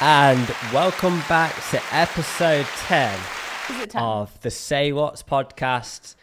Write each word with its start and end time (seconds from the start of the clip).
and 0.00 0.48
welcome 0.72 1.20
back 1.28 1.54
to 1.70 1.80
episode 1.92 2.66
10 2.86 3.18
10? 3.88 4.02
of 4.02 4.40
the 4.40 4.50
Say 4.50 4.92
Watts 4.92 5.22
podcast. 5.22 6.14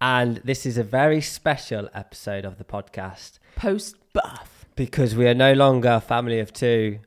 And 0.00 0.36
this 0.38 0.66
is 0.66 0.76
a 0.78 0.84
very 0.84 1.20
special 1.20 1.88
episode 1.94 2.44
of 2.44 2.58
the 2.58 2.64
podcast 2.64 3.38
Post 3.56 3.96
birth. 4.12 4.66
because 4.76 5.14
we 5.14 5.26
are 5.26 5.34
no 5.34 5.52
longer 5.54 5.92
a 5.94 6.00
family 6.00 6.40
of 6.40 6.52
two. 6.52 6.98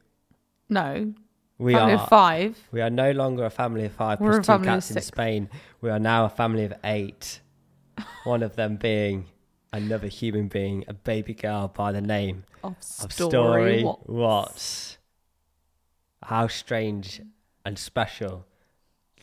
No. 0.70 1.14
We 1.60 1.74
family 1.74 1.94
are 1.94 2.08
five. 2.08 2.58
we 2.72 2.82
are 2.82 2.90
no 2.90 3.12
longer 3.12 3.46
a 3.46 3.50
family 3.50 3.86
of 3.86 3.92
five 3.94 4.20
We're 4.20 4.40
a 4.40 4.44
two 4.44 4.60
cats 4.60 4.90
in 4.92 4.96
six. 4.96 5.08
Spain. 5.08 5.50
We 5.82 5.90
are 5.90 6.00
now 6.00 6.26
a 6.26 6.30
family 6.30 6.66
of 6.66 6.74
eight. 6.84 7.40
One 8.26 8.44
of 8.44 8.56
them 8.56 8.76
being 8.78 9.26
another 9.74 10.08
human 10.08 10.48
being, 10.48 10.86
a 10.88 10.94
baby 10.94 11.34
girl 11.34 11.68
by 11.68 11.92
the 11.92 12.02
name 12.02 12.44
Of 12.64 12.76
of 13.04 13.12
story. 13.12 13.80
Story 13.80 13.84
Watts. 13.84 14.08
Watts. 14.08 14.97
How 16.28 16.48
strange 16.48 17.22
and 17.66 17.80
special 17.80 18.46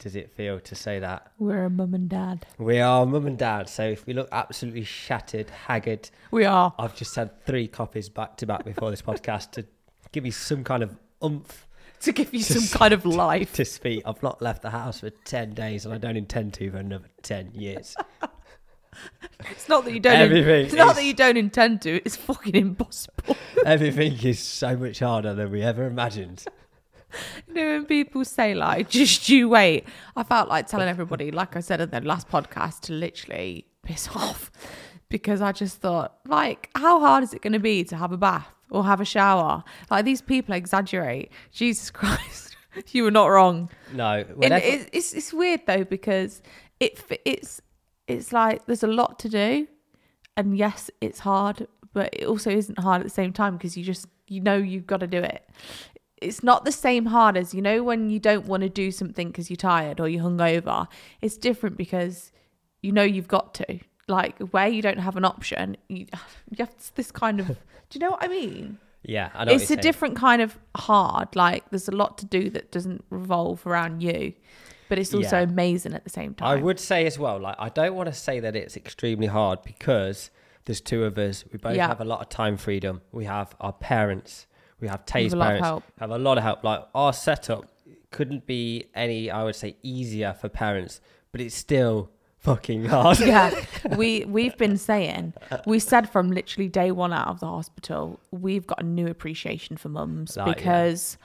does 0.01 0.17
it 0.17 0.31
feel 0.31 0.59
to 0.61 0.75
say 0.75 0.99
that? 1.01 1.33
We're 1.39 1.67
a 1.67 1.71
mum 1.71 1.93
and 1.93 2.09
dad. 2.09 2.47
We 2.59 2.81
are 2.81 3.05
mum 3.05 3.27
and 3.27 3.37
dad, 3.39 3.69
so 3.69 3.85
if 3.85 4.07
we 4.07 4.15
look 4.15 4.29
absolutely 4.33 4.85
shattered, 4.85 5.51
haggard, 5.51 6.09
We 6.31 6.47
are. 6.47 6.73
I've 6.79 6.97
just 6.97 7.15
had 7.15 7.45
three 7.45 7.69
copies 7.69 8.09
back 8.09 8.39
to 8.39 8.47
back 8.47 8.65
before 8.65 8.91
this 8.91 9.03
podcast 9.03 9.51
to 9.53 9.67
give 10.13 10.25
you 10.25 10.33
some 10.33 10.65
kind 10.65 10.83
of 10.83 10.97
oomph 11.23 11.69
To 12.01 12.13
give 12.13 12.33
you 12.33 12.41
some 12.41 12.67
kind 12.79 12.95
of 12.95 13.05
life. 13.05 13.53
to 13.57 13.67
speak. 13.67 14.03
I've 14.07 14.23
not 14.23 14.41
left 14.41 14.63
the 14.63 14.71
house 14.71 15.01
for 15.01 15.11
10 15.11 15.53
days 15.53 15.85
and 15.85 15.93
I 15.93 15.99
don't 15.99 16.17
intend 16.17 16.55
to 16.55 16.71
for 16.71 16.79
another 16.79 17.09
10 17.23 17.51
years. 17.53 17.95
It's 19.51 19.69
not 19.69 19.85
that 19.85 19.93
you 19.93 19.99
don't. 20.01 20.15
Everything 20.15 20.67
it's 20.67 20.75
not 20.75 20.91
is- 20.91 20.97
that 20.97 21.05
you 21.05 21.15
don't 21.15 21.37
intend 21.37 21.83
to. 21.83 21.97
It's 22.07 22.15
fucking 22.17 22.55
impossible. 22.55 23.37
Everything 23.67 24.13
is 24.23 24.39
so 24.39 24.77
much 24.77 25.01
harder 25.01 25.35
than 25.35 25.51
we 25.51 25.63
ever 25.63 25.85
imagined. 25.87 26.45
You 27.49 27.55
know, 27.55 27.67
when 27.69 27.85
people 27.87 28.25
say 28.25 28.55
like, 28.55 28.89
"Just 28.89 29.29
you 29.29 29.49
wait," 29.49 29.85
I 30.17 30.23
felt 30.23 30.49
like 30.49 30.67
telling 30.67 30.89
everybody, 30.89 31.31
like 31.31 31.57
I 31.57 31.61
said 31.61 31.81
in 31.81 31.91
the 31.91 32.01
last 32.01 32.29
podcast, 32.29 32.81
to 32.83 32.93
literally 32.93 33.67
piss 33.83 34.09
off 34.15 34.51
because 35.09 35.41
I 35.41 35.53
just 35.53 35.81
thought, 35.81 36.19
like, 36.27 36.71
how 36.75 36.99
hard 37.01 37.23
is 37.23 37.35
it 37.35 37.43
going 37.43 37.53
to 37.53 37.59
be 37.61 37.85
to 37.85 37.97
have 37.97 38.11
a 38.13 38.17
bath 38.17 38.49
or 38.71 38.85
have 38.85 39.01
a 39.01 39.05
shower? 39.05 39.63
Like 39.91 40.05
these 40.05 40.23
people 40.23 40.55
exaggerate. 40.55 41.31
Jesus 41.53 41.91
Christ, 41.99 42.57
you 42.91 43.05
were 43.05 43.11
not 43.11 43.27
wrong. 43.27 43.71
No, 43.93 44.25
And 44.27 44.37
whenever, 44.37 44.65
it, 44.65 44.91
it's 44.93 45.13
it's 45.13 45.33
weird 45.33 45.61
though 45.67 45.85
because 45.85 46.43
it 46.81 47.01
it's 47.25 47.61
it's 48.09 48.33
like 48.33 48.67
there's 48.67 48.83
a 48.83 48.89
lot 48.89 49.19
to 49.21 49.29
do, 49.29 49.69
and 50.37 50.57
yes, 50.57 50.91
it's 51.01 51.21
hard, 51.21 51.69
but 51.93 52.11
it 52.13 52.27
also 52.27 52.51
isn't 52.51 52.79
hard 52.79 53.01
at 53.01 53.05
the 53.05 53.11
same 53.11 53.33
time 53.33 53.57
because 53.57 53.77
you 53.77 53.85
just 53.85 54.07
you 54.27 54.41
know 54.41 54.57
you've 54.57 54.87
got 54.87 55.01
to 55.01 55.07
do 55.07 55.19
it. 55.19 55.49
It's 56.21 56.43
not 56.43 56.65
the 56.65 56.73
same 56.73 57.07
hard 57.07 57.37
as 57.37 57.53
you 57.55 57.61
know 57.61 57.83
when 57.83 58.09
you 58.11 58.19
don't 58.19 58.47
want 58.47 58.63
to 58.63 58.69
do 58.69 58.91
something 58.91 59.29
because 59.29 59.51
you're 59.51 59.57
tired 59.57 60.01
or 60.01 60.09
you're 60.09 60.25
hungover. 60.25 60.87
It's 61.21 61.37
different 61.37 61.77
because 61.77 62.33
you 62.83 62.93
know 62.93 63.03
you've 63.03 63.29
got 63.29 63.55
to. 63.55 63.81
Like 64.07 64.39
where 64.51 64.69
you 64.69 64.83
don't 64.83 64.99
have 64.99 65.17
an 65.17 65.25
option, 65.25 65.77
you, 65.89 66.07
you 66.51 66.57
have 66.59 66.75
this 66.95 67.11
kind 67.11 67.41
of. 67.41 67.47
do 67.49 67.55
you 67.93 68.01
know 68.01 68.11
what 68.11 68.23
I 68.23 68.29
mean? 68.29 68.79
yeah, 69.07 69.31
I 69.35 69.45
know 69.45 69.53
what 69.53 69.61
it's 69.61 69.65
a 69.65 69.75
saying. 69.75 69.81
different 69.81 70.17
kind 70.17 70.41
of 70.41 70.59
hard. 70.77 71.35
Like 71.37 71.69
there's 71.71 71.89
a 71.89 71.93
lot 71.93 72.17
to 72.19 72.27
do 72.27 72.49
that 72.51 72.71
doesn't 72.71 73.05
revolve 73.11 73.67
around 73.67 74.03
you, 74.03 74.33
but 74.89 74.99
it's 74.99 75.13
also 75.13 75.39
Yeah. 75.39 75.43
amazing 75.45 75.93
at 75.95 76.05
the 76.05 76.11
same 76.11 76.35
time. 76.35 76.49
I 76.59 76.63
would 76.63 76.81
say 76.81 77.05
as 77.07 77.19
well, 77.19 77.39
like 77.39 77.57
I 77.59 77.69
don't 77.69 77.95
want 77.95 78.09
to 78.09 78.15
say 78.15 78.41
that 78.41 78.55
it's 78.57 78.77
extremely 78.77 79.27
hard 79.27 79.63
because 79.63 80.31
there's 80.65 80.81
two 80.81 81.05
of 81.05 81.19
us. 81.19 81.45
We 81.53 81.59
both 81.59 81.77
Yeah. 81.77 81.89
have 81.89 82.01
a 82.01 82.05
lot 82.07 82.21
of 82.23 82.29
time 82.31 82.57
freedom. 82.57 83.03
We 83.13 83.25
have 83.27 83.55
our 83.61 83.73
parents. 83.75 84.47
We 84.85 84.89
have 84.89 85.01
With 85.01 85.07
Tay's 85.07 85.33
a 85.33 85.37
lot 85.37 85.47
parents. 85.47 85.65
help. 85.67 85.85
Have 85.99 86.11
a 86.11 86.19
lot 86.19 86.37
of 86.37 86.45
help. 86.45 86.63
Like 86.63 86.83
our 86.95 87.13
setup 87.15 87.65
couldn't 88.11 88.47
be 88.47 88.85
any, 88.95 89.31
I 89.31 89.43
would 89.45 89.57
say, 89.57 89.77
easier 89.83 90.35
for 90.39 90.49
parents, 90.51 91.01
but 91.33 91.41
it's 91.41 91.55
still 91.57 92.11
fucking 92.39 92.85
hard. 92.95 93.19
yeah, 93.21 93.51
we 93.97 94.27
we've 94.27 94.57
been 94.59 94.77
saying 94.77 95.33
we 95.67 95.79
said 95.79 96.11
from 96.11 96.31
literally 96.31 96.69
day 96.69 96.91
one 96.91 97.15
out 97.15 97.29
of 97.29 97.41
the 97.41 97.47
hospital, 97.47 98.21
we've 98.31 98.67
got 98.67 98.83
a 98.83 98.87
new 98.87 99.07
appreciation 99.07 99.79
for 99.79 99.89
mums 99.89 100.37
Like, 100.37 100.47
yeah. 100.49 100.55
because 100.55 101.17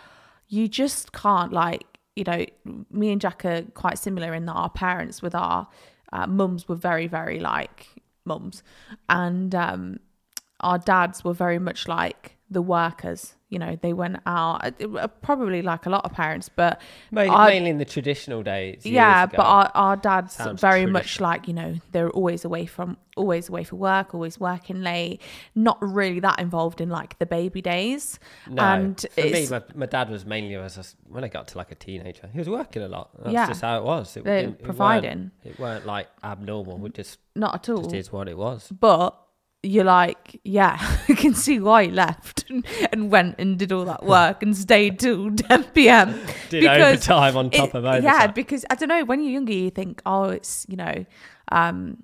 you 0.48 0.68
just 0.70 1.12
can't 1.12 1.52
like 1.52 1.84
you 2.16 2.24
know 2.24 2.46
me 2.90 3.12
and 3.12 3.20
Jack 3.22 3.44
are 3.44 3.64
quite 3.74 3.98
similar 4.00 4.34
in 4.34 4.46
that 4.46 4.54
our 4.54 4.70
parents 4.70 5.22
with 5.22 5.36
our 5.36 5.68
uh, 6.14 6.26
mums 6.28 6.68
were 6.70 6.76
very 6.78 7.08
very 7.08 7.40
like 7.42 7.88
mums, 8.26 8.64
and 9.10 9.54
um, 9.54 10.00
our 10.62 10.78
dads 10.78 11.24
were 11.26 11.34
very 11.34 11.60
much 11.60 11.88
like 11.88 12.38
the 12.52 12.62
workers. 12.62 13.36
You 13.52 13.58
know, 13.58 13.80
they 13.82 13.94
went 13.94 14.18
out 14.28 14.64
uh, 14.80 15.08
probably 15.24 15.64
like 15.64 15.88
a 15.88 15.90
lot 15.90 16.06
of 16.06 16.14
parents, 16.14 16.50
but 16.50 16.80
mainly, 17.10 17.30
our- 17.36 17.48
mainly 17.48 17.72
in 17.72 17.80
the 17.80 17.86
traditional 17.86 18.44
days. 18.44 18.86
yeah 18.86 19.24
ago. 19.24 19.34
but 19.38 19.44
our, 19.44 19.72
our 19.74 19.98
dad's 19.98 20.34
Sounds 20.34 20.62
very 20.62 20.86
much 20.86 21.20
like 21.20 21.48
you 21.48 21.56
know 21.56 21.76
they're 21.92 22.12
always 22.12 22.46
away 22.46 22.68
from 22.68 22.98
always 23.18 23.50
away 23.50 23.64
for 23.64 23.76
work 23.76 24.14
always 24.14 24.40
working 24.40 24.82
late 24.84 25.20
not 25.56 25.78
really 25.82 26.20
that 26.20 26.40
involved 26.40 26.80
in 26.80 26.90
like 26.90 27.18
the 27.18 27.26
baby 27.26 27.60
days 27.62 28.20
no, 28.48 28.62
and 28.62 29.06
for 29.12 29.22
me, 29.22 29.48
my, 29.50 29.62
my 29.74 29.86
dad 29.88 30.10
was 30.12 30.26
mainly 30.28 30.54
as 30.56 30.78
a, 30.78 30.84
when 31.12 31.24
I 31.24 31.28
got 31.28 31.48
to 31.50 31.58
like 31.58 31.72
a 31.72 31.76
teenager. 31.76 32.30
He 32.32 32.38
was 32.38 32.48
working 32.50 32.84
a 32.84 32.88
lot. 32.88 33.10
That's 33.18 33.34
Yeah. 33.34 33.48
just 33.48 33.62
how 33.62 33.80
it 33.80 33.84
was. 33.84 34.16
It, 34.16 34.24
They're 34.26 34.42
didn't- 34.42 34.50
it 34.54 34.58
weren't- 34.60 34.64
providing. 34.64 35.32
It 35.44 35.60
weren't 35.60 35.86
like 35.88 36.08
abnormal. 36.24 36.86
It 36.86 36.94
just 36.94 37.18
not 37.36 37.56
at 37.56 37.70
all 37.70 37.82
just 37.84 37.96
is 37.96 38.12
what 38.12 38.28
it 38.30 38.38
was. 38.38 38.70
but 38.70 39.18
you're 39.62 39.84
like 39.84 40.40
yeah 40.46 40.78
i 41.10 41.14
can 41.14 41.34
see 41.34 41.60
why 41.60 41.84
he 41.86 41.92
left 41.92 42.50
and, 42.50 42.66
and 42.94 43.12
went 43.12 43.36
and 43.40 43.60
did 43.60 43.72
all 43.74 43.84
that 43.86 44.04
work 44.06 44.42
and 44.42 44.56
stayed 44.56 44.98
till 45.00 45.30
10 45.36 45.64
p.m 45.66 46.18
Did 46.50 46.66
overtime 46.66 47.36
on 47.38 47.50
top 47.50 47.70
it- 47.70 47.76
of 47.76 47.86
overtime. 47.86 48.04
Yeah, 48.04 48.28
because 48.28 48.66
I 48.70 48.76
don't 48.76 48.90
know, 48.90 49.04
when 49.06 49.22
you're 49.22 49.34
younger, 49.34 49.54
you 49.54 49.70
think, 49.70 50.02
oh, 50.06 50.24
it's, 50.30 50.66
you 50.68 50.78
know, 50.78 51.06
um, 51.52 51.98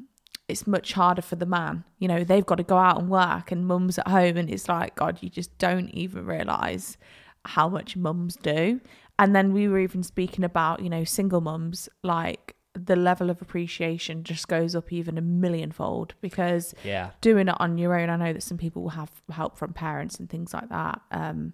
it's 0.47 0.67
much 0.67 0.93
harder 0.93 1.23
for 1.23 1.35
the 1.35 1.47
man. 1.47 1.83
You 1.97 2.07
know, 2.07 2.23
they've 2.23 2.45
got 2.45 2.55
to 2.55 2.63
go 2.63 2.77
out 2.77 2.99
and 2.99 3.09
work 3.09 3.51
and 3.51 3.65
mum's 3.65 3.97
at 3.97 4.07
home. 4.07 4.37
And 4.37 4.49
it's 4.51 4.69
like, 4.69 4.93
God, 4.95 5.17
you 5.21 5.29
just 5.29 5.57
don't 5.57 5.89
even 5.89 6.27
realize 6.27 6.97
how 7.45 7.67
much 7.69 7.97
mums 7.97 8.35
do. 8.35 8.79
And 9.17 9.35
then 9.35 9.51
we 9.51 9.67
were 9.67 9.79
even 9.79 10.03
speaking 10.03 10.43
about, 10.45 10.81
you 10.81 10.89
know, 10.89 11.03
single 11.03 11.41
mums, 11.41 11.89
like 12.03 12.54
the 12.75 12.95
level 12.95 13.29
of 13.29 13.41
appreciation 13.41 14.23
just 14.23 14.47
goes 14.47 14.75
up 14.75 14.91
even 14.91 15.17
a 15.17 15.21
millionfold 15.21 16.13
because 16.21 16.73
Yeah. 16.83 17.11
doing 17.21 17.47
it 17.47 17.55
on 17.59 17.77
your 17.77 17.97
own. 17.99 18.09
I 18.09 18.15
know 18.17 18.33
that 18.33 18.43
some 18.43 18.57
people 18.57 18.83
will 18.83 18.89
have 18.91 19.11
help 19.31 19.57
from 19.57 19.73
parents 19.73 20.19
and 20.19 20.29
things 20.29 20.53
like 20.53 20.69
that, 20.69 21.01
um, 21.11 21.53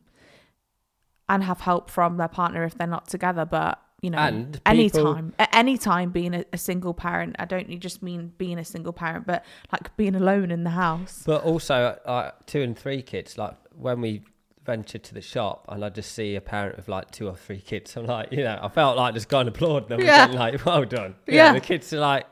and 1.30 1.44
have 1.44 1.62
help 1.62 1.90
from 1.90 2.18
their 2.18 2.28
partner 2.28 2.64
if 2.64 2.76
they're 2.76 2.88
not 2.88 3.08
together. 3.08 3.46
But 3.46 3.80
you 4.02 4.10
know, 4.10 4.18
And 4.18 4.54
people- 4.54 4.72
anytime, 5.16 5.34
at 5.38 5.50
any 5.56 5.78
time, 5.78 6.10
being 6.10 6.34
a, 6.34 6.44
a 6.52 6.58
single 6.58 6.96
parent, 6.96 7.36
I 7.38 7.46
don't 7.46 7.80
just 7.80 8.02
mean 8.02 8.34
being 8.40 8.58
a 8.58 8.66
single 8.66 8.94
parent, 8.94 9.28
but 9.28 9.46
like 9.72 9.96
being 9.96 10.16
alone 10.16 10.50
in 10.50 10.64
the 10.64 10.72
house. 10.72 11.22
But 11.24 11.44
also, 11.44 12.00
uh, 12.06 12.32
two 12.48 12.64
and 12.64 12.76
three 12.76 13.04
kids, 13.04 13.38
like 13.38 13.56
when 13.76 14.02
we 14.02 14.24
ventured 14.64 15.04
to 15.04 15.14
the 15.14 15.22
shop 15.22 15.66
and 15.70 15.84
I 15.84 15.90
just 15.90 16.12
see 16.14 16.36
a 16.36 16.42
parent 16.42 16.78
with 16.78 16.88
like 16.88 17.12
two 17.12 17.28
or 17.28 17.36
three 17.36 17.60
kids, 17.62 17.96
I'm 17.98 18.06
like, 18.06 18.32
you 18.32 18.44
know, 18.44 18.60
I 18.62 18.70
felt 18.70 18.98
like 18.98 19.14
just 19.14 19.30
going 19.30 19.48
to 19.48 19.52
applaud 19.52 19.88
them 19.90 20.00
Yeah. 20.02 20.26
like, 20.32 20.64
well 20.66 20.86
done. 20.86 21.16
You 21.28 21.36
Yeah. 21.36 21.54
the 21.54 21.60
kids 21.60 21.92
are 21.94 22.00
like 22.00 22.26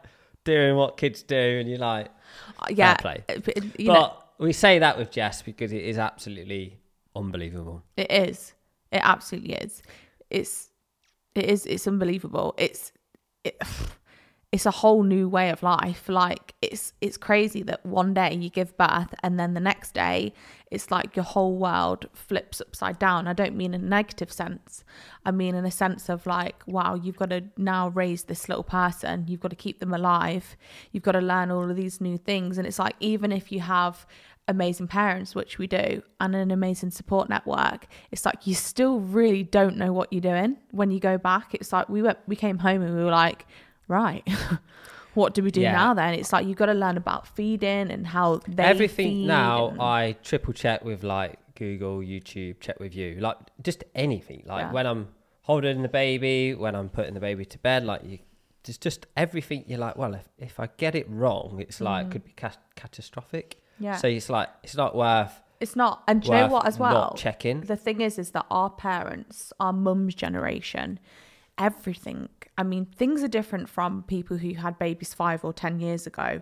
doing 0.45 0.75
what 0.75 0.97
kids 0.97 1.23
do 1.23 1.35
and 1.35 1.68
you're 1.69 1.79
like, 1.79 2.07
Uh, 2.59 2.68
yeah, 2.69 2.95
play. 2.95 3.23
uh, 3.29 3.39
but, 3.44 3.57
you 3.79 3.88
but 3.88 3.94
know, 3.94 4.13
we 4.38 4.53
say 4.53 4.79
that 4.79 4.97
with 4.97 5.12
Jess 5.12 5.41
because 5.41 5.72
it 5.73 5.84
is 5.84 5.97
absolutely 5.97 6.78
unbelievable. 7.16 7.84
It 7.97 8.12
is. 8.12 8.53
It 8.91 9.01
absolutely 9.03 9.53
is. 9.56 9.81
It's 10.29 10.69
it 11.35 11.45
is 11.45 11.66
it's 11.66 11.88
unbelievable. 11.88 12.56
It's 12.57 12.91
it, 13.44 13.62
it's 14.52 14.66
a 14.66 14.72
whole 14.72 15.04
new 15.04 15.30
way 15.30 15.52
of 15.52 15.62
life. 15.62 16.10
Like 16.10 16.56
it's 16.62 16.94
it's 17.02 17.18
crazy 17.18 17.62
that 17.64 17.86
one 17.86 18.16
day 18.16 18.34
you 18.34 18.50
give 18.50 18.76
birth 18.78 19.14
and 19.22 19.40
then 19.40 19.54
the 19.54 19.60
next 19.60 19.94
day 19.94 20.34
it's 20.72 20.90
like 20.90 21.16
your 21.16 21.26
whole 21.26 21.56
world 21.58 22.08
flips 22.14 22.60
upside 22.60 22.98
down. 22.98 23.28
I 23.28 23.34
don't 23.34 23.56
mean 23.56 23.74
in 23.76 23.82
a 23.82 23.86
negative 23.86 24.32
sense. 24.32 24.84
I 25.24 25.32
mean 25.32 25.54
in 25.54 25.66
a 25.66 25.72
sense 25.72 26.10
of 26.10 26.25
like, 26.25 26.63
wow, 26.66 26.96
you've 26.96 27.18
got 27.18 27.30
to 27.30 27.44
now 27.57 27.90
raise 27.90 28.24
this 28.24 28.50
little 28.50 28.63
person. 28.63 29.25
You've 29.28 29.40
got 29.40 29.50
to 29.50 29.56
keep 29.56 29.80
them 29.80 29.94
alive. 29.94 30.57
You've 30.92 31.04
got 31.04 31.13
to 31.13 31.22
learn 31.22 31.52
all 31.52 31.69
of 31.69 31.75
these 31.75 32.02
new 32.02 32.18
things. 32.18 32.57
And 32.57 32.66
it's 32.66 32.80
like 32.80 32.95
even 33.00 33.31
if 33.31 33.52
you 33.52 33.60
have 33.60 34.07
amazing 34.48 34.88
parents, 34.88 35.36
which 35.36 35.60
we 35.60 35.68
do, 35.68 36.02
and 36.19 36.36
an 36.36 36.50
amazing 36.50 36.90
support 36.90 37.30
network, 37.30 37.86
it's 38.12 38.25
like 38.25 38.48
you 38.48 38.56
still 38.56 39.00
really 39.00 39.44
don't 39.44 39.78
know 39.78 39.94
what 39.94 40.12
you're 40.12 40.22
doing 40.22 40.57
when 40.72 40.90
you 40.90 41.00
go 41.00 41.19
back. 41.19 41.54
It's 41.54 41.72
like 41.72 41.88
we 41.88 42.02
went, 42.02 42.18
we 42.28 42.36
came 42.36 42.57
home 42.57 42.81
and 42.81 42.95
we 42.95 43.04
were 43.04 43.12
like, 43.12 43.45
right, 43.89 44.24
what 45.15 45.33
do 45.33 45.44
we 45.44 45.51
do 45.51 45.59
Yeah. 45.62 45.74
now? 45.74 45.94
Then 45.94 46.13
it's 46.13 46.31
like 46.31 46.45
you've 46.47 46.57
got 46.57 46.68
to 46.68 46.74
learn 46.74 46.95
about 46.95 47.27
feeding 47.27 47.91
and 47.91 48.07
how 48.07 48.39
they 48.47 48.63
Everything 48.63 49.27
now, 49.27 49.69
and- 49.69 49.81
I 49.81 50.13
triple 50.24 50.53
check 50.53 50.86
with 50.86 51.03
like 51.03 51.38
Google, 51.56 51.97
YouTube, 52.00 52.62
check 52.62 52.80
with 52.80 52.95
you, 52.95 53.15
like 53.19 53.36
just 53.62 53.83
anything. 53.95 54.44
Like 54.45 54.62
Yeah. 54.68 54.71
when 54.71 54.86
I'm 54.88 55.09
holding 55.41 55.81
the 55.81 55.89
baby, 55.89 56.53
when 56.53 56.75
I'm 56.75 56.88
putting 56.89 57.13
the 57.15 57.19
baby 57.19 57.44
to 57.45 57.57
bed, 57.57 57.83
like 57.83 58.03
you, 58.06 58.19
there's 58.63 58.77
just 58.77 59.07
everything. 59.18 59.65
You're 59.68 59.80
like, 59.80 59.97
well, 59.97 60.13
if, 60.13 60.30
if 60.38 60.59
I 60.59 60.69
get 60.77 60.95
it 60.95 61.07
wrong, 61.09 61.57
it's 61.59 61.81
like 61.81 62.12
could 62.12 62.24
be 62.24 62.31
ca- 62.33 62.51
catastrophic. 62.75 63.57
Mm. 63.81 63.83
yeah, 63.85 63.95
So 63.97 64.07
it's 64.07 64.30
like 64.30 64.50
it's 64.63 64.75
not 64.75 64.95
worth 64.95 65.42
It's 65.59 65.75
not. 65.75 66.03
And 66.07 66.21
do 66.21 66.27
you 66.30 66.35
know 66.35 66.47
what 66.47 66.65
as 66.68 66.77
well? 66.80 67.13
checking. 67.18 67.62
The 67.62 67.75
thing 67.75 68.00
is, 68.01 68.18
is 68.19 68.31
that 68.31 68.45
our 68.51 68.69
parents, 68.69 69.51
our 69.59 69.74
mum's 69.74 70.13
generation, 70.15 71.00
everything. 71.57 72.30
I 72.59 72.63
mean, 72.63 72.85
things 72.85 73.23
are 73.23 73.27
different 73.39 73.69
from 73.69 74.03
people 74.03 74.38
who 74.38 74.53
had 74.56 74.77
babies 74.77 75.13
five 75.13 75.44
or 75.45 75.53
ten 75.53 75.79
years 75.79 76.06
ago. 76.06 76.41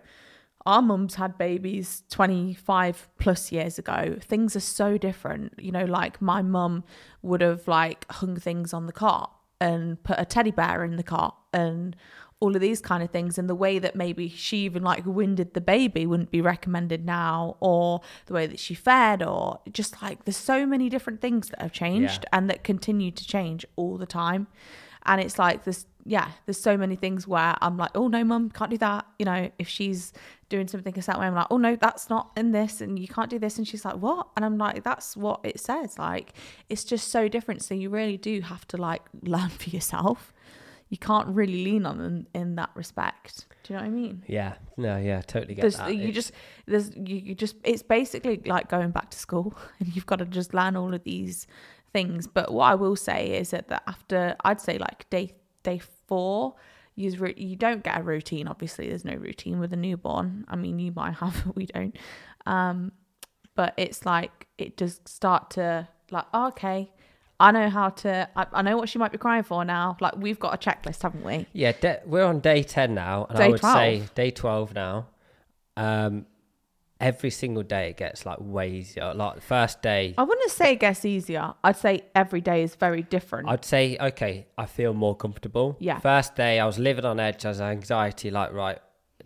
Our 0.66 0.82
mums 0.82 1.16
had 1.16 1.38
babies 1.38 2.04
25 2.10 3.08
plus 3.20 3.52
years 3.52 3.80
ago. 3.80 4.18
Things 4.22 4.56
are 4.56 4.60
so 4.62 4.98
different. 4.98 5.54
You 5.60 5.72
know, 5.72 5.86
like 5.86 6.22
my 6.22 6.42
mum 6.42 6.84
would 7.22 7.42
have 7.42 7.68
like 7.68 8.06
hung 8.12 8.36
things 8.38 8.74
on 8.74 8.86
the 8.86 8.92
cart 8.94 9.30
and 9.62 10.02
put 10.04 10.20
a 10.20 10.26
teddy 10.26 10.52
bear 10.52 10.84
in 10.84 10.98
the 10.98 11.04
cart 11.04 11.36
and 11.54 11.96
all 12.40 12.54
of 12.56 12.62
these 12.62 12.82
kind 12.82 13.02
of 13.02 13.10
things 13.10 13.38
and 13.40 13.50
the 13.50 13.56
way 13.56 13.80
that 13.80 13.96
maybe 13.96 14.30
she 14.30 14.58
even 14.66 14.84
like 14.84 15.04
winded 15.06 15.54
the 15.56 15.62
baby 15.62 16.06
wouldn't 16.06 16.30
be 16.30 16.42
recommended 16.42 17.04
now 17.06 17.58
or 17.60 18.02
the 18.28 18.34
way 18.34 18.46
that 18.46 18.60
she 18.60 18.76
fed 18.76 19.24
or 19.24 19.60
just 19.72 20.00
like 20.04 20.24
there's 20.26 20.38
so 20.38 20.64
many 20.66 20.88
different 20.90 21.20
things 21.20 21.50
that 21.50 21.60
have 21.62 21.72
changed 21.72 22.22
Yeah. 22.26 22.38
and 22.38 22.50
that 22.50 22.64
continue 22.64 23.10
to 23.10 23.26
change 23.26 23.66
all 23.76 23.98
the 23.98 24.06
time 24.06 24.46
and 25.08 25.20
it's 25.20 25.40
like 25.40 25.64
this 25.64 25.88
yeah 26.10 26.30
there's 26.46 26.60
so 26.60 26.78
many 26.78 26.96
things 26.96 27.28
where 27.28 27.54
i'm 27.62 27.76
like 27.76 27.92
oh 27.94 28.08
no 28.08 28.24
mum 28.24 28.50
can't 28.50 28.72
do 28.72 28.78
that. 28.78 29.06
You 29.20 29.26
know 29.26 29.52
if 29.60 29.68
she's 29.68 30.14
doing 30.48 30.68
something 30.70 30.98
a 30.98 31.02
certain 31.02 31.20
way 31.20 31.28
i'm 31.28 31.36
like 31.36 31.48
oh 31.52 31.58
no 31.58 31.76
that's 31.76 32.10
not 32.10 32.32
in 32.38 32.54
this 32.54 32.80
and 32.80 32.98
you 32.98 33.08
can't 33.10 33.30
do 33.30 33.38
this. 33.38 33.58
And 33.58 33.68
she's 33.68 33.84
like 33.84 33.96
what? 33.98 34.28
And 34.36 34.46
i'm 34.46 34.58
like 34.58 34.84
that's 34.84 35.18
what 35.18 35.42
it 35.44 35.60
says. 35.60 36.00
Like 36.00 36.34
it's 36.70 36.86
just 36.86 37.10
so 37.10 37.28
different. 37.28 37.62
So 37.62 37.74
you 37.76 37.90
really 37.90 38.16
do 38.18 38.40
have 38.42 38.66
to 38.70 38.78
like 38.78 39.02
learn 39.22 39.50
for 39.50 39.70
yourself. 39.70 40.34
You 40.90 40.98
can't 40.98 41.28
really 41.28 41.66
lean 41.66 41.86
on 41.86 41.98
them 41.98 42.28
in 42.34 42.56
that 42.56 42.70
respect. 42.74 43.46
Do 43.64 43.74
you 43.74 43.80
know 43.80 43.84
what 43.86 43.92
i 43.92 43.94
mean? 43.94 44.24
Yeah, 44.26 44.54
no, 44.78 44.96
yeah, 44.96 45.20
totally 45.20 45.56
get 45.56 45.62
there's 45.64 45.76
that. 45.76 45.94
you 45.94 46.08
It's- 46.10 46.16
just 46.16 46.32
there's 46.66 46.96
you, 46.96 47.18
you 47.18 47.36
just 47.36 47.58
it's 47.66 47.84
basically 47.84 48.42
like 48.46 48.70
going 48.70 48.92
back 48.92 49.10
to 49.12 49.18
school 49.20 49.54
and 49.80 49.94
you've 49.94 50.06
got 50.06 50.20
to 50.20 50.26
just 50.26 50.54
learn 50.54 50.78
all 50.78 50.94
of 50.94 51.04
these 51.04 51.46
things. 51.92 52.26
But 52.28 52.54
what 52.54 52.68
i 52.72 52.76
will 52.76 52.96
say 52.96 53.32
is 53.42 53.50
that, 53.50 53.68
that 53.68 53.84
after 53.88 54.36
i'd 54.46 54.62
say 54.62 54.78
like 54.78 55.10
day 55.10 55.34
day 55.64 55.82
four 56.08 56.56
you 56.96 57.34
you 57.38 57.56
don't 57.56 57.84
get 57.84 58.00
a 58.00 58.04
routine 58.04 58.48
obviously 58.48 58.90
there's 58.90 59.06
no 59.06 59.14
routine 59.14 59.60
with 59.60 59.72
a 59.72 59.76
newborn 59.76 60.46
i 60.48 60.56
mean 60.56 60.80
you 60.80 60.92
might 60.96 61.14
have 61.22 61.52
we 61.56 61.66
don't 61.66 61.96
um 62.46 62.92
but 63.56 63.74
it's 63.78 64.06
like 64.06 64.48
it 64.58 64.78
does 64.78 65.00
start 65.06 65.50
to 65.52 65.88
like 66.12 66.26
oh, 66.34 66.48
okay 66.48 66.92
i 67.40 67.52
know 67.52 67.70
how 67.70 67.90
to 67.90 68.28
I, 68.36 68.48
I 68.52 68.62
know 68.64 68.78
what 68.78 68.90
she 68.90 68.98
might 68.98 69.12
be 69.12 69.18
crying 69.18 69.44
for 69.44 69.64
now 69.64 69.98
like 70.00 70.16
we've 70.18 70.40
got 70.40 70.54
a 70.56 70.70
checklist 70.70 71.04
haven't 71.04 71.24
we 71.24 71.46
Yeah, 71.54 71.74
de- 71.74 72.02
we're 72.06 72.24
on 72.24 72.40
day 72.40 72.64
10 72.64 72.94
now. 72.96 73.28
And 73.30 73.40
I 73.40 73.50
would 73.50 73.60
12. 73.60 73.76
say 73.76 74.04
day 74.16 74.32
12 74.32 74.74
now. 74.74 75.08
Um, 75.76 76.26
every 77.00 77.30
single 77.30 77.64
day 77.64 77.90
it 77.90 77.98
gets 77.98 78.26
like 78.26 78.38
way 78.40 78.70
easier. 78.72 79.14
Like 79.14 79.36
the 79.36 79.42
first 79.42 79.82
day, 79.82 80.16
i 80.18 80.24
wouldn't 80.24 80.52
say 80.52 80.74
it 80.74 80.80
gets 80.80 81.06
easier 81.06 81.54
i'd 81.64 81.78
say 81.78 82.02
every 82.16 82.42
day 82.42 82.64
is 82.64 82.74
very 82.76 83.04
different 83.04 83.48
I'd 83.50 83.64
say, 83.66 83.98
okay, 84.00 84.48
I 84.58 84.66
feel 84.66 84.94
more 84.94 85.16
comfortable. 85.16 85.78
Yeah. 85.80 86.00
First 86.00 86.36
day, 86.36 86.60
I 86.60 86.66
was 86.66 86.80
living 86.80 87.06
on 87.06 87.20
edge 87.20 87.46
as 87.46 87.62
anxiety, 87.62 88.32
like, 88.32 88.52
right, 88.54 88.80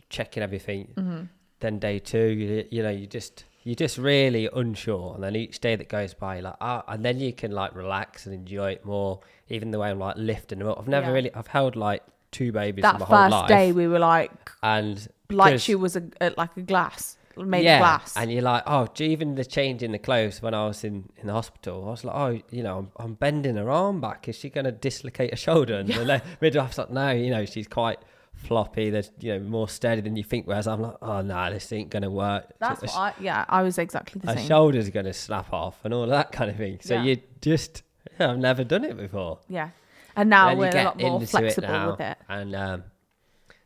checking 0.09 0.43
everything. 0.43 0.93
Mm-hmm. 0.95 1.21
Then 1.61 1.79
day 1.79 1.99
two, 1.99 2.27
you, 2.27 2.65
you 2.71 2.83
know, 2.83 2.89
you 2.89 3.07
just, 3.07 3.45
you're 3.63 3.75
just 3.75 3.97
really 3.97 4.49
unsure. 4.53 5.13
And 5.15 5.23
then 5.23 5.35
each 5.35 5.59
day 5.59 5.75
that 5.75 5.87
goes 5.89 6.13
by, 6.13 6.35
you're 6.35 6.43
like, 6.43 6.55
ah, 6.59 6.83
and 6.87 7.05
then 7.05 7.19
you 7.19 7.31
can 7.33 7.51
like 7.51 7.75
relax 7.75 8.25
and 8.25 8.33
enjoy 8.35 8.71
it 8.71 8.83
more. 8.85 9.19
Even 9.49 9.71
the 9.71 9.79
way 9.79 9.89
I'm 9.89 9.99
like 9.99 10.15
lifting 10.17 10.59
them 10.59 10.67
up. 10.67 10.79
I've 10.79 10.87
never 10.87 11.07
Yeah. 11.07 11.13
really, 11.13 11.33
I've 11.35 11.47
held 11.47 11.75
like 11.75 12.03
two 12.31 12.51
babies 12.51 12.81
that 12.83 12.95
in 12.95 12.99
my 13.01 13.05
whole 13.05 13.17
first 13.17 13.31
life. 13.31 13.47
day 13.49 13.71
we 13.73 13.87
were 13.87 13.99
like 13.99 14.31
and 14.63 15.07
like 15.29 15.59
she 15.59 15.75
was 15.75 15.97
a, 15.97 16.03
a 16.21 16.31
like 16.37 16.55
a 16.55 16.61
glass 16.61 17.17
made 17.37 17.67
of 17.67 17.79
glass 17.79 18.15
and 18.17 18.31
you're 18.31 18.41
like, 18.41 18.63
oh, 18.67 18.87
even 18.99 19.35
the 19.35 19.45
change 19.45 19.83
in 19.83 19.91
the 19.91 19.99
clothes 19.99 20.41
when 20.41 20.53
I 20.53 20.65
was 20.67 20.83
in, 20.83 21.09
in 21.17 21.27
the 21.27 21.33
hospital, 21.33 21.83
I 21.87 21.91
was 21.91 22.03
like, 22.03 22.15
oh, 22.15 22.41
you 22.51 22.63
know, 22.63 22.77
I'm, 22.79 22.91
I'm 22.97 23.13
bending 23.15 23.55
her 23.55 23.69
arm 23.69 24.01
back. 24.01 24.27
Is 24.27 24.35
she 24.37 24.49
going 24.49 24.65
to 24.65 24.71
dislocate 24.71 25.31
her 25.31 25.37
shoulder? 25.37 25.75
And 25.75 25.89
the 25.89 26.05
le- 26.05 26.21
midwife's 26.41 26.77
like, 26.77 26.89
no, 26.89 27.11
you 27.11 27.29
know, 27.29 27.45
she's 27.45 27.67
quite 27.67 27.99
floppy. 28.33 28.89
There's, 28.89 29.11
you 29.19 29.33
know, 29.33 29.39
more 29.39 29.67
steady 29.69 30.01
than 30.01 30.15
you 30.15 30.23
think. 30.23 30.47
Whereas 30.47 30.67
I'm 30.67 30.81
like, 30.81 30.95
oh, 31.01 31.21
no, 31.21 31.51
this 31.51 31.71
ain't 31.71 31.89
going 31.89 32.03
to 32.03 32.11
work. 32.11 32.51
that's 32.59 32.81
her, 32.81 32.87
what 32.87 32.95
I, 32.97 33.13
yeah 33.21 33.45
i 33.47 33.61
was 33.61 33.77
exactly 33.77 34.19
the 34.19 34.27
same. 34.27 34.37
her 34.37 34.43
shoulder's 34.43 34.89
going 34.89 35.05
to 35.05 35.13
snap 35.13 35.53
off 35.53 35.77
and 35.83 35.93
all 35.93 36.07
that 36.07 36.31
kind 36.31 36.49
of 36.49 36.57
thing. 36.57 36.79
So 36.81 36.95
Yeah. 36.95 37.03
you 37.03 37.17
just, 37.41 37.83
yeah, 38.19 38.31
I've 38.31 38.39
never 38.39 38.63
done 38.63 38.83
it 38.85 38.97
before. 38.97 39.39
yeah 39.47 39.69
and 40.15 40.29
now 40.29 40.51
you 40.51 40.57
we're 40.57 40.69
a 40.69 40.83
lot 40.83 40.99
more 40.99 41.21
flexible 41.21 41.67
it 41.67 41.71
now, 41.71 41.91
with 41.91 42.01
it 42.01 42.17
and 42.27 42.53
um, 42.55 42.83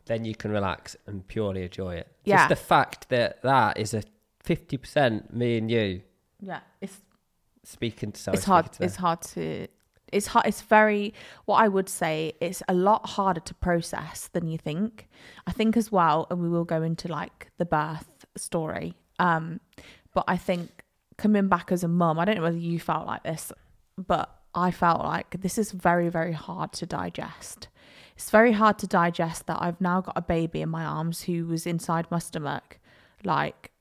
then 0.05 0.25
you 0.25 0.35
can 0.35 0.51
relax 0.51 0.95
and 1.07 1.27
purely 1.27 1.63
enjoy 1.63 1.95
it. 1.95 2.07
Yeah. 2.23 2.37
Just 2.37 2.49
the 2.49 2.55
fact 2.67 3.09
that 3.09 3.41
that 3.41 3.77
is 3.77 3.93
a 3.93 4.03
fifty 4.45 4.77
percent 4.77 5.33
me 5.33 5.57
and 5.57 5.71
you 5.71 6.01
yeah 6.39 6.59
it's 6.79 7.01
speaking 7.63 8.11
to 8.11 8.21
someone. 8.21 8.37
it's 8.37 8.45
hard 8.45 8.71
to 8.71 8.83
it's 8.83 8.95
hard 8.95 9.21
to 9.21 9.67
it's 10.13 10.27
hard 10.27 10.45
it's 10.45 10.61
very 10.61 11.13
what 11.45 11.55
i 11.55 11.67
would 11.67 11.89
say 11.89 12.31
it's 12.39 12.61
a 12.67 12.73
lot 12.73 13.05
harder 13.09 13.39
to 13.39 13.53
process 13.55 14.29
than 14.33 14.47
you 14.47 14.57
think 14.57 15.07
i 15.47 15.51
think 15.51 15.75
as 15.75 15.91
well 15.91 16.27
and 16.29 16.41
we 16.41 16.47
will 16.47 16.63
go 16.63 16.83
into 16.83 17.07
like 17.07 17.49
the 17.57 17.65
birth 17.65 18.25
story 18.37 18.93
um 19.17 19.59
but 20.13 20.23
i 20.27 20.37
think 20.37 20.83
coming 21.17 21.47
back 21.47 21.71
as 21.71 21.83
a 21.83 21.87
mum 21.87 22.19
i 22.19 22.25
don't 22.25 22.35
know 22.35 22.43
whether 22.43 22.57
you 22.57 22.79
felt 22.79 23.07
like 23.07 23.23
this 23.23 23.51
but 23.97 24.41
i 24.53 24.69
felt 24.69 25.03
like 25.03 25.41
this 25.41 25.57
is 25.57 25.71
very 25.71 26.07
very 26.07 26.33
hard 26.33 26.71
to 26.71 26.85
digest 26.85 27.67
it's 28.15 28.29
very 28.29 28.53
hard 28.53 28.77
to 28.79 28.87
digest 28.87 29.45
that 29.47 29.57
i've 29.61 29.79
now 29.81 30.01
got 30.01 30.13
a 30.17 30.21
baby 30.21 30.61
in 30.61 30.69
my 30.69 30.83
arms 30.85 31.23
who 31.23 31.45
was 31.45 31.65
inside 31.67 32.05
my 32.09 32.19
stomach 32.19 32.79
like 33.23 33.71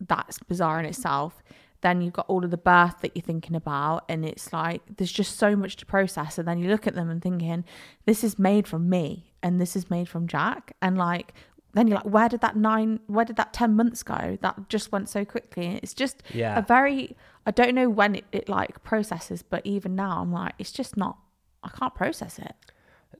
that's 0.00 0.38
bizarre 0.38 0.80
in 0.80 0.86
itself. 0.86 1.42
Then 1.82 2.00
you've 2.02 2.12
got 2.12 2.26
all 2.28 2.44
of 2.44 2.50
the 2.50 2.56
birth 2.56 3.00
that 3.00 3.12
you're 3.14 3.22
thinking 3.22 3.54
about, 3.56 4.04
and 4.08 4.24
it's 4.24 4.52
like 4.52 4.82
there's 4.96 5.12
just 5.12 5.38
so 5.38 5.56
much 5.56 5.76
to 5.76 5.86
process. 5.86 6.38
And 6.38 6.46
then 6.46 6.58
you 6.58 6.68
look 6.68 6.86
at 6.86 6.94
them 6.94 7.08
and 7.08 7.22
thinking, 7.22 7.64
this 8.06 8.22
is 8.24 8.38
made 8.38 8.66
from 8.68 8.88
me, 8.88 9.32
and 9.42 9.60
this 9.60 9.76
is 9.76 9.88
made 9.90 10.08
from 10.08 10.26
Jack. 10.26 10.72
And 10.82 10.98
like, 10.98 11.32
then 11.72 11.86
you're 11.86 11.96
like, 11.96 12.06
where 12.06 12.28
did 12.28 12.40
that 12.40 12.56
nine, 12.56 13.00
where 13.06 13.24
did 13.24 13.36
that 13.36 13.52
10 13.52 13.74
months 13.76 14.02
go? 14.02 14.36
That 14.42 14.68
just 14.68 14.90
went 14.92 15.08
so 15.08 15.24
quickly. 15.24 15.78
It's 15.82 15.94
just 15.94 16.22
Yeah. 16.34 16.58
a 16.58 16.62
very, 16.62 17.16
I 17.46 17.50
don't 17.50 17.74
know 17.74 17.88
when 17.88 18.14
it, 18.16 18.24
it 18.32 18.48
like 18.48 18.82
processes, 18.82 19.42
but 19.42 19.64
even 19.64 19.94
now 19.94 20.20
I'm 20.20 20.32
like, 20.32 20.54
it's 20.58 20.72
just 20.72 20.96
not, 20.96 21.18
I 21.62 21.68
can't 21.68 21.94
process 21.94 22.38
it. 22.38 22.54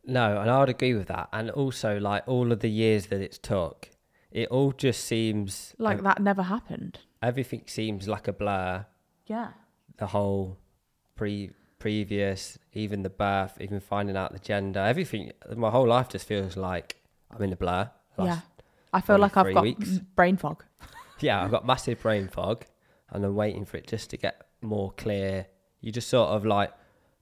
No, 0.05 0.41
and 0.41 0.51
I 0.51 0.59
would 0.61 0.69
agree 0.69 0.95
with 0.95 1.09
that. 1.09 1.29
And 1.33 1.51
also, 1.51 1.99
like 1.99 2.27
all 2.27 2.53
of 2.53 2.61
the 2.61 2.71
years 2.71 3.07
that 3.07 3.21
it's 3.21 3.39
took, 3.39 3.91
it 4.31 4.49
all 4.49 4.73
just 4.73 5.05
seems 5.05 5.75
Like 5.79 6.03
that 6.03 6.21
never 6.21 6.43
happened. 6.43 6.99
everything 7.23 7.65
seems 7.67 8.09
like 8.09 8.27
a 8.29 8.33
blur. 8.33 8.87
Yeah. 9.27 9.49
The 9.99 10.07
whole 10.09 10.57
pre 11.17 11.51
previous, 11.79 12.59
even 12.75 13.03
the 13.03 13.11
birth, 13.11 13.59
even 13.61 13.81
finding 13.81 14.17
out 14.17 14.33
the 14.33 14.39
gender, 14.39 14.81
everything. 14.81 15.33
My 15.57 15.71
whole 15.71 15.89
life 15.89 16.09
just 16.09 16.27
feels 16.27 16.57
like 16.57 16.97
I'm 17.31 17.43
in 17.43 17.53
a 17.53 17.57
blur. 17.57 17.91
yeah. 18.19 18.41
I 18.93 19.01
feel 19.01 19.19
like 19.19 19.37
I've 19.37 19.55
got 19.55 19.63
weeks. 19.63 19.99
brain 20.17 20.37
fog. 20.37 20.65
yeah, 21.21 21.45
I've 21.45 21.51
got 21.53 21.65
massive 21.65 22.01
brain 22.03 22.27
fog, 22.29 22.65
and 23.11 23.25
I'm 23.25 23.37
waiting 23.37 23.65
for 23.65 23.77
it 23.77 23.87
just 23.87 24.11
to 24.11 24.17
get 24.17 24.43
more 24.63 24.91
clear. 24.93 25.47
You 25.81 25.93
just 25.93 26.09
sort 26.09 26.31
of 26.31 26.45
like 26.45 26.73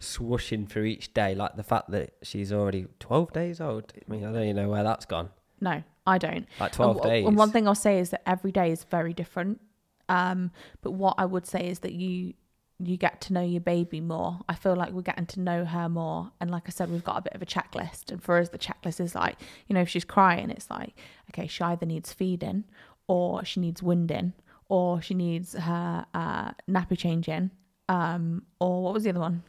swooshing 0.01 0.69
through 0.69 0.85
each 0.85 1.13
day, 1.13 1.35
like 1.35 1.57
the 1.57 1.63
fact 1.63 1.91
that 1.91 2.15
she's 2.23 2.53
already 2.53 2.87
12 3.01 3.33
days 3.33 3.61
old. 3.61 3.93
I 3.97 4.11
mean, 4.11 4.25
I 4.25 4.33
don't 4.33 4.45
even 4.45 4.57
know 4.57 4.69
where 4.69 4.83
that's 4.83 5.05
gone. 5.05 5.31
No, 5.61 5.83
I 6.07 6.19
don't. 6.19 6.47
Like 6.61 6.73
12 6.73 6.97
and, 6.97 7.05
days. 7.05 7.27
And 7.27 7.37
one 7.37 7.51
thing 7.51 7.67
I'll 7.67 7.75
say 7.75 7.99
is 7.99 8.11
that 8.11 8.23
every 8.29 8.53
day 8.53 8.71
is 8.71 8.85
very 8.85 9.13
different. 9.13 9.61
Um, 10.09 10.53
but 10.83 10.93
what 10.93 11.17
I 11.19 11.25
would 11.25 11.47
say 11.47 11.69
is 11.69 11.81
that 11.81 11.93
you 11.93 12.35
you 12.81 12.97
get 12.97 13.21
to 13.21 13.33
know 13.33 13.43
your 13.43 13.61
baby 13.61 14.01
more. 14.01 14.39
I 14.49 14.55
feel 14.55 14.77
like 14.77 14.93
we're 14.93 15.03
getting 15.03 15.27
to 15.27 15.41
know 15.41 15.65
her 15.65 15.89
more. 15.89 16.31
And 16.41 16.49
like 16.49 16.65
I 16.67 16.71
said, 16.71 16.91
we've 16.91 17.03
got 17.03 17.19
a 17.19 17.23
bit 17.23 17.35
of 17.35 17.43
a 17.43 17.47
checklist. 17.47 18.13
And 18.13 18.23
for 18.23 18.39
us, 18.39 18.51
the 18.51 18.59
checklist 18.59 19.01
is 19.01 19.17
like, 19.17 19.37
you 19.67 19.75
know, 19.75 19.81
if 19.81 19.89
she's 19.89 20.05
crying, 20.05 20.51
it's 20.51 20.71
like, 20.71 20.95
okay, 21.31 21.49
she 21.49 21.65
either 21.65 21.85
needs 21.85 22.13
feeding, 22.13 22.65
or 23.09 23.45
she 23.45 23.59
needs 23.59 23.83
winding, 23.83 24.33
or 24.69 25.03
she 25.03 25.15
needs 25.15 25.55
her 25.55 26.07
uh, 26.15 26.53
nappy 26.71 26.97
changing, 26.97 27.51
um, 27.89 28.45
or 28.61 28.85
what 28.85 28.95
was 28.95 29.03
the 29.03 29.11
other 29.11 29.21
one? 29.21 29.43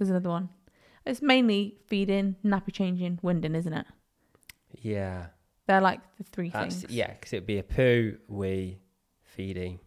There's 0.00 0.08
another 0.08 0.30
one. 0.30 0.48
It's 1.04 1.20
mainly 1.20 1.76
feeding, 1.88 2.36
nappy 2.42 2.72
changing, 2.72 3.18
winding, 3.22 3.54
isn't 3.54 3.72
it? 3.74 3.86
yeah. 4.80 5.26
They're 5.66 5.80
like 5.82 6.00
the 6.16 6.24
three 6.24 6.48
That's, 6.50 6.80
things. 6.80 6.92
yeah, 6.92 7.12
because 7.12 7.32
it'd 7.34 7.46
be 7.46 7.58
a 7.58 7.62
poo, 7.62 8.16
wee, 8.28 8.80
feeding, 9.22 9.78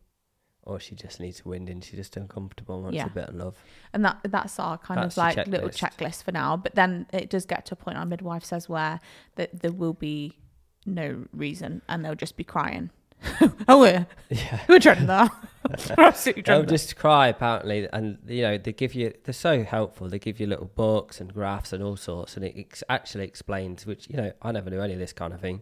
or 0.61 0.79
she 0.79 0.95
just 0.95 1.19
needs 1.19 1.43
winding. 1.43 1.81
She's 1.81 1.95
just 1.97 2.15
uncomfortable 2.15 2.75
and 2.75 2.83
wants 2.85 2.95
Yeah. 2.97 3.07
a 3.07 3.09
bit 3.09 3.27
of 3.29 3.35
love. 3.35 3.57
And 3.91 4.05
that 4.05 4.19
that's 4.29 4.59
our 4.59 4.77
kind 4.77 4.99
That's 5.01 5.15
of 5.15 5.17
like 5.17 5.47
little 5.47 5.69
checklist. 5.69 5.97
checklist 5.97 6.23
for 6.23 6.31
now. 6.31 6.55
But 6.57 6.75
then 6.75 7.07
it 7.11 7.29
does 7.29 7.45
get 7.45 7.65
to 7.65 7.73
a 7.73 7.75
point 7.75 7.97
our 7.97 8.05
midwife 8.05 8.45
says 8.45 8.69
where 8.69 8.99
that 9.35 9.61
there 9.61 9.73
will 9.73 9.93
be 9.93 10.37
no 10.85 11.25
reason 11.33 11.81
and 11.89 12.05
they'll 12.05 12.15
just 12.15 12.37
be 12.37 12.43
crying. 12.45 12.89
oh 13.67 13.79
we're 13.79 14.05
Yeah. 14.29 14.59
we're 14.67 14.79
dreading 14.79 15.07
that. 15.07 15.31
They'll 16.45 16.63
just 16.63 16.97
cry 16.97 17.27
apparently, 17.29 17.87
and 17.93 18.17
you 18.27 18.41
know 18.41 18.57
they 18.57 18.73
give 18.73 18.93
you. 18.93 19.13
They're 19.23 19.33
so 19.33 19.63
helpful. 19.63 20.09
They 20.09 20.19
give 20.19 20.39
you 20.39 20.47
little 20.47 20.69
books 20.75 21.21
and 21.21 21.33
graphs 21.33 21.71
and 21.71 21.81
all 21.81 21.95
sorts, 21.95 22.35
and 22.35 22.45
it 22.45 22.53
ex- 22.57 22.83
actually 22.89 23.23
explains. 23.23 23.85
Which 23.85 24.09
you 24.09 24.17
know 24.17 24.33
I 24.41 24.51
never 24.51 24.69
knew 24.69 24.81
any 24.81 24.93
of 24.93 24.99
this 24.99 25.13
kind 25.13 25.33
of 25.33 25.39
thing. 25.39 25.61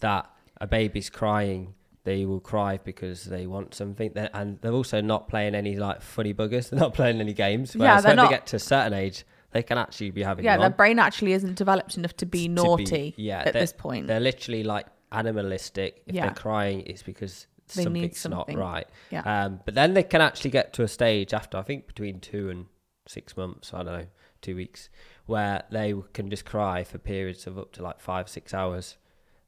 That 0.00 0.28
a 0.60 0.66
baby's 0.66 1.08
crying, 1.10 1.74
they 2.02 2.24
will 2.24 2.40
cry 2.40 2.78
because 2.82 3.24
they 3.26 3.46
want 3.46 3.72
something, 3.74 4.10
They're, 4.14 4.30
and 4.34 4.60
they're 4.62 4.72
also 4.72 5.00
not 5.00 5.28
playing 5.28 5.54
any 5.54 5.76
like 5.76 6.02
funny 6.02 6.34
buggers. 6.34 6.70
They're 6.70 6.80
not 6.80 6.94
playing 6.94 7.20
any 7.20 7.32
games. 7.32 7.76
Yeah, 7.76 8.00
they're 8.00 8.10
when 8.10 8.16
not- 8.16 8.30
they 8.30 8.36
get 8.36 8.46
to 8.48 8.56
a 8.56 8.58
certain 8.58 8.94
age, 8.94 9.24
they 9.52 9.62
can 9.62 9.78
actually 9.78 10.10
be 10.10 10.22
having 10.24 10.44
Yeah, 10.44 10.56
their 10.58 10.70
brain 10.70 10.98
actually 10.98 11.34
isn't 11.34 11.54
developed 11.54 11.96
enough 11.96 12.16
to 12.16 12.26
be 12.26 12.42
To 12.44 12.48
be- 12.48 12.62
naughty 12.62 13.14
yeah, 13.16 13.44
at 13.46 13.52
this 13.52 13.72
point. 13.72 14.06
They're 14.08 14.18
literally 14.20 14.64
like 14.64 14.86
animalistic. 15.12 16.02
If 16.06 16.14
Yeah. 16.14 16.26
they're 16.26 16.34
crying, 16.34 16.82
it's 16.86 17.02
because 17.02 17.46
They 17.74 17.82
something's 17.84 18.18
something. 18.18 18.56
not 18.56 18.64
right. 18.64 18.86
Yeah. 19.10 19.22
Um, 19.22 19.60
but 19.64 19.74
then 19.74 19.94
they 19.94 20.02
can 20.02 20.20
actually 20.20 20.50
get 20.50 20.72
to 20.74 20.82
a 20.82 20.88
stage 20.88 21.32
after 21.34 21.58
I 21.58 21.62
think 21.62 21.86
between 21.86 22.20
two 22.20 22.48
and 22.50 22.66
six 23.06 23.36
months. 23.36 23.72
I 23.74 23.82
don't 23.82 23.98
know, 24.00 24.06
two 24.42 24.56
weeks, 24.56 24.88
where 25.26 25.64
they 25.70 25.94
can 26.12 26.30
just 26.30 26.44
cry 26.44 26.84
for 26.84 26.98
periods 26.98 27.46
of 27.46 27.58
up 27.58 27.72
to 27.72 27.82
like 27.82 28.00
five, 28.00 28.28
six 28.28 28.52
hours, 28.54 28.96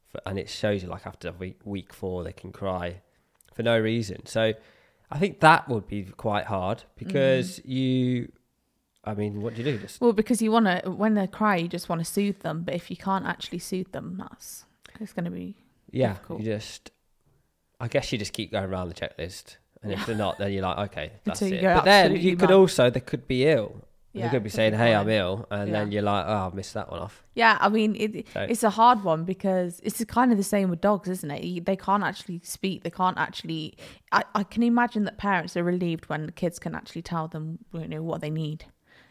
for, 0.07 0.19
and 0.25 0.37
it 0.39 0.49
shows 0.49 0.83
you 0.83 0.89
like 0.89 1.05
after 1.07 1.31
week 1.31 1.59
week 1.63 1.93
four 1.93 2.23
they 2.23 2.33
can 2.33 2.51
cry 2.51 3.01
for 3.53 3.63
no 3.63 3.79
reason. 3.79 4.25
So 4.25 4.53
I 5.11 5.17
think 5.19 5.39
that 5.39 5.67
would 5.69 5.87
be 5.87 6.03
quite 6.03 6.45
hard 6.45 6.83
because 6.97 7.59
Mm-hmm. 7.59 7.71
you. 7.71 8.31
I 9.05 9.13
mean, 9.13 9.41
what 9.41 9.55
do 9.55 9.63
you 9.63 9.71
do? 9.71 9.77
Just 9.79 10.01
Well, 10.01 10.11
because 10.11 10.41
you 10.41 10.51
want 10.51 10.65
to, 10.65 10.91
when 10.91 11.13
they 11.13 11.25
cry, 11.25 11.55
you 11.55 11.69
just 11.69 11.87
want 11.87 11.99
to 11.99 12.05
soothe 12.05 12.39
them. 12.41 12.63
But 12.63 12.75
if 12.75 12.91
you 12.91 12.97
can't 12.97 13.25
actually 13.25 13.59
soothe 13.59 13.91
them, 13.93 14.17
that's 14.19 14.65
it's 14.99 15.13
going 15.13 15.25
to 15.25 15.31
be 15.31 15.55
Yeah, 15.91 16.13
difficult. 16.13 16.39
you 16.41 16.45
just. 16.45 16.91
I 17.81 17.87
guess 17.87 18.11
you 18.11 18.17
just 18.17 18.33
keep 18.33 18.51
going 18.51 18.65
around 18.69 18.89
the 18.89 18.93
checklist, 18.93 19.55
and 19.81 19.91
if 19.93 20.05
they're 20.05 20.15
not, 20.15 20.37
then 20.37 20.51
you're 20.51 20.63
like, 20.63 20.91
okay, 20.91 21.11
that's 21.23 21.41
it. 21.41 21.61
But 21.63 21.85
then 21.85 22.15
you 22.17 22.35
could 22.35 22.51
also 22.51 22.89
they 22.89 22.99
could 22.99 23.27
be 23.27 23.45
ill. 23.47 23.85
Yeah, 24.11 24.25
they 24.27 24.31
could 24.31 24.43
be 24.43 24.49
saying, 24.49 24.73
"Hey, 24.73 24.95
I'm 24.95 25.07
ill," 25.07 25.47
and 25.51 25.71
then 25.73 25.91
you're 25.91 26.01
like, 26.01 26.25
"Oh, 26.27 26.49
I 26.51 26.55
missed 26.55 26.73
that 26.73 26.89
one 26.91 26.99
off." 26.99 27.23
Yeah, 27.35 27.57
I 27.61 27.69
mean, 27.69 27.95
it, 27.95 28.27
So- 28.33 28.41
it's 28.41 28.63
a 28.63 28.71
hard 28.71 29.03
one 29.03 29.23
because 29.23 29.79
it's 29.83 30.03
kind 30.05 30.31
of 30.31 30.37
the 30.39 30.43
same 30.43 30.69
with 30.71 30.81
dogs, 30.81 31.07
isn't 31.07 31.29
it? 31.29 31.63
They 31.65 31.75
can't 31.75 32.03
actually 32.03 32.41
speak. 32.43 32.83
They 32.83 32.89
can't 32.89 33.19
actually. 33.19 33.77
I, 34.11 34.23
I 34.33 34.43
can 34.43 34.63
imagine 34.63 35.03
that 35.03 35.19
parents 35.19 35.55
are 35.55 35.63
relieved 35.63 36.09
when 36.09 36.25
the 36.25 36.31
kids 36.31 36.57
can 36.57 36.73
actually 36.73 37.03
tell 37.03 37.27
them, 37.27 37.59
you 37.71 37.87
know, 37.87 38.01
what 38.01 38.19
they 38.21 38.31
need 38.31 38.65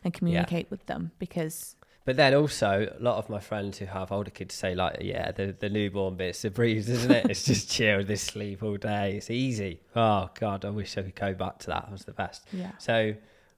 and 0.05 0.13
communicate 0.13 0.69
with 0.71 0.85
them 0.87 1.13
because 1.21 1.77
But 2.05 2.17
then 2.17 2.33
also, 2.35 2.91
a 2.99 3.03
lot 3.03 3.19
of 3.19 3.29
my 3.29 3.39
friends 3.39 3.79
who 3.79 3.85
have 3.87 4.11
older 4.11 4.31
kids 4.31 4.55
say, 4.55 4.75
like, 4.75 4.99
"Yeah, 5.03 5.31
the 5.33 5.55
the 5.59 5.69
newborn 5.69 6.17
bit's 6.17 6.45
a 6.45 6.51
breeze, 6.51 6.89
isn't 6.89 7.11
it? 7.11 7.27
It's 7.31 7.45
just 7.45 7.71
chill, 7.71 8.03
this 8.03 8.23
sleep 8.23 8.63
all 8.63 8.77
day. 8.79 9.17
It's 9.19 9.31
easy." 9.31 9.81
Oh 9.95 10.31
God, 10.41 10.65
I 10.65 10.71
wish 10.71 10.97
I 10.97 11.03
could 11.03 11.15
go 11.15 11.35
back 11.35 11.59
to 11.61 11.67
that. 11.69 11.83
That 11.85 11.93
was 11.93 12.05
the 12.05 12.13
best. 12.13 12.47
yeah, 12.53 12.71
So 12.79 13.15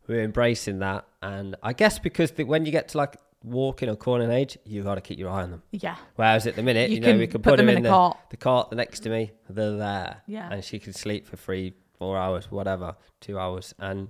we're 0.08 0.24
embracing 0.24 0.80
that, 0.80 1.04
and 1.22 1.54
I 1.62 1.72
guess 1.74 2.00
because 2.00 2.32
the, 2.32 2.42
when 2.44 2.66
you 2.66 2.72
get 2.72 2.88
to 2.88 2.98
like 2.98 3.16
walking 3.44 3.88
or 3.88 3.94
crawling 3.96 4.30
age, 4.32 4.58
you've 4.64 4.84
got 4.84 4.96
to 4.96 5.00
keep 5.00 5.18
your 5.18 5.30
eye 5.30 5.42
on 5.44 5.50
them. 5.52 5.62
yeah. 5.70 5.96
Whereas 6.16 6.46
at 6.48 6.56
the 6.56 6.62
minute, 6.64 6.90
You 6.90 6.96
you, 6.96 7.00
know, 7.02 7.16
we 7.16 7.26
can 7.28 7.40
put 7.40 7.50
put, 7.52 7.56
them 7.58 7.68
in 7.70 7.76
in, 7.78 7.82
the, 7.84 7.88
cart. 7.88 8.18
the 8.30 8.36
cart 8.36 8.72
next 8.72 9.00
to 9.00 9.08
me. 9.10 9.30
They're 9.48 9.76
there, 9.76 10.22
Yeah. 10.26 10.50
and 10.52 10.62
she 10.64 10.78
can 10.80 10.92
sleep 10.92 11.26
for 11.26 11.36
three, 11.36 11.72
four 11.98 12.18
hours, 12.18 12.50
whatever, 12.50 12.96
two 13.20 13.38
hours, 13.38 13.74
and 13.78 14.08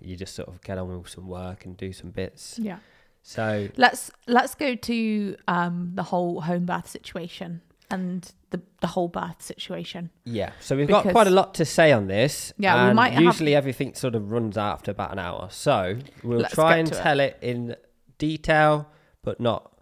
you 0.00 0.14
just 0.16 0.34
sort 0.36 0.48
of 0.48 0.62
get 0.62 0.78
on 0.78 0.96
with 1.02 1.08
some 1.10 1.26
work 1.26 1.64
and 1.66 1.76
do 1.76 1.92
some 1.92 2.10
bits. 2.12 2.58
Yeah. 2.58 2.78
So 3.22 3.68
Let's 3.76 4.10
let's 4.26 4.54
go 4.54 4.74
to 4.74 5.36
um 5.48 5.92
the 5.94 6.02
whole 6.02 6.40
home 6.40 6.66
birth 6.66 6.88
situation 6.88 7.60
and 7.90 8.30
the 8.50 8.60
the 8.80 8.88
whole 8.88 9.08
birth 9.08 9.40
situation. 9.40 10.10
yeah, 10.24 10.52
so 10.60 10.76
we've 10.76 10.88
got 10.88 11.06
quite 11.08 11.26
a 11.26 11.30
lot 11.30 11.54
to 11.54 11.64
say 11.64 11.92
on 11.92 12.06
this. 12.08 12.52
Yeah, 12.58 12.88
we 12.88 12.94
might 12.94 13.12
have- 13.12 13.22
usually 13.22 13.54
everything 13.54 13.94
sort 13.94 14.14
of 14.14 14.30
runs 14.32 14.58
out 14.58 14.72
after 14.74 14.90
about 14.90 15.12
an 15.12 15.18
hour. 15.18 15.48
So 15.50 15.96
we'll 16.22 16.40
Let's 16.40 16.54
try 16.54 16.78
and 16.78 16.88
to 16.88 16.98
it. 16.98 17.02
tell 17.02 17.20
it. 17.20 17.38
in 17.42 17.76
detail, 18.18 18.88
but 19.22 19.40
not 19.40 19.72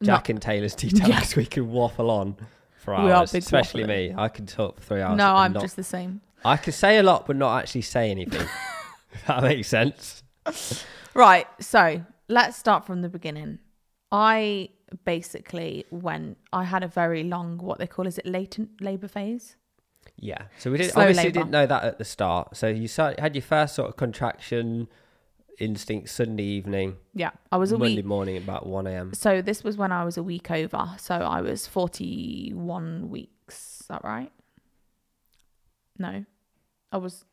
Not- 0.00 0.06
Jack 0.06 0.28
and 0.28 0.40
Taylor's 0.42 0.74
detail 0.74 1.08
Yeah. 1.08 1.24
we 1.36 1.46
can 1.46 1.70
waffle 1.70 2.10
on 2.10 2.36
for 2.76 2.94
hours. 2.94 3.34
Especially 3.34 3.82
waffling. 3.84 4.10
me, 4.10 4.14
I 4.16 4.28
can 4.28 4.46
talk 4.46 4.76
for 4.76 4.82
three 4.82 5.00
hours. 5.02 5.16
no, 5.18 5.34
I'm 5.34 5.52
not- 5.52 5.62
just 5.62 5.76
the 5.76 5.82
same. 5.84 6.20
I 6.44 6.56
can 6.58 6.72
say 6.74 6.98
a 6.98 7.02
lot, 7.02 7.26
but 7.26 7.36
not 7.36 7.58
actually 7.60 7.82
say 7.82 8.10
anything. 8.10 8.46
if 9.12 9.26
that 9.26 9.42
makes 9.42 9.68
sense. 9.68 10.22
Right. 11.14 11.46
So 11.60 12.04
let's 12.28 12.56
start 12.56 12.84
from 12.86 13.02
the 13.02 13.08
beginning. 13.08 13.58
I 14.12 14.70
basically 15.04 15.84
went. 15.90 16.38
I 16.52 16.64
had 16.64 16.82
a 16.84 16.88
very 16.88 17.24
long, 17.24 17.58
what 17.58 17.78
they 17.78 17.86
call 17.86 18.06
is 18.06 18.18
it 18.18 18.26
latent 18.26 18.80
labor 18.80 19.08
phase. 19.08 19.56
Yeah. 20.16 20.42
So 20.58 20.70
we 20.70 20.78
didn't 20.78 20.92
Slow 20.92 21.02
obviously 21.02 21.24
labour. 21.24 21.38
didn't 21.40 21.50
know 21.50 21.66
that 21.66 21.84
at 21.84 21.98
the 21.98 22.04
start. 22.04 22.56
So 22.56 22.68
you 22.68 22.86
start, 22.86 23.18
had 23.18 23.34
your 23.34 23.42
first 23.42 23.74
sort 23.74 23.88
of 23.88 23.96
contraction 23.96 24.88
instinct 25.58 26.08
Sunday 26.08 26.42
evening, 26.42 26.96
Yeah, 27.14 27.30
I 27.52 27.56
was 27.58 27.70
a 27.70 27.78
Monday 27.78 27.96
week. 27.96 28.04
morning 28.04 28.36
about 28.36 28.66
one 28.66 28.86
a.m. 28.88 29.12
So 29.14 29.40
this 29.40 29.62
was 29.64 29.76
when 29.76 29.92
I 29.92 30.04
was 30.04 30.16
a 30.16 30.22
week 30.22 30.50
over. 30.50 30.90
So 30.98 31.14
I 31.14 31.40
was 31.40 31.66
forty-one 31.66 33.08
weeks. 33.08 33.80
Is 33.80 33.86
that 33.88 34.02
right? 34.04 34.32
No, 35.98 36.24
I 36.92 36.96
was. 36.98 37.24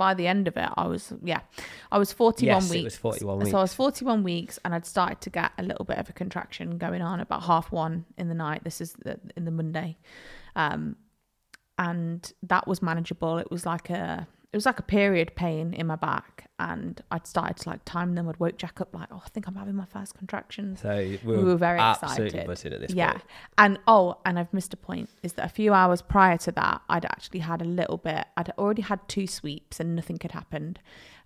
By 0.00 0.14
the 0.14 0.26
end 0.26 0.48
of 0.48 0.56
it, 0.56 0.70
I 0.78 0.86
was 0.86 1.12
yeah, 1.22 1.40
I 1.92 1.98
was 1.98 2.10
forty-one 2.10 2.62
Yes, 2.62 2.70
weeks. 2.70 2.80
it 2.80 2.84
was 2.84 2.96
forty-one 2.96 3.38
weeks. 3.40 3.50
So 3.50 3.58
I 3.58 3.60
was 3.60 3.74
41 3.74 4.22
weeks 4.22 4.58
and 4.64 4.74
I'd 4.74 4.86
started 4.86 5.20
to 5.20 5.28
get 5.28 5.52
a 5.58 5.62
little 5.62 5.84
bit 5.84 5.98
of 5.98 6.08
a 6.08 6.14
contraction 6.14 6.78
going 6.78 7.02
on 7.02 7.20
about 7.20 7.42
half 7.42 7.70
one 7.70 8.06
in 8.16 8.30
the 8.30 8.34
night. 8.34 8.64
This 8.64 8.80
is 8.80 8.94
the, 8.94 9.20
in 9.36 9.44
the 9.44 9.50
Monday. 9.50 9.98
Um, 10.56 10.96
and 11.76 12.32
that 12.44 12.66
was 12.66 12.80
manageable. 12.80 13.36
It 13.36 13.50
was 13.50 13.66
like 13.66 13.90
a, 13.90 14.26
it 14.52 14.56
was 14.56 14.66
like 14.66 14.78
a 14.78 14.82
period 14.82 15.34
pain 15.36 15.72
in 15.74 15.86
my 15.86 15.96
back. 15.96 16.46
And 16.58 17.00
I'd 17.10 17.26
started 17.26 17.56
to 17.62 17.70
like 17.70 17.80
time 17.86 18.14
them. 18.16 18.28
I'd 18.28 18.36
woke 18.38 18.58
Jack 18.58 18.80
up 18.82 18.92
like, 18.94 19.08
oh, 19.10 19.22
I 19.24 19.28
think 19.30 19.46
I'm 19.48 19.54
having 19.54 19.74
my 19.76 19.86
first 19.86 20.14
contractions. 20.18 20.80
so 20.80 20.94
we 20.94 21.18
We 21.24 21.36
were, 21.38 21.44
were 21.44 21.56
very 21.56 21.78
absolutely 21.78 22.26
excited. 22.26 22.46
buzzing 22.46 22.72
at 22.74 22.80
this 22.80 22.92
Yeah. 22.92 23.12
point. 23.12 23.24
And 23.56 23.78
oh, 23.86 24.18
and 24.26 24.38
I've 24.38 24.52
missed 24.52 24.74
a 24.74 24.76
point 24.76 25.08
is 25.22 25.32
that 25.34 25.46
a 25.46 25.48
few 25.48 25.72
hours 25.72 26.02
prior 26.02 26.36
to 26.38 26.52
that, 26.52 26.82
I'd 26.90 27.06
actually 27.06 27.40
had 27.40 27.62
a 27.62 27.64
little 27.64 27.96
bit, 27.96 28.26
I'd 28.36 28.50
already 28.58 28.82
had 28.82 29.00
two 29.08 29.26
sweeps 29.26 29.80
and 29.80 29.96
nothing 29.96 30.18
had 30.20 30.32
happened. 30.32 30.80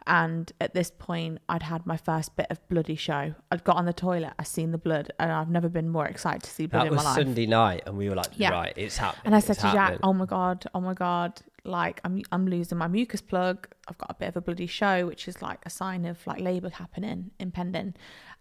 And 0.06 0.52
at 0.60 0.74
this 0.74 0.90
point, 0.96 1.38
I'd 1.48 1.62
had 1.62 1.86
my 1.86 1.96
first 1.96 2.36
bit 2.36 2.46
of 2.50 2.60
bloody 2.68 2.94
show. 2.94 3.34
I'd 3.50 3.64
got 3.64 3.76
on 3.76 3.86
the 3.86 3.92
toilet, 3.94 4.34
I 4.38 4.42
seen 4.44 4.70
the 4.70 4.78
blood, 4.78 5.10
and 5.18 5.32
I've 5.32 5.48
never 5.48 5.70
been 5.70 5.88
more 5.88 6.06
excited 6.06 6.42
to 6.42 6.50
see 6.50 6.66
blood 6.66 6.82
That 6.82 6.88
in 6.88 6.94
my 6.96 7.02
life. 7.02 7.14
Sunday 7.16 7.46
night, 7.46 7.84
and 7.86 7.96
we 7.96 8.08
were 8.10 8.14
like, 8.14 8.32
Yeah. 8.34 8.50
right, 8.50 8.74
it's 8.76 8.98
happening. 8.98 9.22
And 9.24 9.34
I 9.34 9.38
said 9.40 9.56
to 9.60 9.72
Jack, 9.72 9.98
"Oh 10.02 10.12
my 10.12 10.26
god, 10.26 10.66
oh 10.74 10.80
my 10.82 10.92
god, 10.92 11.40
like 11.64 12.00
I'm 12.04 12.22
I'm 12.30 12.46
losing 12.46 12.78
my 12.78 12.88
mucus 12.88 13.20
plug. 13.20 13.68
I've 13.88 13.98
got 13.98 14.10
a 14.10 14.14
bit 14.14 14.28
of 14.28 14.36
a 14.36 14.40
bloody 14.40 14.66
show, 14.66 15.06
which 15.06 15.28
is 15.28 15.42
like 15.42 15.60
a 15.64 15.70
sign 15.70 16.04
of 16.04 16.26
like 16.26 16.40
labour 16.40 16.70
happening, 16.70 17.30
impending." 17.38 17.94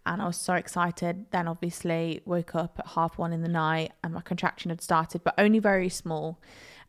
And 0.06 0.20
I 0.20 0.26
was 0.26 0.36
so 0.36 0.54
excited. 0.54 1.26
Then 1.30 1.48
obviously 1.48 2.20
woke 2.26 2.54
up 2.54 2.78
at 2.78 2.88
half 2.88 3.18
one 3.18 3.32
in 3.32 3.42
the 3.42 3.48
night, 3.48 3.92
and 4.02 4.14
my 4.14 4.20
contraction 4.20 4.68
had 4.70 4.82
started, 4.82 5.24
but 5.24 5.34
only 5.38 5.58
very 5.58 5.88
small. 5.88 6.40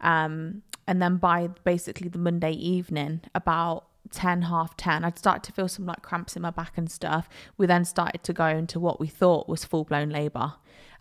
Um, 0.01 0.63
and 0.88 1.01
then 1.01 1.18
by 1.18 1.48
basically 1.63 2.10
the 2.10 2.20
Monday 2.20 2.51
evening, 2.51 3.22
about 3.34 3.88
10 4.12 4.44
half 4.44 4.77
10 4.77 5.04
i'd 5.04 5.18
started 5.18 5.42
to 5.42 5.51
feel 5.51 5.68
some 5.68 5.86
like 5.86 6.04
cramps 6.04 6.36
in 6.36 6.42
my 6.44 6.51
back 6.51 6.77
and 6.77 6.92
stuff 6.92 7.27
we 7.58 7.65
then 7.65 7.84
started 7.84 8.22
to 8.24 8.34
go 8.34 8.46
into 8.46 8.80
what 8.80 9.00
we 9.00 9.08
thought 9.08 9.50
was 9.50 9.65
full-blown 9.65 10.10
labor 10.10 10.54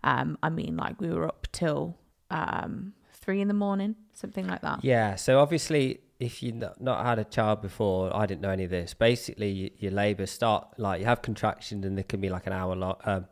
um 0.03 0.37
i 0.41 0.49
mean 0.49 0.75
like 0.75 0.99
we 0.99 1.09
were 1.09 1.27
up 1.27 1.47
till 1.51 1.95
um 2.31 2.93
three 3.25 3.41
in 3.41 3.47
the 3.47 3.53
morning 3.53 3.95
something 4.13 4.47
like 4.47 4.61
that 4.61 4.83
Yeah, 4.83 5.15
so 5.15 5.39
obviously, 5.39 5.99
if 6.19 6.41
you've 6.41 6.55
not, 6.55 6.79
not 6.79 7.05
had 7.05 7.19
a 7.19 7.25
child 7.25 7.61
before, 7.61 8.15
I 8.15 8.25
didn't 8.25 8.41
know 8.41 8.51
any 8.51 8.63
of 8.63 8.69
this. 8.69 8.93
Basically, 8.93 9.63
y- 9.63 9.71
your 9.79 9.91
labour 9.91 10.25
start 10.25 10.67
like 10.77 11.01
you 11.01 11.05
have 11.07 11.21
contractions, 11.21 11.85
and 11.85 11.97
they 11.97 12.03
can 12.03 12.21
be 12.21 12.29
like 12.29 12.47
an 12.47 12.53
hour 12.53 12.75
long, 12.75 12.95
um, 13.03 13.25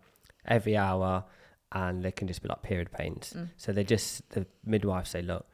every 0.46 0.76
hour, 0.76 1.24
and 1.72 2.04
they 2.04 2.12
can 2.12 2.28
just 2.28 2.42
be 2.42 2.50
like 2.50 2.62
period 2.62 2.92
pains. 2.92 3.34
Mm. 3.36 3.50
So 3.56 3.72
they 3.72 3.84
just 3.84 4.30
the 4.32 4.46
midwife 4.66 5.08
say, 5.08 5.22
look, 5.22 5.46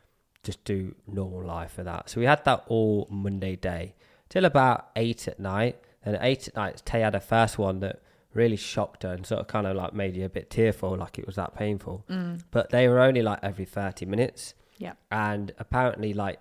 just 0.44 0.64
do 0.64 0.96
normal 1.06 1.44
life 1.46 1.74
for 1.74 1.84
that. 1.84 2.10
So 2.10 2.20
we 2.20 2.26
had 2.26 2.44
that 2.46 2.64
all 2.68 3.08
Monday 3.12 3.56
day 3.56 3.96
till 4.30 4.46
about 4.46 4.90
eight 4.96 5.28
at 5.28 5.40
night. 5.40 5.78
And 6.04 6.16
at 6.16 6.24
eight 6.24 6.48
at 6.48 6.56
night, 6.56 6.82
Tay 6.86 7.02
had 7.02 7.14
her 7.14 7.20
first 7.20 7.58
one 7.58 7.82
that 7.82 8.02
really 8.34 8.56
shocked 8.56 9.04
her 9.04 9.10
and 9.14 9.26
sort 9.26 9.42
of 9.42 9.48
kind 9.48 9.66
of 9.68 9.76
like 9.76 9.94
made 9.94 10.16
you 10.16 10.26
a 10.26 10.30
bit 10.30 10.50
tearful, 10.50 10.96
like 10.96 11.18
it 11.18 11.26
was 11.26 11.36
that 11.36 11.56
painful. 11.56 12.06
Mm. 12.10 12.44
But 12.52 12.70
they 12.70 12.88
were 12.88 13.00
only 13.00 13.22
like 13.22 13.40
every 13.44 13.66
thirty 13.66 14.06
minutes 14.06 14.54
yeah 14.78 14.94
and 15.12 15.52
apparently 15.60 16.14
like 16.14 16.40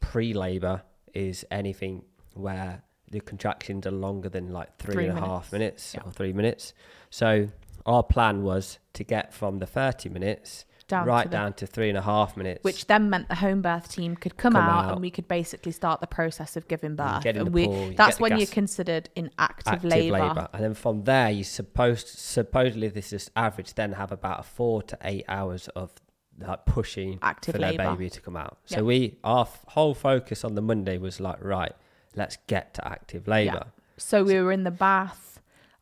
pre-labor 0.00 0.82
is 1.14 1.44
anything 1.50 2.04
where 2.34 2.82
the 3.10 3.20
contractions 3.20 3.86
are 3.86 3.90
longer 3.92 4.28
than 4.28 4.52
like 4.52 4.76
three 4.78 4.94
Three 4.94 5.06
and 5.06 5.18
a 5.18 5.20
half 5.20 5.52
minutes. 5.52 5.94
minutes 5.94 5.94
Yeah. 5.94 6.00
or 6.04 6.12
three 6.12 6.32
minutes 6.32 6.74
so 7.08 7.48
our 7.86 8.02
plan 8.02 8.42
was 8.42 8.78
to 8.94 9.04
get 9.04 9.32
from 9.32 9.58
the 9.58 9.66
30 9.66 10.08
minutes 10.08 10.64
down 10.88 11.06
right 11.06 11.24
to 11.24 11.28
the, 11.28 11.32
down 11.36 11.52
to 11.54 11.66
three 11.66 11.88
and 11.88 11.98
a 11.98 12.02
half 12.02 12.36
minutes 12.36 12.62
which 12.62 12.86
then 12.86 13.10
meant 13.10 13.28
the 13.28 13.34
home 13.36 13.60
birth 13.62 13.88
team 13.90 14.14
could 14.16 14.36
come, 14.36 14.52
Come 14.52 14.62
out, 14.62 14.84
out. 14.86 14.92
and 14.92 15.00
we 15.00 15.10
could 15.10 15.26
basically 15.28 15.72
start 15.72 16.00
the 16.00 16.06
process 16.06 16.56
of 16.56 16.68
giving 16.68 16.94
birth 16.96 17.24
and 17.26 17.48
we 17.52 17.66
pool, 17.66 17.92
that's 17.96 18.20
when 18.20 18.36
you're 18.38 18.46
considered 18.46 19.08
in 19.16 19.30
active, 19.38 19.74
active 19.74 19.90
labor, 19.90 20.18
labor. 20.18 20.48
and 20.52 20.62
then 20.62 20.74
from 20.74 21.04
there 21.04 21.30
you 21.30 21.44
supposed 21.44 22.08
supposedly 22.08 22.88
this 22.88 23.12
is 23.12 23.30
average 23.36 23.74
then 23.74 23.92
have 23.92 24.12
about 24.12 24.44
four 24.46 24.82
to 24.82 24.96
eight 25.02 25.24
hours 25.28 25.68
of 25.68 25.92
like 26.38 26.66
pushing 26.66 27.18
active 27.22 27.54
for 27.54 27.58
their 27.60 27.72
baby 27.76 28.10
to 28.10 28.20
come 28.20 28.36
out. 28.36 28.58
So 28.66 28.76
Yeah. 28.76 28.82
we 28.82 29.18
our 29.24 29.42
f- 29.42 29.64
whole 29.68 29.94
focus 29.94 30.44
on 30.44 30.54
the 30.54 30.60
Monday 30.60 30.98
was 30.98 31.18
like 31.18 31.42
right, 31.42 31.72
let's 32.14 32.36
get 32.46 32.74
to 32.74 32.86
active 32.86 33.26
labor. 33.26 33.64
So 33.96 34.22
we 34.22 34.38
were 34.42 34.52
in 34.52 34.64
the 34.64 34.70
bath. 34.70 35.35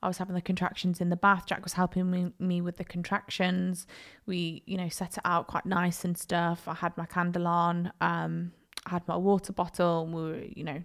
I 0.04 0.08
was 0.08 0.18
having 0.18 0.34
the 0.34 0.42
contractions 0.42 1.00
in 1.00 1.08
the 1.08 1.16
bath. 1.16 1.46
Jack 1.46 1.64
was 1.64 1.72
helping 1.72 2.10
me, 2.10 2.30
me 2.38 2.60
with 2.60 2.76
the 2.76 2.84
contractions. 2.84 3.86
We, 4.26 4.62
you 4.66 4.76
know, 4.76 4.88
set 4.88 5.16
it 5.16 5.22
out 5.24 5.46
quite 5.46 5.66
nice 5.66 6.04
and 6.04 6.16
stuff. 6.16 6.68
I 6.68 6.74
had 6.74 6.96
my 6.96 7.06
candle 7.06 7.46
on. 7.46 7.90
Um, 8.00 8.52
I 8.86 8.90
had 8.90 9.08
my 9.08 9.16
water 9.16 9.52
bottle. 9.52 10.02
And 10.04 10.12
we 10.14 10.22
were, 10.22 10.42
you 10.54 10.62
know, 10.64 10.82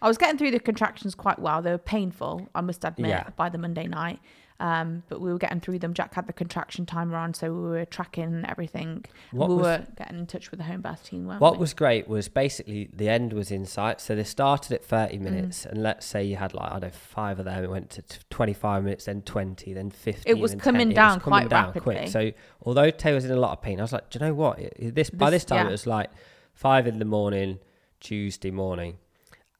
I 0.00 0.08
was 0.08 0.16
getting 0.16 0.38
through 0.38 0.52
the 0.52 0.60
contractions 0.60 1.14
quite 1.16 1.38
well. 1.40 1.60
They 1.62 1.72
were 1.72 1.78
painful, 1.78 2.48
I 2.54 2.60
must 2.60 2.84
admit, 2.84 3.10
Yeah. 3.10 3.28
by 3.36 3.48
the 3.48 3.58
Monday 3.58 3.86
night. 3.88 4.20
Um, 4.60 5.02
but 5.08 5.22
we 5.22 5.32
were 5.32 5.38
getting 5.38 5.58
through 5.60 5.78
them. 5.78 5.94
Jack 5.94 6.12
had 6.12 6.26
the 6.26 6.34
contraction 6.34 6.84
timer 6.84 7.16
on, 7.16 7.32
so 7.32 7.50
we 7.52 7.60
were 7.70 7.84
tracking 7.86 8.44
everything. 8.46 9.06
What 9.32 9.48
we 9.48 9.54
was- 9.56 9.64
were 9.64 9.86
getting 9.96 10.18
in 10.18 10.26
touch 10.26 10.50
with 10.50 10.58
the 10.58 10.64
home 10.64 10.82
birth 10.82 11.02
team, 11.04 11.26
What 11.26 11.54
we? 11.54 11.60
was 11.60 11.72
great 11.72 12.06
was 12.08 12.28
basically 12.28 12.90
the 12.92 13.08
end 13.08 13.32
was 13.32 13.50
in 13.50 13.64
sight. 13.64 14.02
So 14.02 14.14
they 14.14 14.22
started 14.22 14.72
at 14.74 14.84
30 14.84 15.16
Mm. 15.16 15.22
minutes, 15.22 15.64
and 15.64 15.82
let's 15.82 16.04
say 16.04 16.22
you 16.22 16.36
had 16.36 16.52
like, 16.52 16.68
I 16.70 16.78
don't 16.78 16.82
know, 16.82 16.90
five 16.90 17.38
of 17.38 17.46
them. 17.46 17.64
It 17.64 17.70
went 17.70 17.88
to 17.90 18.02
25 18.28 18.84
minutes, 18.84 19.06
then 19.06 19.22
20, 19.22 19.72
then 19.72 19.90
50. 19.90 20.28
It 20.28 20.38
was 20.38 20.54
coming 20.56 20.88
10. 20.88 20.94
down 20.94 21.20
coming 21.20 21.40
quite 21.40 21.48
down 21.48 21.64
rapidly. 21.68 21.94
quick. 21.96 22.08
So 22.08 22.30
although 22.66 22.90
Tay 22.90 23.14
was 23.14 23.24
in 23.24 23.30
a 23.30 23.36
lot 23.40 23.52
of 23.52 23.62
pain, 23.62 23.78
I 23.80 23.82
was 23.82 23.94
like, 23.94 24.10
do 24.10 24.18
you 24.18 24.26
know 24.26 24.34
what? 24.34 24.58
This, 24.78 25.08
by 25.08 25.30
This- 25.30 25.42
this 25.42 25.44
time, 25.46 25.64
yeah. 25.64 25.68
it 25.68 25.72
was 25.72 25.86
like 25.86 26.10
five 26.52 26.86
in 26.86 26.98
the 26.98 27.06
morning, 27.06 27.60
Tuesday 27.98 28.50
morning, 28.50 28.98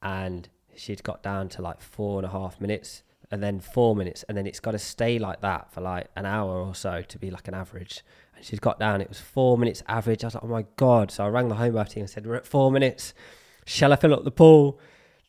and 0.01 0.47
she'd 0.75 1.01
got 1.03 1.23
down 1.23 1.49
to 1.49 1.61
like 1.63 1.81
four 1.81 2.19
and 2.19 2.25
a 2.27 2.29
half 2.29 2.61
minutes. 2.61 3.01
And 3.31 3.41
then 3.41 3.59
four 3.61 3.95
minutes, 3.95 4.23
and 4.27 4.37
then 4.37 4.45
it's 4.45 4.59
got 4.59 4.71
to 4.71 4.79
stay 4.79 5.17
like 5.17 5.39
that 5.41 5.71
for 5.71 5.79
like 5.79 6.07
an 6.17 6.25
hour 6.25 6.59
or 6.59 6.75
so 6.75 7.01
to 7.01 7.17
be 7.17 7.31
like 7.31 7.47
an 7.47 7.53
average. 7.53 8.03
And 8.35 8.43
she's 8.43 8.59
got 8.59 8.77
down, 8.77 8.99
it 9.01 9.07
was 9.07 9.21
four 9.21 9.57
minutes 9.57 9.81
average. 9.87 10.23
I 10.23 10.27
was 10.27 10.35
like, 10.35 10.43
oh 10.43 10.47
my 10.47 10.65
God. 10.75 11.11
So 11.11 11.23
I 11.23 11.29
rang 11.29 11.47
the 11.47 11.55
home 11.55 11.73
birth 11.73 11.89
team 11.93 12.01
and 12.01 12.09
said, 12.09 12.27
we're 12.27 12.35
at 12.35 12.45
four 12.45 12.71
minutes. 12.71 13.13
Shall 13.65 13.93
I 13.93 13.95
fill 13.95 14.13
up 14.13 14.25
the 14.25 14.31
pool? 14.31 14.79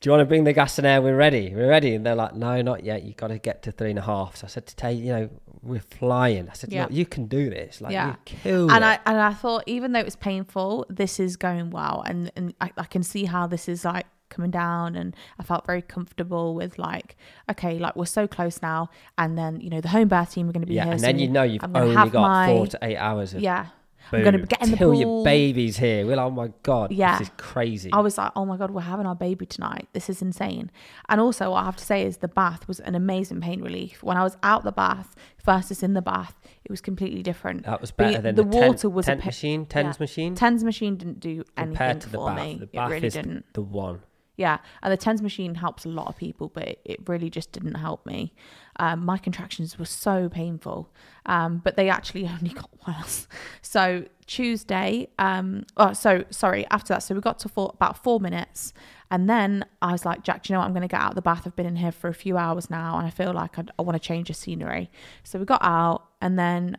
Do 0.00 0.08
you 0.08 0.10
want 0.10 0.22
to 0.22 0.26
bring 0.26 0.42
the 0.42 0.52
gas 0.52 0.78
and 0.78 0.86
air? 0.86 1.00
We're 1.00 1.14
ready. 1.16 1.54
We're 1.54 1.68
ready. 1.68 1.94
And 1.94 2.04
they're 2.04 2.16
like, 2.16 2.34
no, 2.34 2.60
not 2.60 2.82
yet. 2.82 3.04
You've 3.04 3.16
got 3.18 3.28
to 3.28 3.38
get 3.38 3.62
to 3.62 3.70
three 3.70 3.90
and 3.90 4.00
a 4.00 4.02
half. 4.02 4.34
So 4.34 4.46
I 4.46 4.48
said 4.48 4.66
to 4.66 4.74
Tay, 4.74 4.94
you 4.94 5.12
know, 5.12 5.30
we're 5.62 5.78
flying. 5.78 6.48
I 6.48 6.54
said, 6.54 6.72
Yeah. 6.72 6.88
you 6.90 7.06
can 7.06 7.26
do 7.26 7.48
this. 7.50 7.80
Like, 7.80 7.92
Yeah. 7.92 8.08
you 8.08 8.16
killed 8.24 8.72
and 8.72 8.82
it. 8.82 8.86
I 8.86 8.98
and 9.06 9.20
I 9.20 9.32
thought 9.32 9.62
even 9.66 9.92
though 9.92 10.00
it 10.00 10.04
was 10.04 10.16
painful, 10.16 10.86
this 10.90 11.20
is 11.20 11.36
going 11.36 11.70
well, 11.70 12.02
and 12.04 12.32
and 12.34 12.52
I, 12.60 12.72
I 12.76 12.84
can 12.84 13.04
see 13.04 13.26
how 13.26 13.46
this 13.46 13.68
is 13.68 13.84
like 13.84 14.06
coming 14.32 14.50
down, 14.50 14.96
and 14.96 15.14
I 15.38 15.42
felt 15.44 15.64
very 15.66 15.82
comfortable 15.82 16.54
with 16.54 16.78
like 16.78 17.16
okay, 17.50 17.78
like 17.78 17.94
we're 17.96 18.06
so 18.06 18.26
close 18.26 18.60
now, 18.62 18.90
and 19.18 19.36
then 19.38 19.60
you 19.60 19.70
know 19.70 19.80
the 19.80 19.88
home 19.88 20.08
birth 20.08 20.32
team 20.32 20.48
are 20.48 20.52
going 20.52 20.62
to 20.62 20.66
be 20.66 20.74
yeah. 20.74 20.84
here, 20.84 20.92
And 20.92 21.00
so 21.00 21.06
then 21.06 21.18
you 21.18 21.28
know 21.28 21.42
you've 21.44 21.62
only 21.74 22.10
got 22.10 22.22
my- 22.22 22.46
four 22.48 22.66
to 22.68 22.78
eight 22.82 22.96
hours 22.96 23.34
of 23.34 23.40
yeah, 23.40 23.66
boom, 24.10 24.18
I'm 24.20 24.24
gonna 24.24 24.38
get 24.46 24.62
in 24.62 24.70
the 24.72 24.76
till 24.76 24.90
pool. 24.92 25.00
your 25.00 25.24
baby's 25.24 25.76
here. 25.76 26.04
We're 26.06 26.16
like, 26.16 26.26
oh 26.26 26.30
my 26.30 26.50
God. 26.62 26.90
Yeah. 26.92 27.18
This 27.18 27.28
is 27.28 27.34
crazy. 27.36 27.90
I 27.92 28.00
was 28.00 28.18
like, 28.18 28.32
oh 28.36 28.44
my 28.44 28.56
god, 28.56 28.70
we're 28.72 28.80
having 28.82 29.06
our 29.06 29.14
baby 29.14 29.46
tonight. 29.46 29.88
This 29.92 30.10
is 30.10 30.20
insane. 30.22 30.70
And 31.08 31.20
also, 31.20 31.50
what 31.52 31.62
I 31.62 31.64
have 31.66 31.76
to 31.76 31.84
say 31.84 32.04
is 32.04 32.18
the 32.18 32.28
bath 32.28 32.66
was 32.68 32.80
an 32.80 32.94
amazing 32.94 33.40
pain 33.40 33.62
relief. 33.62 34.02
When 34.02 34.16
I 34.16 34.22
was 34.24 34.36
out 34.42 34.64
the 34.64 34.72
bath 34.72 35.14
versus 35.44 35.82
in 35.82 35.94
the 35.94 36.02
bath, 36.02 36.34
it 36.64 36.70
was 36.70 36.80
completely 36.80 37.22
different. 37.22 37.64
that 37.64 37.80
was 37.80 37.90
The- 37.90 37.96
better 37.96 38.20
than 38.22 38.34
the 38.36 38.42
the, 38.44 38.48
water 38.56 38.88
was 38.90 39.06
a 39.06 39.10
tent 39.12 39.20
pa- 39.22 39.26
machine, 39.26 39.66
tens 39.66 39.96
yeah. 39.96 40.02
machine. 40.04 40.34
Tens 40.34 40.62
machine 40.64 40.96
didn't 40.96 41.20
do 41.20 41.44
anything 41.56 41.74
compared 41.76 42.00
to 42.02 42.08
the 42.10 42.18
for 42.18 42.28
bath. 42.34 42.44
me. 42.46 42.56
The 42.58 42.64
it 42.64 42.72
bath 42.72 42.90
really 42.90 43.06
is 43.08 43.14
didn't. 43.14 43.44
the 43.54 43.62
one. 43.62 44.00
Yeah, 44.42 44.58
and 44.82 44.92
the 44.92 44.96
tens 44.96 45.22
machine 45.22 45.54
helps 45.54 45.84
a 45.84 45.88
lot 45.88 46.08
of 46.08 46.16
people, 46.16 46.48
but 46.48 46.80
it, 46.84 46.98
really 47.06 47.30
just 47.30 47.52
didn't 47.52 47.76
help 47.76 48.04
me. 48.04 48.34
Um, 48.80 49.04
my 49.04 49.16
contractions 49.16 49.78
were 49.78 49.84
so 49.84 50.28
painful, 50.28 50.90
um, 51.26 51.58
but 51.62 51.76
they 51.76 51.88
actually 51.88 52.26
only 52.36 52.50
got 52.50 52.68
worse. 52.84 53.28
So 53.60 54.04
Tuesday, 54.26 55.06
um, 55.20 55.64
oh, 55.76 55.92
so 55.92 56.24
sorry. 56.30 56.66
After 56.72 56.92
that, 56.92 57.04
so 57.04 57.14
we 57.14 57.20
got 57.20 57.38
to 57.38 57.48
four, 57.48 57.70
about 57.72 58.02
four 58.02 58.18
minutes, 58.18 58.74
and 59.12 59.30
then 59.30 59.64
I 59.80 59.92
was 59.92 60.04
like, 60.04 60.24
Jack, 60.24 60.42
do 60.42 60.52
you 60.52 60.54
know 60.54 60.60
what? 60.60 60.66
I'm 60.66 60.72
going 60.72 60.82
to 60.82 60.88
get 60.88 61.00
out 61.00 61.10
of 61.10 61.14
the 61.14 61.22
bath. 61.22 61.42
I've 61.46 61.54
been 61.54 61.66
in 61.66 61.76
here 61.76 61.92
for 61.92 62.08
a 62.08 62.14
few 62.14 62.36
hours 62.36 62.68
now, 62.68 62.98
and 62.98 63.06
I 63.06 63.10
feel 63.10 63.32
like 63.32 63.60
I'd, 63.60 63.70
I 63.78 63.82
want 63.82 63.94
to 63.94 64.04
change 64.04 64.26
the 64.26 64.34
scenery. 64.34 64.90
So 65.22 65.38
we 65.38 65.44
got 65.44 65.62
out, 65.62 66.08
and 66.20 66.36
then 66.36 66.78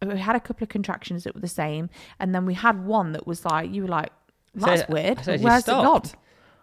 we 0.00 0.18
had 0.18 0.34
a 0.34 0.40
couple 0.40 0.64
of 0.64 0.70
contractions 0.70 1.24
that 1.24 1.34
were 1.34 1.42
the 1.42 1.46
same, 1.48 1.90
and 2.18 2.34
then 2.34 2.46
we 2.46 2.54
had 2.54 2.86
one 2.86 3.12
that 3.12 3.26
was 3.26 3.44
like, 3.44 3.70
you 3.70 3.82
were 3.82 3.88
like, 3.88 4.12
that's 4.54 4.80
said- 4.80 4.88
weird. 4.88 5.26
You 5.26 5.44
Where's 5.44 5.64
it 5.64 5.66
gone? 5.66 6.02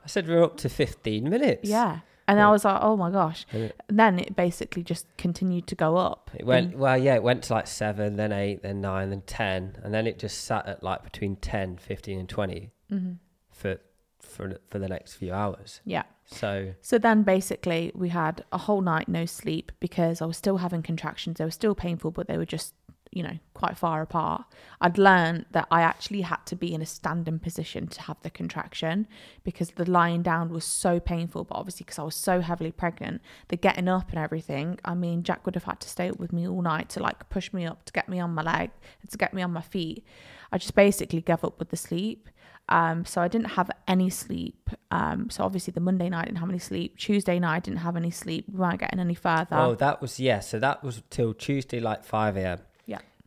I 0.04 0.08
said 0.08 0.28
we're 0.28 0.44
up 0.44 0.58
to 0.58 0.70
15 0.70 1.30
minutes. 1.30 1.70
Yeah. 1.70 2.00
And 2.28 2.38
Yeah. 2.38 2.48
I 2.48 2.52
was 2.52 2.64
like, 2.64 2.80
oh 2.82 2.96
my 2.96 3.12
gosh. 3.12 3.46
And 3.52 3.74
then 3.90 4.20
it 4.20 4.36
basically 4.36 4.84
just 4.84 5.06
continued 5.18 5.68
to 5.68 5.76
go 5.76 5.98
up. 5.98 6.30
It 6.34 6.46
went 6.46 6.78
well, 6.78 6.98
yeah. 6.98 7.16
It 7.16 7.24
went 7.24 7.44
to 7.44 7.54
like 7.54 7.68
seven, 7.68 8.16
then 8.16 8.32
eight, 8.32 8.64
then 8.64 8.80
nine, 8.82 9.10
then 9.10 9.22
ten, 9.26 9.78
and 9.84 9.94
then 9.94 10.08
it 10.08 10.18
just 10.18 10.44
sat 10.46 10.66
at 10.68 10.82
like 10.84 11.04
between 11.04 11.36
10, 11.36 11.78
15 11.78 12.20
and 12.20 12.30
twenty 12.30 12.72
hmm 12.90 13.14
for 13.52 13.78
for 14.20 14.60
for 14.70 14.80
the 14.80 14.88
next 14.88 15.16
few 15.16 15.34
hours. 15.34 15.82
Yeah. 15.84 16.04
So 16.26 16.74
So 16.82 16.98
then 16.98 17.24
basically 17.24 17.92
we 17.94 18.10
had 18.10 18.46
a 18.54 18.58
whole 18.60 18.80
night 18.82 19.10
no 19.10 19.26
sleep 19.26 19.72
because 19.82 20.22
I 20.22 20.26
was 20.26 20.38
still 20.38 20.58
having 20.58 20.82
contractions. 20.84 21.38
They 21.38 21.44
were 21.44 21.52
still 21.52 21.76
painful, 21.76 22.12
but 22.12 22.28
they 22.28 22.38
were 22.38 22.46
just, 22.46 22.74
you 23.12 23.24
know, 23.24 23.38
quite 23.54 23.78
far 23.78 24.02
apart. 24.02 24.46
I'd 24.80 24.98
learned 24.98 25.46
that 25.52 25.68
I 25.70 25.82
actually 25.82 26.22
had 26.22 26.46
to 26.46 26.56
be 26.56 26.74
in 26.74 26.82
a 26.82 26.86
standing 26.86 27.40
position 27.40 27.88
to 27.88 28.02
have 28.04 28.18
the 28.22 28.30
contraction 28.30 29.06
because 29.44 29.72
the 29.72 29.90
lying 29.90 30.22
down 30.22 30.50
was 30.50 30.64
so 30.64 31.00
painful. 31.00 31.44
But 31.44 31.58
obviously, 31.58 31.84
because 31.84 32.00
I 32.00 32.04
was 32.04 32.16
so 32.16 32.40
heavily 32.40 32.72
pregnant, 32.72 33.22
the 33.50 33.58
getting 33.58 33.90
up 33.90 34.10
and 34.12 34.20
everything, 34.20 34.80
I 34.86 34.96
mean, 34.96 35.24
Jack 35.24 35.46
would 35.46 35.56
have 35.56 35.66
had 35.66 35.82
to 35.82 35.90
stay 35.90 36.10
up 36.10 36.20
with 36.20 36.32
me 36.32 36.48
all 36.48 36.62
night 36.62 36.88
to 36.90 37.02
like 37.02 37.30
push 37.30 37.52
me 37.52 37.66
up, 37.66 37.84
to 37.86 37.94
get 37.94 38.08
me 38.08 38.20
on 38.20 38.34
my 38.34 38.44
leg, 38.44 38.72
and 39.02 39.12
to 39.12 39.18
get 39.18 39.34
me 39.34 39.42
on 39.42 39.52
my 39.52 39.62
feet. 39.62 40.06
I 40.52 40.58
just 40.58 40.76
basically 40.76 41.22
gave 41.22 41.44
up 41.44 41.60
with 41.60 41.70
the 41.70 41.78
sleep. 41.78 42.30
Um, 42.70 43.04
so 43.04 43.22
I 43.22 43.28
didn't 43.28 43.52
have 43.52 43.70
any 43.88 44.10
sleep. 44.10 44.70
Um, 44.92 45.30
so 45.30 45.44
obviously 45.44 45.72
the 45.72 45.82
Monday 45.82 46.08
night 46.08 46.22
I 46.22 46.26
didn't 46.26 46.38
have 46.38 46.50
any 46.50 46.60
sleep. 46.60 46.98
Tuesday 46.98 47.38
night 47.38 47.56
I 47.56 47.60
didn't 47.60 47.80
have 47.80 47.98
any 47.98 48.12
sleep. 48.12 48.46
We 48.50 48.60
weren't 48.60 48.80
getting 48.80 49.00
any 49.00 49.16
further. 49.16 49.48
oh, 49.58 49.76
that 49.76 50.02
was 50.02 50.20
yeah. 50.20 50.40
So 50.40 50.58
that 50.60 50.82
was 50.82 51.04
till 51.10 51.34
Tuesday, 51.34 51.82
like 51.82 52.06
five 52.06 52.38
a.m. 52.38 52.60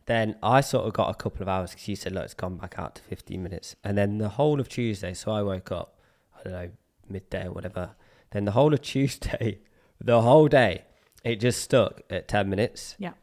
Then 0.07 0.35
I 0.43 0.61
sort 0.61 0.85
of 0.85 0.93
got 0.93 1.09
a 1.09 1.13
couple 1.15 1.41
of 1.41 1.47
hours 1.47 1.71
because 1.71 1.87
you 1.87 1.95
said, 1.95 2.11
look, 2.13 2.25
it's 2.25 2.33
gone 2.35 2.57
back 2.57 2.75
out 2.77 2.95
to 2.95 3.01
15 3.03 3.41
minutes. 3.41 3.75
And 3.83 3.97
then 3.97 4.17
the 4.19 4.29
whole 4.29 4.59
of 4.59 4.69
Tuesday, 4.69 5.13
so 5.13 5.31
I 5.31 5.41
woke 5.41 5.71
up, 5.71 5.97
I 6.39 6.43
don't 6.43 6.53
know, 6.53 6.69
midday 7.09 7.45
or 7.47 7.51
whatever. 7.51 7.91
Then 8.31 8.45
the 8.45 8.51
whole 8.51 8.73
of 8.73 8.81
Tuesday, 8.83 9.59
the 9.99 10.21
whole 10.21 10.47
day, 10.47 10.83
it 11.23 11.37
just 11.39 11.61
stuck 11.61 12.01
at 12.09 12.27
10 12.27 12.49
minutes. 12.49 12.95
Yeah. 12.99 13.13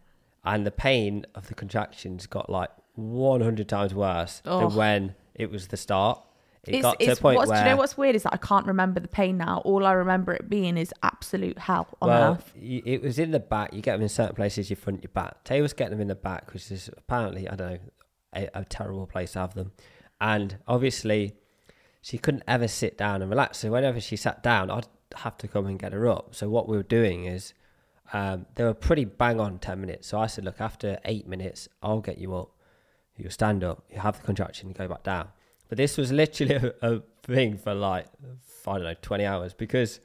And 0.44 0.66
the 0.66 0.72
pain 0.72 1.24
of 1.36 1.46
the 1.46 1.54
contractions 1.54 2.26
got 2.26 2.50
like 2.50 2.70
100 2.96 3.68
times 3.68 3.94
worse 3.94 4.42
Oh. 4.44 4.60
than 4.68 4.76
when 4.76 5.14
it 5.36 5.50
was 5.50 5.68
the 5.68 5.76
start. 5.76 6.20
It 6.66 6.76
it's, 6.76 6.82
got 6.82 7.00
to 7.00 7.12
a 7.12 7.16
point 7.16 7.36
what's, 7.38 7.50
where. 7.50 7.58
do 7.58 7.68
you 7.68 7.74
know 7.74 7.76
what's 7.76 7.96
weird 7.96 8.14
is 8.14 8.22
that 8.22 8.34
I 8.34 8.36
can't 8.36 8.66
remember 8.66 9.00
the 9.00 9.08
pain 9.08 9.36
now. 9.36 9.62
All 9.64 9.84
I 9.84 9.92
remember 9.92 10.32
it 10.32 10.48
being 10.48 10.76
is 10.76 10.94
absolute 11.02 11.58
hell 11.58 11.88
on 12.00 12.08
well, 12.08 12.32
earth. 12.34 12.52
it 12.56 13.02
was 13.02 13.18
in 13.18 13.32
the 13.32 13.40
back. 13.40 13.72
You 13.72 13.82
get 13.82 13.92
them 13.92 14.02
in 14.02 14.08
certain 14.08 14.36
places, 14.36 14.70
your 14.70 14.76
front, 14.76 15.02
your 15.02 15.10
back. 15.12 15.42
Tay 15.42 15.60
was 15.60 15.72
getting 15.72 15.92
them 15.92 16.00
in 16.00 16.08
the 16.08 16.14
back, 16.14 16.52
which 16.52 16.70
is 16.70 16.88
apparently, 16.96 17.48
I 17.48 17.56
don't 17.56 17.70
know, 17.72 17.78
a, 18.34 18.48
a 18.54 18.64
terrible 18.64 19.08
place 19.08 19.32
to 19.32 19.40
have 19.40 19.54
them. 19.54 19.72
And 20.20 20.58
obviously, 20.68 21.34
she 22.00 22.16
couldn't 22.16 22.44
ever 22.46 22.68
sit 22.68 22.96
down 22.96 23.22
and 23.22 23.30
relax. 23.30 23.58
So 23.58 23.72
whenever 23.72 24.00
she 24.00 24.14
sat 24.14 24.40
down, 24.42 24.70
I'd 24.70 24.86
have 25.16 25.36
to 25.38 25.48
come 25.48 25.66
and 25.66 25.80
get 25.80 25.92
her 25.92 26.06
up. 26.06 26.34
So 26.34 26.48
what 26.48 26.68
we 26.68 26.76
were 26.76 26.84
doing 26.84 27.24
is, 27.24 27.54
um, 28.12 28.46
they 28.54 28.62
were 28.62 28.74
pretty 28.74 29.04
bang 29.04 29.40
on 29.40 29.58
10 29.58 29.80
minutes. 29.80 30.06
So 30.08 30.20
I 30.20 30.26
said, 30.28 30.44
look, 30.44 30.60
after 30.60 30.98
eight 31.04 31.26
minutes, 31.26 31.68
I'll 31.82 32.00
get 32.00 32.18
you 32.18 32.36
up. 32.36 32.50
You'll 33.16 33.30
stand 33.30 33.64
up, 33.64 33.84
you 33.90 33.98
have 33.98 34.20
the 34.20 34.24
contraction, 34.24 34.68
you 34.68 34.74
go 34.74 34.88
back 34.88 35.02
down. 35.02 35.28
But 35.72 35.78
this 35.78 35.96
was 35.96 36.12
literally 36.12 36.54
a, 36.82 36.96
a 36.96 37.02
thing 37.22 37.56
for 37.56 37.72
like, 37.72 38.04
I 38.66 38.72
don't 38.74 38.82
know, 38.82 38.94
20 39.00 39.24
hours 39.24 39.54
because 39.54 40.00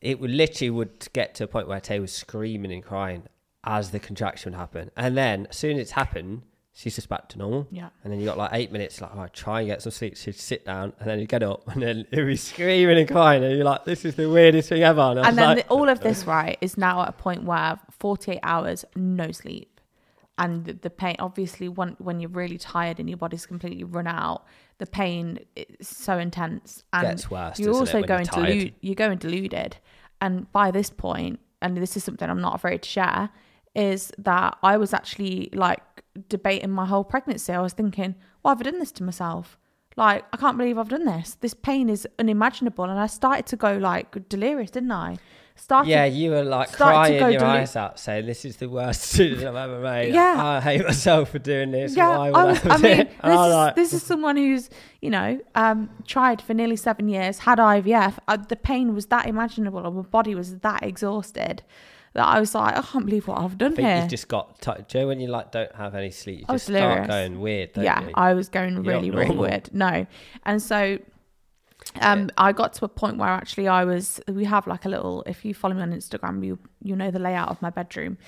it 0.00 0.20
would 0.20 0.30
literally 0.30 0.70
would 0.70 1.08
get 1.12 1.34
to 1.34 1.44
a 1.44 1.46
point 1.48 1.66
where 1.66 1.80
Tay 1.80 1.98
was 1.98 2.12
screaming 2.12 2.70
and 2.70 2.80
crying 2.80 3.24
as 3.64 3.90
the 3.90 3.98
contraction 3.98 4.52
would 4.52 4.56
happen. 4.56 4.92
And 4.96 5.16
then 5.16 5.48
as 5.50 5.56
soon 5.56 5.74
as 5.74 5.82
it's 5.82 5.90
happened, 5.90 6.42
she's 6.72 6.94
just 6.94 7.08
back 7.08 7.28
to 7.30 7.38
normal. 7.38 7.66
Yeah. 7.72 7.88
And 8.04 8.12
then 8.12 8.20
you 8.20 8.26
got 8.26 8.38
like 8.38 8.50
eight 8.52 8.70
minutes, 8.70 9.00
like, 9.00 9.10
oh, 9.12 9.26
try 9.32 9.62
and 9.62 9.70
get 9.70 9.82
some 9.82 9.90
sleep. 9.90 10.16
She'd 10.16 10.36
sit 10.36 10.64
down 10.64 10.92
and 11.00 11.10
then 11.10 11.18
you 11.18 11.26
get 11.26 11.42
up 11.42 11.66
and 11.72 11.82
then 11.82 12.06
it 12.12 12.24
be 12.24 12.36
screaming 12.36 12.96
and 12.96 13.08
crying. 13.08 13.42
And 13.42 13.56
you're 13.56 13.64
like, 13.64 13.84
this 13.84 14.04
is 14.04 14.14
the 14.14 14.30
weirdest 14.30 14.68
thing 14.68 14.84
ever. 14.84 15.00
And, 15.00 15.18
And 15.18 15.36
then 15.36 15.56
like, 15.56 15.66
the, 15.66 15.74
all 15.74 15.88
of 15.88 15.98
this, 15.98 16.26
right, 16.26 16.58
is 16.60 16.78
now 16.78 17.02
at 17.02 17.08
a 17.08 17.12
point 17.12 17.42
where 17.42 17.76
48 17.90 18.38
hours, 18.44 18.84
no 18.94 19.32
sleep. 19.32 19.73
And 20.36 20.64
the, 20.64 20.72
the 20.72 20.90
pain, 20.90 21.16
obviously, 21.20 21.68
when, 21.68 21.90
when 21.98 22.18
you're 22.18 22.30
really 22.30 22.58
tired 22.58 22.98
and 22.98 23.08
your 23.08 23.18
body's 23.18 23.46
completely 23.46 23.84
run 23.84 24.08
out, 24.08 24.44
the 24.78 24.86
pain 24.86 25.38
is 25.54 25.86
so 25.86 26.18
intense. 26.18 26.82
And 26.92 27.08
Gets 27.08 27.30
worse, 27.30 27.58
You're 27.58 27.72
doesn't 27.72 27.76
it, 27.76 27.88
also 27.88 28.00
when 28.00 28.08
you're 28.08 28.46
going. 28.46 28.74
You're 28.80 28.94
going 28.96 29.18
deluded. 29.18 29.76
And 30.20 30.50
by 30.52 30.70
this 30.70 30.90
point, 30.90 31.38
and 31.62 31.76
this 31.76 31.96
is 31.96 32.02
something 32.02 32.28
I'm 32.28 32.40
not 32.40 32.54
afraid 32.54 32.82
to 32.82 32.88
share, 32.88 33.30
is 33.74 34.12
that 34.18 34.58
I 34.62 34.76
was 34.76 34.92
actually 34.92 35.50
like 35.52 35.82
debating 36.28 36.70
my 36.70 36.86
whole 36.86 37.04
pregnancy. 37.04 37.52
I 37.52 37.60
was 37.60 37.72
thinking, 37.72 38.14
why 38.42 38.52
have 38.52 38.60
I 38.60 38.64
done 38.64 38.78
this 38.78 38.92
to 38.92 39.02
myself? 39.02 39.58
Like, 39.96 40.24
I 40.32 40.36
can't 40.36 40.58
believe 40.58 40.78
I've 40.78 40.88
done 40.88 41.04
this. 41.04 41.36
This 41.40 41.54
pain 41.54 41.88
is 41.88 42.08
unimaginable. 42.18 42.84
And 42.84 42.98
I 42.98 43.06
started 43.06 43.46
to 43.46 43.56
go 43.56 43.76
like 43.76 44.28
delirious, 44.28 44.72
didn't 44.72 44.92
I? 44.92 45.16
Started 45.56 45.90
Yeah, 45.90 46.04
you 46.04 46.30
were 46.30 46.42
like 46.42 46.72
crying 46.72 47.14
your 47.14 47.40
delu- 47.40 47.42
eyes 47.42 47.76
out, 47.76 47.98
saying, 47.98 48.26
"This 48.26 48.44
is 48.44 48.56
the 48.56 48.68
worst 48.68 49.02
decision 49.10 49.48
I've 49.48 49.56
ever 49.56 49.80
made. 49.80 50.14
Yeah. 50.14 50.34
I 50.38 50.60
hate 50.60 50.84
myself 50.84 51.30
for 51.30 51.38
doing 51.38 51.70
this. 51.70 51.96
Yeah, 51.96 52.16
Why 52.16 52.30
would 52.30 52.36
I, 52.36 52.44
was, 52.44 52.58
have 52.58 52.72
I 52.72 52.76
mean, 52.76 52.96
this 52.96 53.08
I 53.20 53.32
is, 53.32 53.52
like, 53.52 53.76
this 53.76 53.92
is 53.92 54.02
someone 54.02 54.36
who's, 54.36 54.70
you 55.00 55.10
know, 55.10 55.40
um, 55.54 55.90
tried 56.06 56.42
for 56.42 56.54
nearly 56.54 56.76
seven 56.76 57.08
years, 57.08 57.38
had 57.38 57.58
IVF. 57.58 58.18
Uh, 58.28 58.36
the 58.36 58.56
pain 58.56 58.94
was 58.94 59.06
that 59.06 59.26
imaginable, 59.26 59.86
and 59.86 59.96
my 59.96 60.02
body 60.02 60.34
was 60.34 60.58
that 60.58 60.82
exhausted 60.82 61.62
that 62.14 62.26
I 62.26 62.38
was 62.40 62.54
like, 62.54 62.76
I 62.76 62.82
can't 62.82 63.04
believe 63.06 63.26
what 63.26 63.38
I've 63.38 63.58
done 63.58 63.72
I 63.72 63.76
think 63.76 63.88
here. 63.88 63.96
You've 63.98 64.08
just 64.08 64.28
got. 64.28 64.60
T- 64.60 64.70
Joe, 64.88 65.08
when 65.08 65.20
you 65.20 65.28
like 65.28 65.50
don't 65.50 65.74
have 65.74 65.94
any 65.94 66.10
sleep, 66.10 66.40
you 66.40 66.46
I 66.48 66.52
was 66.52 66.66
just 66.66 66.76
start 66.76 67.08
going 67.08 67.40
weird. 67.40 67.72
Don't 67.72 67.84
yeah, 67.84 68.02
you? 68.02 68.10
I 68.14 68.34
was 68.34 68.48
going 68.48 68.74
You're 68.74 68.82
really, 68.82 69.10
really 69.10 69.36
weird. 69.36 69.70
No, 69.72 70.06
and 70.44 70.62
so. 70.62 70.98
Um, 72.00 72.30
I 72.38 72.52
got 72.52 72.72
to 72.74 72.84
a 72.84 72.88
point 72.88 73.18
where 73.18 73.28
actually 73.28 73.68
I 73.68 73.84
was. 73.84 74.20
We 74.26 74.44
have 74.44 74.66
like 74.66 74.84
a 74.84 74.88
little. 74.88 75.22
If 75.26 75.44
you 75.44 75.54
follow 75.54 75.74
me 75.74 75.82
on 75.82 75.92
Instagram, 75.92 76.44
you 76.44 76.58
you 76.82 76.96
know 76.96 77.10
the 77.10 77.18
layout 77.18 77.50
of 77.50 77.62
my 77.62 77.70
bedroom, 77.70 78.18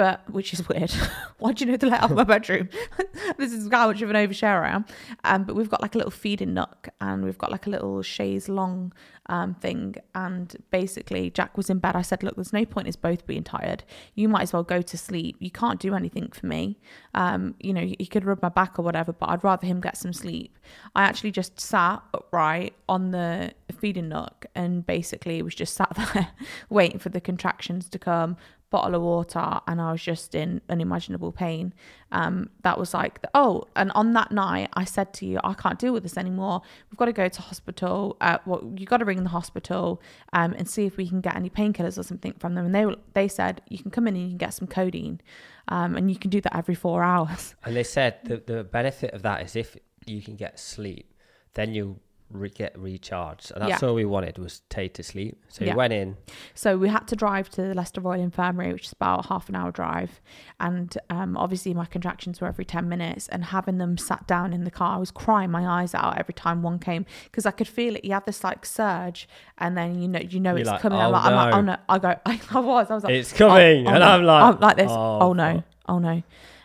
but 0.00 0.22
which 0.30 0.54
is 0.54 0.66
weird. 0.66 0.90
Why 1.40 1.52
do 1.52 1.62
you 1.62 1.70
know 1.70 1.76
the 1.76 1.88
layout 1.88 2.04
of 2.04 2.16
my 2.16 2.24
bedroom? 2.24 2.70
this 3.36 3.52
is 3.52 3.68
how 3.70 3.88
much 3.88 4.00
of 4.00 4.08
an 4.08 4.16
overshare 4.16 4.62
I 4.62 4.70
am. 4.70 4.86
Um, 5.24 5.44
but 5.44 5.54
we've 5.54 5.68
got 5.68 5.82
like 5.82 5.94
a 5.94 5.98
little 5.98 6.10
feeding 6.10 6.54
nook, 6.54 6.88
and 7.02 7.22
we've 7.22 7.36
got 7.36 7.52
like 7.52 7.66
a 7.66 7.70
little 7.70 8.00
chaise 8.00 8.48
longue 8.48 8.94
um 9.26 9.52
thing. 9.56 9.96
And 10.14 10.56
basically, 10.70 11.28
Jack 11.28 11.54
was 11.58 11.68
in 11.68 11.80
bed. 11.80 11.96
I 11.96 12.00
said, 12.00 12.22
"Look, 12.22 12.36
there's 12.36 12.54
no 12.54 12.64
point 12.64 12.86
in 12.86 12.92
us 12.92 12.96
both 12.96 13.26
being 13.26 13.44
tired. 13.44 13.84
You 14.14 14.26
might 14.26 14.44
as 14.44 14.54
well 14.54 14.62
go 14.62 14.80
to 14.80 14.96
sleep. 14.96 15.36
You 15.38 15.50
can't 15.50 15.78
do 15.78 15.94
anything 15.94 16.30
for 16.30 16.46
me. 16.46 16.78
Um, 17.12 17.54
you 17.60 17.74
know, 17.74 17.86
he 17.98 18.06
could 18.06 18.24
rub 18.24 18.40
my 18.40 18.48
back 18.48 18.78
or 18.78 18.82
whatever, 18.82 19.12
but 19.12 19.28
I'd 19.28 19.44
rather 19.44 19.66
him 19.66 19.82
get 19.82 19.98
some 19.98 20.14
sleep." 20.14 20.56
I 20.96 21.02
actually 21.02 21.32
just 21.32 21.60
sat 21.60 22.02
upright 22.14 22.72
on 22.88 23.10
the 23.10 23.52
feeding 23.78 24.08
nook 24.08 24.46
and 24.54 24.86
basically 24.86 25.42
was 25.42 25.54
just 25.54 25.74
sat 25.74 25.92
there 26.14 26.28
waiting 26.70 26.98
for 26.98 27.10
the 27.10 27.20
contractions 27.20 27.86
to 27.90 27.98
come 27.98 28.38
bottle 28.70 28.94
of 28.94 29.02
water 29.02 29.60
and 29.66 29.80
i 29.80 29.90
was 29.92 30.02
just 30.02 30.34
in 30.34 30.60
unimaginable 30.68 31.32
pain. 31.32 31.74
Um 32.12 32.50
that 32.62 32.78
was 32.78 32.94
like 32.94 33.22
the, 33.22 33.30
oh 33.34 33.64
and 33.76 33.90
on 33.92 34.12
that 34.14 34.30
night 34.32 34.68
i 34.74 34.84
said 34.84 35.12
to 35.14 35.26
you 35.26 35.38
i 35.44 35.54
can't 35.54 35.78
deal 35.78 35.92
with 35.92 36.02
this 36.02 36.16
anymore. 36.16 36.62
We've 36.90 36.96
got 36.96 37.06
to 37.06 37.12
go 37.12 37.28
to 37.28 37.42
hospital 37.42 38.16
uh 38.20 38.38
well 38.46 38.62
you've 38.76 38.88
got 38.88 38.98
to 38.98 39.04
ring 39.04 39.22
the 39.22 39.30
hospital 39.30 40.00
um 40.32 40.52
and 40.54 40.68
see 40.68 40.86
if 40.86 40.96
we 40.96 41.08
can 41.08 41.20
get 41.20 41.36
any 41.36 41.50
painkillers 41.50 41.98
or 41.98 42.02
something 42.02 42.32
from 42.38 42.54
them. 42.54 42.66
And 42.66 42.74
they 42.74 42.86
they 43.14 43.28
said 43.28 43.60
you 43.68 43.78
can 43.78 43.90
come 43.90 44.06
in 44.08 44.14
and 44.14 44.22
you 44.24 44.30
can 44.30 44.38
get 44.38 44.54
some 44.54 44.68
codeine 44.68 45.20
um 45.68 45.96
and 45.96 46.10
you 46.10 46.18
can 46.18 46.30
do 46.30 46.40
that 46.40 46.56
every 46.56 46.74
four 46.74 47.02
hours. 47.02 47.54
And 47.64 47.76
they 47.76 47.84
said 47.84 48.18
the 48.24 48.36
the 48.52 48.64
benefit 48.64 49.12
of 49.14 49.22
that 49.22 49.42
is 49.42 49.56
if 49.56 49.76
you 50.06 50.22
can 50.22 50.36
get 50.36 50.58
sleep, 50.58 51.12
then 51.54 51.74
you'll 51.74 52.00
re- 52.30 52.48
get 52.48 52.78
recharged. 52.78 53.52
And 53.52 53.62
that's 53.62 53.82
Yeah. 53.82 53.88
all 53.88 53.94
we 53.94 54.04
wanted 54.04 54.38
was 54.38 54.62
Tay 54.68 54.88
to 54.88 55.02
sleep. 55.02 55.38
So 55.48 55.64
Yeah. 55.64 55.72
we 55.72 55.76
went 55.78 55.92
in. 55.92 56.16
So 56.54 56.76
we 56.76 56.88
had 56.88 57.06
to 57.08 57.16
drive 57.16 57.48
to 57.50 57.62
the 57.62 57.74
Leicester 57.74 58.00
Royal 58.00 58.20
Infirmary, 58.20 58.72
which 58.72 58.86
is 58.86 58.92
about 58.92 59.26
half 59.26 59.48
an 59.48 59.56
hour 59.56 59.70
drive. 59.70 60.20
And 60.58 60.96
um, 61.08 61.36
obviously, 61.36 61.74
my 61.74 61.86
contractions 61.86 62.40
were 62.40 62.46
every 62.46 62.64
10 62.64 62.88
minutes. 62.88 63.28
And 63.28 63.46
having 63.46 63.78
them 63.78 63.98
sat 63.98 64.26
down 64.26 64.52
in 64.52 64.64
the 64.64 64.70
car, 64.70 64.96
I 64.96 64.98
was 64.98 65.10
crying 65.10 65.50
my 65.50 65.66
eyes 65.82 65.94
out 65.94 66.18
every 66.18 66.34
time 66.34 66.62
one 66.62 66.78
came 66.78 67.06
because 67.24 67.46
I 67.46 67.50
could 67.50 67.68
feel 67.68 67.96
it. 67.96 68.04
You 68.04 68.12
have 68.12 68.24
this 68.24 68.42
like 68.44 68.64
surge, 68.66 69.28
and 69.58 69.76
then 69.76 70.00
you 70.00 70.08
know, 70.08 70.20
you 70.20 70.40
know 70.40 70.50
You're 70.50 70.60
it's 70.60 70.70
like, 70.70 70.80
coming. 70.80 70.98
"Oh, 70.98 71.06
I'm, 71.06 71.12
like, 71.12 71.24
I'm 71.24 71.34
like, 71.34 71.54
oh 71.54 71.60
no. 71.62 71.76
I 71.88 71.98
go, 71.98 72.14
I, 72.26 72.60
was, 72.60 72.90
I 72.90 72.94
was 72.94 73.04
like, 73.04 73.12
It's 73.14 73.32
coming, 73.32 73.86
oh, 73.86 73.90
and 73.90 73.98
no. 74.00 74.06
I'm 74.06 74.24
like, 74.24 74.42
I'm 74.54 74.60
like 74.60 74.76
this. 74.76 74.90
"Oh, 74.90 75.18
Oh, 75.20 75.32
no, 75.32 75.62
oh 75.88 75.98
no. 75.98 76.22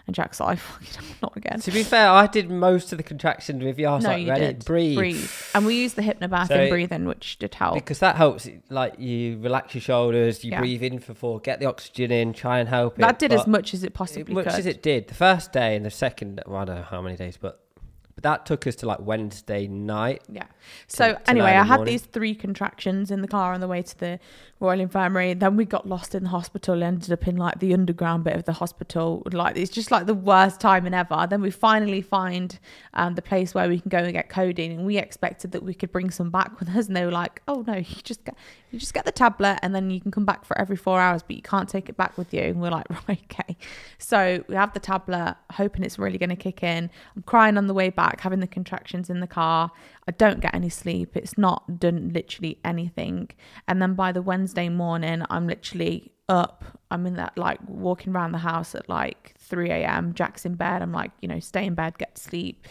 And 0.07 0.15
Jack's 0.15 0.39
like, 0.39 0.59
fucking 0.59 1.15
not 1.23 1.35
again. 1.35 1.59
To 1.61 1.71
be 1.71 1.81
fair, 1.83 2.09
I 2.09 2.27
did 2.27 2.49
most 2.51 2.91
of 2.91 2.97
the 2.97 3.03
contractions 3.03 3.63
with 3.63 3.79
you. 3.79 3.87
I 3.87 3.95
was 3.95 4.03
no, 4.03 4.11
like, 4.11 4.21
you 4.23 4.29
ready, 4.29 4.45
did. 4.47 4.65
breathe. 4.65 5.31
And 5.55 5.65
we 5.65 5.75
used 5.81 5.95
the 5.95 6.03
hypnobirth 6.03 6.49
So- 6.49 6.55
and 6.55 6.69
breathing, 6.69 7.05
which 7.05 7.39
did 7.39 7.55
help. 7.55 7.73
Because 7.75 7.99
that 7.99 8.15
helps, 8.15 8.47
like 8.69 8.99
you 8.99 9.39
relax 9.39 9.73
your 9.73 9.81
shoulders, 9.81 10.43
you 10.43 10.51
Yeah. 10.51 10.59
breathe 10.59 10.83
in 10.83 10.99
for 10.99 11.13
four, 11.15 11.39
get 11.39 11.59
the 11.59 11.65
oxygen 11.65 12.11
in, 12.11 12.33
try 12.33 12.59
and 12.59 12.69
help 12.69 12.99
it. 12.99 13.01
that 13.01 13.17
did 13.17 13.33
as 13.33 13.47
much 13.47 13.73
as 13.73 13.83
it 13.83 13.93
possibly 13.95 14.33
much 14.35 14.45
could. 14.45 14.53
as 14.53 14.65
it 14.67 14.83
did. 14.83 15.07
The 15.07 15.15
first 15.15 15.51
day 15.51 15.75
and 15.75 15.83
the 15.85 15.89
second, 15.91 16.41
well, 16.45 16.61
I 16.61 16.65
don't 16.65 16.75
know 16.75 16.83
how 16.83 17.01
many 17.01 17.15
days, 17.15 17.37
but 17.37 17.45
but 17.45 17.64
that 18.25 18.43
took 18.43 18.65
us 18.65 18.75
to 18.77 18.87
like 18.87 18.99
Wednesday 19.01 19.67
night. 19.67 20.23
Yeah. 20.27 20.47
So 20.87 21.13
to 21.13 21.29
anyway, 21.29 21.51
nine 21.51 21.59
I 21.59 21.63
had 21.63 21.75
morning. 21.77 21.93
these 21.93 22.01
three 22.01 22.33
contractions 22.33 23.11
in 23.11 23.21
the 23.21 23.27
car 23.27 23.53
on 23.53 23.61
the 23.61 23.67
way 23.67 23.83
to 23.83 23.99
the 23.99 24.19
Royal 24.59 24.79
Infirmary. 24.79 25.35
Then 25.35 25.55
we 25.55 25.63
got 25.63 25.87
lost 25.87 26.15
in 26.15 26.23
the 26.23 26.29
hospital. 26.29 26.81
Ended 26.81 27.11
up 27.11 27.27
in 27.27 27.37
like 27.37 27.59
the 27.59 27.71
underground 27.71 28.23
bit 28.23 28.35
of 28.35 28.45
the 28.45 28.53
hospital. 28.53 29.21
Like 29.31 29.55
it's 29.57 29.69
just 29.69 29.91
like 29.91 30.07
the 30.07 30.15
worst 30.15 30.59
timing 30.59 30.95
ever. 30.95 31.27
Then 31.29 31.39
we 31.39 31.51
finally 31.51 32.01
find 32.01 32.57
um, 32.95 33.13
the 33.13 33.21
place 33.21 33.53
where 33.53 33.69
we 33.69 33.79
can 33.79 33.89
go 33.89 33.99
and 33.99 34.11
get 34.11 34.27
codeine. 34.27 34.71
And 34.71 34.87
we 34.87 34.97
expected 34.97 35.51
that 35.51 35.61
we 35.61 35.75
could 35.75 35.91
bring 35.91 36.09
some 36.09 36.31
back 36.31 36.59
with 36.59 36.69
us, 36.69 36.87
and 36.87 36.97
they 36.97 37.05
were 37.05 37.11
like, 37.11 37.43
"Oh 37.47 37.63
no, 37.67 37.75
you 37.75 37.95
just 38.03 38.25
get 38.25 38.35
you 38.75 38.79
just 38.79 38.93
get 38.93 39.05
the 39.05 39.11
tablet, 39.11 39.57
and 39.63 39.73
then 39.73 39.89
you 39.89 39.99
can 39.99 40.11
come 40.11 40.25
back 40.25 40.45
for 40.45 40.55
every 40.59 40.75
four 40.75 40.99
hours, 40.99 41.23
but 41.23 41.35
you 41.35 41.41
can't 41.41 41.67
take 41.67 41.89
it 41.89 41.97
back 41.97 42.17
with 42.17 42.33
you." 42.33 42.41
And 42.41 42.61
we're 42.61 42.69
like, 42.69 42.85
"Right, 43.07 43.21
okay." 43.31 43.57
So 43.97 44.43
we 44.47 44.55
have 44.55 44.73
the 44.73 44.79
tablet, 44.79 45.35
hoping 45.53 45.83
it's 45.83 45.97
really 45.97 46.19
going 46.19 46.29
to 46.29 46.35
kick 46.35 46.61
in. 46.61 46.91
I'm 47.15 47.23
crying 47.23 47.57
on 47.57 47.65
the 47.65 47.73
way 47.73 47.89
back, 47.89 48.21
having 48.21 48.41
the 48.41 48.47
contractions 48.47 49.09
in 49.09 49.19
the 49.21 49.27
car. 49.27 49.71
I 50.07 50.11
don't 50.11 50.39
get 50.39 50.53
any 50.53 50.69
sleep. 50.69 51.17
It's 51.17 51.37
not 51.37 51.79
done 51.79 52.11
literally 52.13 52.59
anything. 52.63 53.29
And 53.67 53.81
then 53.81 53.95
by 53.95 54.11
the 54.11 54.21
Wednesday 54.21 54.69
morning, 54.69 55.23
I'm 55.29 55.47
literally 55.47 56.11
up. 56.29 56.63
I'm 56.91 57.05
in 57.05 57.15
that 57.15 57.37
like 57.37 57.59
walking 57.67 58.13
around 58.13 58.31
the 58.31 58.39
house 58.39 58.75
at 58.75 58.87
like 58.89 59.33
3 59.39 59.71
a.m. 59.71 60.13
Jack's 60.13 60.45
in 60.45 60.55
bed. 60.55 60.81
I'm 60.81 60.91
like, 60.91 61.11
you 61.21 61.27
know, 61.27 61.39
stay 61.39 61.65
in 61.65 61.75
bed, 61.75 61.97
get 61.97 62.15
to 62.15 62.21
sleep. 62.21 62.67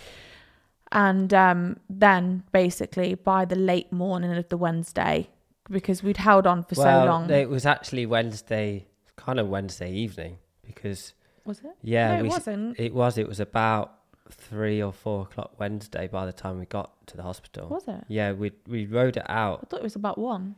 And 0.93 1.35
um, 1.35 1.81
then 1.91 2.45
basically 2.53 3.15
by 3.15 3.45
the 3.45 3.57
late 3.57 3.93
morning 3.93 4.33
of 4.33 4.49
the 4.49 4.57
Wednesday, 4.57 5.29
because 5.71 6.03
we'd 6.03 6.17
held 6.17 6.47
on 6.47 6.63
for 6.65 6.75
well, 6.77 7.05
so 7.05 7.11
long. 7.11 7.31
it 7.31 7.49
was 7.49 7.67
actually 7.67 8.07
Wednesday, 8.07 8.87
kind 9.17 9.41
of 9.41 9.49
Wednesday 9.49 9.93
evening, 9.93 10.39
because 10.67 11.15
was 11.45 11.61
it? 11.61 11.77
yeah, 11.83 12.13
no, 12.13 12.19
it 12.19 12.23
we, 12.23 12.29
wasn't. 12.29 12.81
it 12.81 12.95
was. 12.95 13.19
It 13.19 13.29
was 13.29 13.41
about 13.41 13.93
three 14.31 14.83
or 14.83 14.93
four 14.93 15.23
o'clock 15.23 15.59
Wednesday 15.59 16.09
by 16.09 16.27
the 16.27 16.33
time 16.33 16.59
we 16.59 16.67
got 16.67 17.07
to 17.09 17.17
the 17.17 17.23
hospital. 17.23 17.69
Was 17.69 17.87
it? 17.89 18.05
Yeah, 18.09 18.33
we 18.33 18.53
we 18.67 18.87
rode 18.87 19.17
it 19.17 19.29
out. 19.29 19.61
I 19.63 19.67
thought 19.67 19.81
it 19.81 19.85
was 19.85 19.97
about 19.97 20.19
one. 20.19 20.57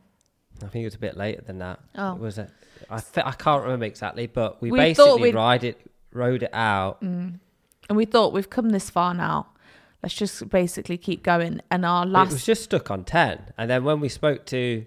I 0.63 0.67
think 0.67 0.83
it 0.83 0.87
was 0.87 0.95
a 0.95 0.99
bit 0.99 1.15
later 1.15 1.41
than 1.41 1.59
that. 1.59 1.79
Oh. 1.95 2.13
It 2.13 2.19
was 2.19 2.37
a, 2.37 2.49
I 2.89 2.99
th- 2.99 3.25
I 3.25 3.31
can't 3.31 3.63
remember 3.63 3.85
exactly, 3.85 4.27
but 4.27 4.61
we, 4.61 4.71
We 4.71 4.79
basically 4.79 5.31
ride 5.31 5.63
it, 5.63 5.79
rode 6.11 6.41
it 6.43 6.53
out. 6.53 7.01
Mm. 7.01 7.39
And 7.89 7.97
we 7.97 8.05
thought 8.05 8.33
we've 8.33 8.49
come 8.49 8.69
this 8.69 8.89
far 8.89 9.13
now. 9.13 9.47
Let's 10.01 10.15
just 10.15 10.49
basically 10.49 10.97
keep 10.97 11.23
going. 11.23 11.61
And 11.69 11.85
our 11.85 12.05
last, 12.05 12.31
It 12.31 12.33
was 12.33 12.45
just 12.45 12.63
stuck 12.63 12.89
on 12.89 13.03
ten, 13.03 13.53
and 13.57 13.69
then 13.69 13.83
when 13.83 13.99
we 13.99 14.09
spoke 14.09 14.45
to 14.47 14.85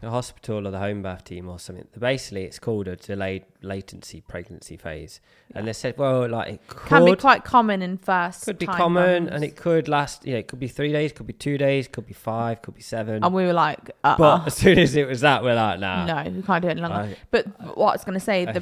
the 0.00 0.10
hospital 0.10 0.66
or 0.66 0.70
the 0.70 0.78
home 0.78 1.02
birth 1.02 1.24
team 1.24 1.48
or 1.48 1.58
something, 1.58 1.86
basically 1.98 2.44
it's 2.44 2.58
called 2.60 2.86
a 2.86 2.94
delayed 2.96 3.44
latency 3.62 4.20
pregnancy 4.20 4.76
phase, 4.76 5.20
and 5.54 5.66
they 5.66 5.72
said, 5.72 5.98
well, 5.98 6.28
like 6.28 6.52
it 6.54 6.60
could 6.68 6.88
can 6.88 7.04
be 7.04 7.16
quite 7.16 7.44
common 7.44 7.82
in 7.82 7.98
first. 7.98 8.44
could 8.44 8.58
be 8.58 8.66
common, 8.66 9.28
and 9.28 9.42
it 9.42 9.56
could 9.56 9.88
last. 9.88 10.24
You 10.24 10.34
know, 10.34 10.38
it 10.38 10.48
could 10.48 10.60
be 10.60 10.68
three 10.68 10.92
days, 10.92 11.12
could 11.12 11.26
be 11.26 11.32
two 11.32 11.58
days, 11.58 11.88
could 11.88 12.06
be 12.06 12.14
five, 12.14 12.62
could 12.62 12.74
be 12.74 12.80
seven. 12.82 13.24
and 13.24 13.34
we 13.34 13.44
were 13.44 13.52
like, 13.52 13.90
uh, 14.04 14.16
but 14.16 14.46
as 14.46 14.54
soon 14.54 14.78
as 14.78 14.94
it 14.94 15.08
was 15.08 15.20
that, 15.22 15.42
we're 15.42 15.54
like, 15.56 15.80
nah. 15.80 16.04
no, 16.04 16.30
we 16.30 16.42
can't 16.42 16.62
do 16.62 16.68
it 16.68 16.72
any 16.72 16.80
longer. 16.80 16.96
I, 16.96 17.16
But 17.30 17.46
what 17.76 17.88
I 17.90 17.92
was 17.94 18.04
going 18.04 18.18
to 18.18 18.24
say, 18.24 18.46
I 18.46 18.52
the, 18.52 18.60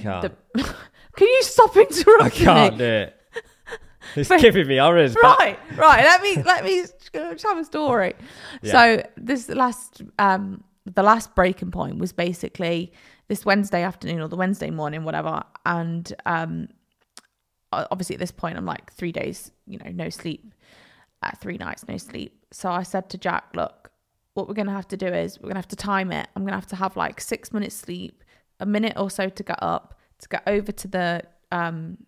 the 0.54 0.62
can 1.16 1.28
you 1.28 1.42
stop 1.42 1.76
interrupting 1.76 2.48
I 2.48 2.52
can't 2.54 2.74
me? 2.74 2.78
do 2.78 2.84
it. 2.84 3.12
It's 4.14 4.28
But- 4.28 4.40
giving 4.40 4.68
me 4.68 4.76
horrors. 4.76 5.16
Right, 5.20 5.58
right. 5.76 6.04
Let 6.04 6.22
me 6.22 6.40
let 6.44 6.64
me 6.64 6.84
tell 7.36 7.58
a 7.58 7.64
story. 7.64 8.14
Yeah. 8.62 8.72
So 8.72 9.02
this 9.16 9.48
last 9.48 10.02
um 10.20 10.62
the 10.94 11.02
last 11.02 11.34
breaking 11.34 11.70
point 11.70 11.98
was 11.98 12.12
basically 12.12 12.92
this 13.28 13.44
Wednesday 13.44 13.82
afternoon 13.82 14.20
or 14.20 14.28
the 14.28 14.36
Wednesday 14.36 14.70
morning, 14.70 15.04
whatever. 15.04 15.42
And 15.64 16.12
um 16.24 16.68
obviously 17.72 18.14
at 18.14 18.20
this 18.20 18.30
point 18.30 18.56
I'm 18.56 18.66
like 18.66 18.92
three 18.92 19.12
days, 19.12 19.50
you 19.66 19.78
know, 19.78 19.90
no 19.90 20.08
sleep, 20.08 20.54
uh, 21.22 21.32
three 21.40 21.58
nights 21.58 21.86
no 21.88 21.96
sleep. 21.98 22.44
So 22.52 22.70
I 22.70 22.84
said 22.84 23.10
to 23.10 23.18
Jack, 23.18 23.44
look, 23.54 23.90
what 24.34 24.48
we're 24.48 24.54
gonna 24.54 24.72
have 24.72 24.88
to 24.88 24.96
do 24.96 25.06
is 25.06 25.40
we're 25.40 25.48
gonna 25.48 25.58
have 25.58 25.68
to 25.68 25.76
time 25.76 26.12
it. 26.12 26.28
I'm 26.36 26.44
gonna 26.44 26.56
have 26.56 26.68
to 26.68 26.76
have 26.76 26.96
like 26.96 27.20
six 27.20 27.52
minutes 27.52 27.74
sleep, 27.74 28.22
a 28.60 28.66
minute 28.66 28.94
or 28.96 29.10
so 29.10 29.28
to 29.28 29.42
get 29.42 29.58
up, 29.62 29.98
to 30.20 30.28
get 30.28 30.42
over 30.46 30.72
to 30.72 30.88
the 30.88 31.22
um 31.50 31.98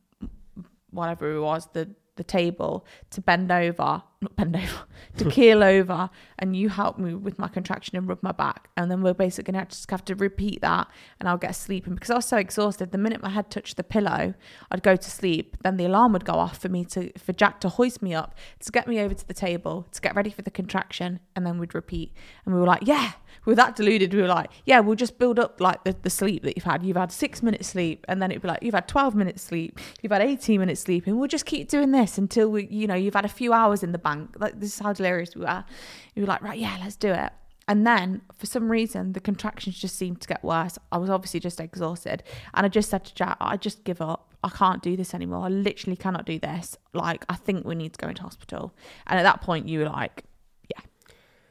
whatever 0.90 1.34
it 1.34 1.40
was, 1.40 1.68
the 1.72 1.88
the 2.16 2.24
table, 2.24 2.84
to 3.10 3.20
bend 3.20 3.50
over, 3.50 4.02
not 4.20 4.34
bend 4.34 4.56
over, 4.56 4.84
to 5.16 5.30
keel 5.30 5.62
over, 5.62 6.10
and 6.38 6.56
you 6.56 6.68
help 6.68 6.98
me 6.98 7.14
with 7.14 7.38
my 7.38 7.48
contraction 7.48 7.96
and 7.96 8.08
rub 8.08 8.22
my 8.22 8.32
back, 8.32 8.68
and 8.76 8.90
then 8.90 9.02
we're 9.02 9.14
basically 9.14 9.52
gonna 9.52 9.66
just 9.66 9.90
have 9.90 10.04
to 10.06 10.14
repeat 10.14 10.60
that, 10.60 10.88
and 11.20 11.28
I'll 11.28 11.38
get 11.38 11.52
sleeping 11.52 11.94
because 11.94 12.10
I 12.10 12.16
was 12.16 12.26
so 12.26 12.36
exhausted. 12.36 12.90
The 12.90 12.98
minute 12.98 13.22
my 13.22 13.30
head 13.30 13.50
touched 13.50 13.76
the 13.76 13.84
pillow, 13.84 14.34
I'd 14.70 14.82
go 14.82 14.96
to 14.96 15.10
sleep. 15.10 15.56
Then 15.62 15.76
the 15.76 15.84
alarm 15.84 16.12
would 16.12 16.24
go 16.24 16.34
off 16.34 16.58
for 16.58 16.68
me 16.68 16.84
to 16.86 17.12
for 17.18 17.32
Jack 17.32 17.60
to 17.60 17.68
hoist 17.68 18.02
me 18.02 18.14
up 18.14 18.34
to 18.60 18.72
get 18.72 18.88
me 18.88 19.00
over 19.00 19.14
to 19.14 19.26
the 19.26 19.34
table 19.34 19.86
to 19.92 20.00
get 20.00 20.16
ready 20.16 20.30
for 20.30 20.42
the 20.42 20.50
contraction, 20.50 21.20
and 21.36 21.46
then 21.46 21.58
we'd 21.58 21.74
repeat. 21.74 22.12
And 22.44 22.54
we 22.54 22.60
were 22.60 22.66
like, 22.66 22.86
yeah, 22.86 23.12
we 23.44 23.52
were 23.52 23.56
that 23.56 23.76
deluded. 23.76 24.12
We 24.12 24.22
were 24.22 24.28
like, 24.28 24.50
yeah, 24.66 24.80
we'll 24.80 24.96
just 24.96 25.18
build 25.18 25.38
up 25.38 25.60
like 25.60 25.84
the, 25.84 25.94
the 26.02 26.10
sleep 26.10 26.42
that 26.42 26.56
you've 26.56 26.64
had. 26.64 26.82
You've 26.82 26.96
had 26.96 27.12
six 27.12 27.42
minutes 27.42 27.68
sleep, 27.68 28.04
and 28.08 28.20
then 28.20 28.30
it'd 28.30 28.42
be 28.42 28.48
like 28.48 28.62
you've 28.62 28.74
had 28.74 28.88
twelve 28.88 29.14
minutes 29.14 29.42
sleep, 29.42 29.78
you've 30.02 30.12
had 30.12 30.22
eighteen 30.22 30.58
minutes 30.58 30.80
sleep, 30.80 31.06
and 31.06 31.18
we'll 31.18 31.28
just 31.28 31.46
keep 31.46 31.68
doing 31.68 31.92
this 31.92 32.18
until 32.18 32.48
we, 32.48 32.66
you 32.66 32.86
know, 32.86 32.94
you've 32.94 33.14
had 33.14 33.24
a 33.24 33.28
few 33.28 33.52
hours 33.52 33.82
in 33.82 33.92
the 33.92 33.98
bank. 34.08 34.36
Like 34.38 34.54
this 34.60 34.74
is 34.74 34.78
how 34.78 34.92
delirious 34.92 35.34
we 35.36 35.42
were. 35.42 35.64
We 36.14 36.22
were 36.22 36.28
like, 36.28 36.42
right, 36.42 36.58
yeah, 36.58 36.76
let's 36.82 36.96
do 36.96 37.12
it. 37.12 37.32
And 37.68 37.86
then 37.86 38.22
for 38.38 38.46
some 38.46 38.72
reason, 38.72 39.12
the 39.12 39.20
contractions 39.20 39.78
just 39.78 39.96
seemed 39.96 40.22
to 40.22 40.28
get 40.28 40.42
worse. 40.42 40.78
I 40.90 40.96
was 40.96 41.10
obviously 41.10 41.40
just 41.40 41.60
exhausted. 41.60 42.22
And 42.54 42.64
I 42.64 42.68
just 42.70 42.88
said 42.88 43.04
to 43.04 43.14
Jack, 43.14 43.36
I 43.40 43.58
just 43.58 43.84
give 43.84 44.00
up. 44.00 44.32
I 44.42 44.48
can't 44.48 44.82
do 44.82 44.96
this 44.96 45.12
anymore. 45.12 45.44
I 45.44 45.48
literally 45.48 45.96
cannot 45.96 46.24
do 46.24 46.38
this. 46.38 46.78
Like, 46.94 47.26
I 47.28 47.34
think 47.34 47.66
we 47.66 47.74
need 47.74 47.92
to 47.92 47.98
go 47.98 48.08
into 48.08 48.22
hospital. 48.22 48.72
And 49.06 49.18
at 49.20 49.24
that 49.24 49.42
point, 49.42 49.68
you 49.68 49.80
were 49.80 49.90
like, 49.90 50.24
yeah. 50.74 50.82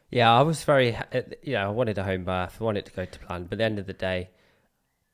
Yeah, 0.09 0.33
I 0.33 0.41
was 0.41 0.63
very, 0.63 0.95
uh, 0.95 1.21
you 1.43 1.53
know, 1.53 1.67
I 1.67 1.69
wanted 1.69 1.99
a 1.99 2.03
home 2.03 2.23
birth, 2.23 2.57
I 2.59 2.63
wanted 2.63 2.85
to 2.87 2.93
go 2.93 3.05
to 3.05 3.19
plan, 3.19 3.43
but 3.43 3.53
at 3.53 3.57
the 3.59 3.65
end 3.65 3.77
of 3.77 3.85
the 3.85 3.93
day, 3.93 4.31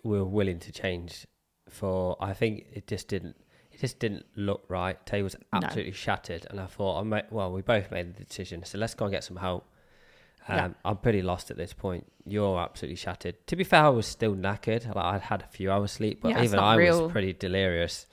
we 0.04 0.18
were 0.18 0.32
willing 0.40 0.60
to 0.60 0.72
change. 0.72 1.28
For 1.68 2.16
I 2.22 2.34
think 2.34 2.68
it 2.72 2.88
just 2.88 3.08
didn't, 3.10 3.36
it 3.74 3.80
just 3.80 4.00
didn't 4.00 4.26
look 4.36 4.64
right. 4.70 5.04
Tay 5.06 5.22
was 5.24 5.36
No. 5.52 5.60
absolutely 5.64 5.94
shattered, 5.94 6.46
and 6.50 6.60
I 6.60 6.66
thought, 6.68 7.00
I 7.00 7.04
might, 7.04 7.32
well, 7.32 7.52
we 7.52 7.62
both 7.62 7.92
made 7.92 8.16
the 8.16 8.24
decision, 8.24 8.64
so 8.64 8.78
let's 8.78 8.94
go 8.94 9.06
and 9.06 9.12
get 9.12 9.24
some 9.24 9.38
help. 9.38 9.66
Um, 10.48 10.56
Yeah. 10.58 10.70
I'm 10.86 10.98
pretty 10.98 11.22
lost 11.22 11.52
at 11.52 11.58
this 11.58 11.74
point. 11.74 12.06
You're 12.26 12.60
absolutely 12.60 12.98
shattered. 12.98 13.36
To 13.48 13.56
be 13.56 13.64
fair, 13.64 13.86
I 13.86 13.90
was 13.90 14.06
still 14.06 14.36
knackered. 14.36 14.86
Like 14.94 15.06
I'd 15.06 15.22
had 15.22 15.42
a 15.42 15.48
few 15.48 15.72
hours 15.72 15.92
sleep, 15.94 16.20
but 16.22 16.30
Yeah, 16.30 16.44
even 16.44 16.60
I 16.60 16.76
real. 16.76 17.04
was 17.04 17.12
pretty 17.12 17.34
delirious. 17.34 18.08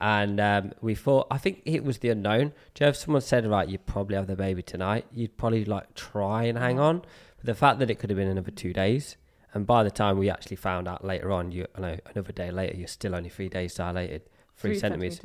And 0.00 0.38
um, 0.40 0.72
we 0.80 0.94
thought, 0.94 1.26
I 1.30 1.38
think 1.38 1.62
it 1.64 1.82
was 1.84 1.98
the 1.98 2.10
unknown. 2.10 2.52
Do 2.74 2.84
you 2.84 2.86
know 2.86 2.88
if 2.90 2.96
someone 2.96 3.20
said, 3.20 3.44
right, 3.46 3.68
you 3.68 3.78
probably 3.78 4.16
have 4.16 4.28
the 4.28 4.36
baby 4.36 4.62
tonight, 4.62 5.06
you'd 5.12 5.36
probably 5.36 5.64
like 5.64 5.94
try 5.94 6.44
and 6.44 6.56
hang 6.56 6.78
on. 6.78 7.00
But 7.36 7.46
the 7.46 7.54
fact 7.54 7.80
that 7.80 7.90
it 7.90 7.96
could 7.98 8.10
have 8.10 8.16
been 8.16 8.28
another 8.28 8.52
two 8.52 8.72
days, 8.72 9.16
and 9.54 9.66
by 9.66 9.82
the 9.82 9.90
time 9.90 10.16
we 10.18 10.30
actually 10.30 10.56
found 10.56 10.86
out 10.86 11.04
later 11.04 11.32
on, 11.32 11.50
you 11.50 11.66
know 11.76 11.96
another 12.14 12.32
day 12.32 12.50
later, 12.50 12.76
you're 12.76 12.86
still 12.86 13.14
only 13.14 13.28
three 13.28 13.48
days 13.48 13.74
dilated, 13.74 14.22
three, 14.58 14.78
centimeters. 14.78 15.20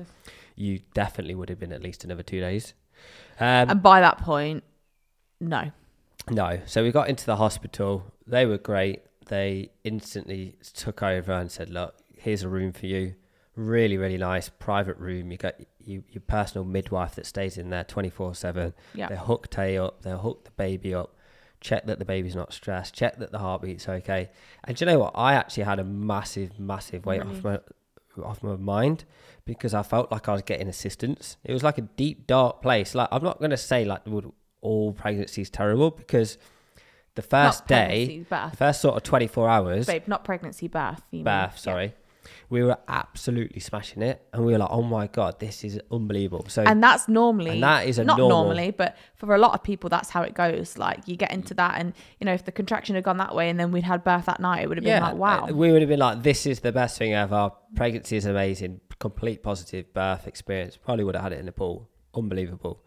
You 0.56 0.80
definitely 0.94 1.36
would 1.36 1.50
have 1.50 1.60
been 1.60 1.74
at 1.74 1.82
least 1.82 2.04
another 2.04 2.24
two 2.24 2.40
days. 2.40 2.74
Um, 3.40 3.70
And 3.70 3.84
by 3.84 4.00
that 4.02 4.20
point, 4.20 4.64
no. 5.40 5.72
no. 6.30 6.60
So 6.66 6.84
we 6.84 6.92
got 6.92 7.10
into 7.10 7.26
the 7.26 7.36
hospital. 7.38 8.06
They 8.26 8.46
were 8.46 8.58
great. 8.58 9.02
They 9.28 9.72
instantly 9.84 10.56
took 10.74 11.02
over 11.04 11.32
and 11.34 11.52
said, 11.52 11.70
"Look, 11.70 11.96
here's 12.16 12.44
a 12.44 12.50
room 12.50 12.72
for 12.72 12.86
you. 12.86 13.16
Really, 13.56 13.98
really 13.98 14.18
nice 14.18 14.50
private 14.50 14.98
room. 14.98 15.32
You 15.32 15.38
got 15.38 15.56
you, 15.84 16.04
your 16.10 16.22
personal 16.22 16.66
midwife 16.66 17.16
that 17.16 17.26
stays 17.26 17.58
in 17.58 17.70
there 17.70 17.84
twenty 17.84 18.10
four 18.10 18.36
seven. 18.36 18.74
Yeah. 18.94 19.08
They 19.10 19.18
hook 19.18 19.50
Tay 19.50 19.78
up. 19.78 20.02
They 20.04 20.12
hook 20.12 20.46
the 20.46 20.52
baby 20.52 20.94
up. 20.94 21.16
Check 21.62 21.86
that 21.86 21.98
the 22.00 22.06
baby's 22.06 22.36
not 22.36 22.52
stressed. 22.52 22.94
Check 22.94 23.18
that 23.20 23.32
the 23.32 23.40
heartbeat's 23.40 23.88
okay. 23.88 24.30
And 24.66 24.76
do 24.76 24.84
you 24.86 24.92
know 24.92 25.00
what? 25.00 25.14
I 25.16 25.34
actually 25.36 25.64
had 25.64 25.80
a 25.80 25.84
massive, 25.84 26.60
massive 26.60 27.06
weight 27.06 27.22
off 27.22 27.42
my 27.44 27.60
off 28.22 28.44
my 28.44 28.56
mind 28.56 29.06
because 29.46 29.74
I 29.74 29.84
felt 29.84 30.12
like 30.12 30.30
I 30.30 30.34
was 30.34 30.42
getting 30.42 30.68
assistance. 30.68 31.38
It 31.44 31.54
was 31.54 31.64
like 31.64 31.78
a 31.78 31.82
deep, 31.82 32.28
dark 32.28 32.62
place. 32.62 32.94
Like 32.96 33.10
I'm 33.12 33.24
not 33.24 33.40
going 33.40 33.52
to 33.52 33.58
say 33.58 33.86
like 33.86 34.06
would 34.06 34.32
all 34.62 34.94
pregnancy 34.94 35.42
is 35.42 35.50
terrible 35.50 35.92
because 35.92 36.38
the 37.16 37.22
first 37.22 37.68
day, 37.68 38.24
pregnancy, 38.26 38.26
the 38.52 38.58
first 38.58 38.82
sort 38.82 38.96
of 38.96 39.04
24 39.04 39.50
hours, 39.50 39.86
Babe, 39.86 40.04
not 40.08 40.24
pregnancy, 40.24 40.68
birth. 40.68 41.02
you 41.12 41.18
mean. 41.18 41.24
birth, 41.26 41.64
Yeah. 41.66 41.92
We 42.50 42.64
were 42.64 42.78
absolutely 42.88 43.60
smashing 43.60 44.02
it, 44.02 44.22
and 44.34 44.46
we 44.46 44.54
were 44.54 44.60
like, 44.60 44.70
oh 44.72 44.82
my 44.84 45.08
god, 45.08 45.40
this 45.40 45.64
is 45.64 45.80
unbelievable. 45.92 46.46
So 46.50 46.64
And 46.64 46.82
that's 46.84 47.08
normally 47.08 47.52
And 47.52 47.64
that 47.64 47.88
is 47.88 47.98
not 48.00 48.18
normal- 48.18 48.30
normally, 48.46 48.72
but 48.72 48.96
for 49.16 49.34
a 49.36 49.38
lot 49.38 49.54
of 49.54 49.64
people, 49.64 49.90
that's 49.90 50.10
how 50.10 50.22
it 50.24 50.34
goes. 50.34 50.78
Like 50.78 51.08
you 51.08 51.16
get 51.16 51.32
into 51.32 51.54
that, 51.56 51.80
and 51.80 51.94
you 52.20 52.26
know, 52.26 52.34
if 52.34 52.46
the 52.46 52.52
contraction 52.52 52.96
had 52.96 53.04
gone 53.04 53.18
that 53.18 53.36
way, 53.36 53.50
and 53.50 53.60
then 53.60 53.72
we'd 53.72 53.84
had 53.84 54.04
birth 54.04 54.26
that 54.26 54.40
night, 54.40 54.64
it 54.64 54.68
would 54.70 54.78
have 54.78 54.86
been 54.86 55.02
like, 55.02 55.16
wow. 55.16 55.48
We 55.48 55.72
would 55.72 55.82
have 55.82 55.90
been 55.90 56.00
like, 56.00 56.24
this 56.24 56.46
is 56.46 56.60
the 56.62 56.72
best 56.72 56.98
thing 56.98 57.14
ever. 57.14 57.52
Pregnancy 57.76 58.18
is 58.18 58.26
amazing. 58.26 58.80
Complete 59.00 59.44
positive 59.44 59.94
birth 59.94 60.28
experience. 60.28 60.78
Probably 60.78 61.04
would 61.04 61.16
have 61.16 61.24
had 61.24 61.34
it 61.34 61.40
in 61.40 61.46
the 61.46 61.52
pool. 61.52 61.90
Unbelievable. 62.16 62.84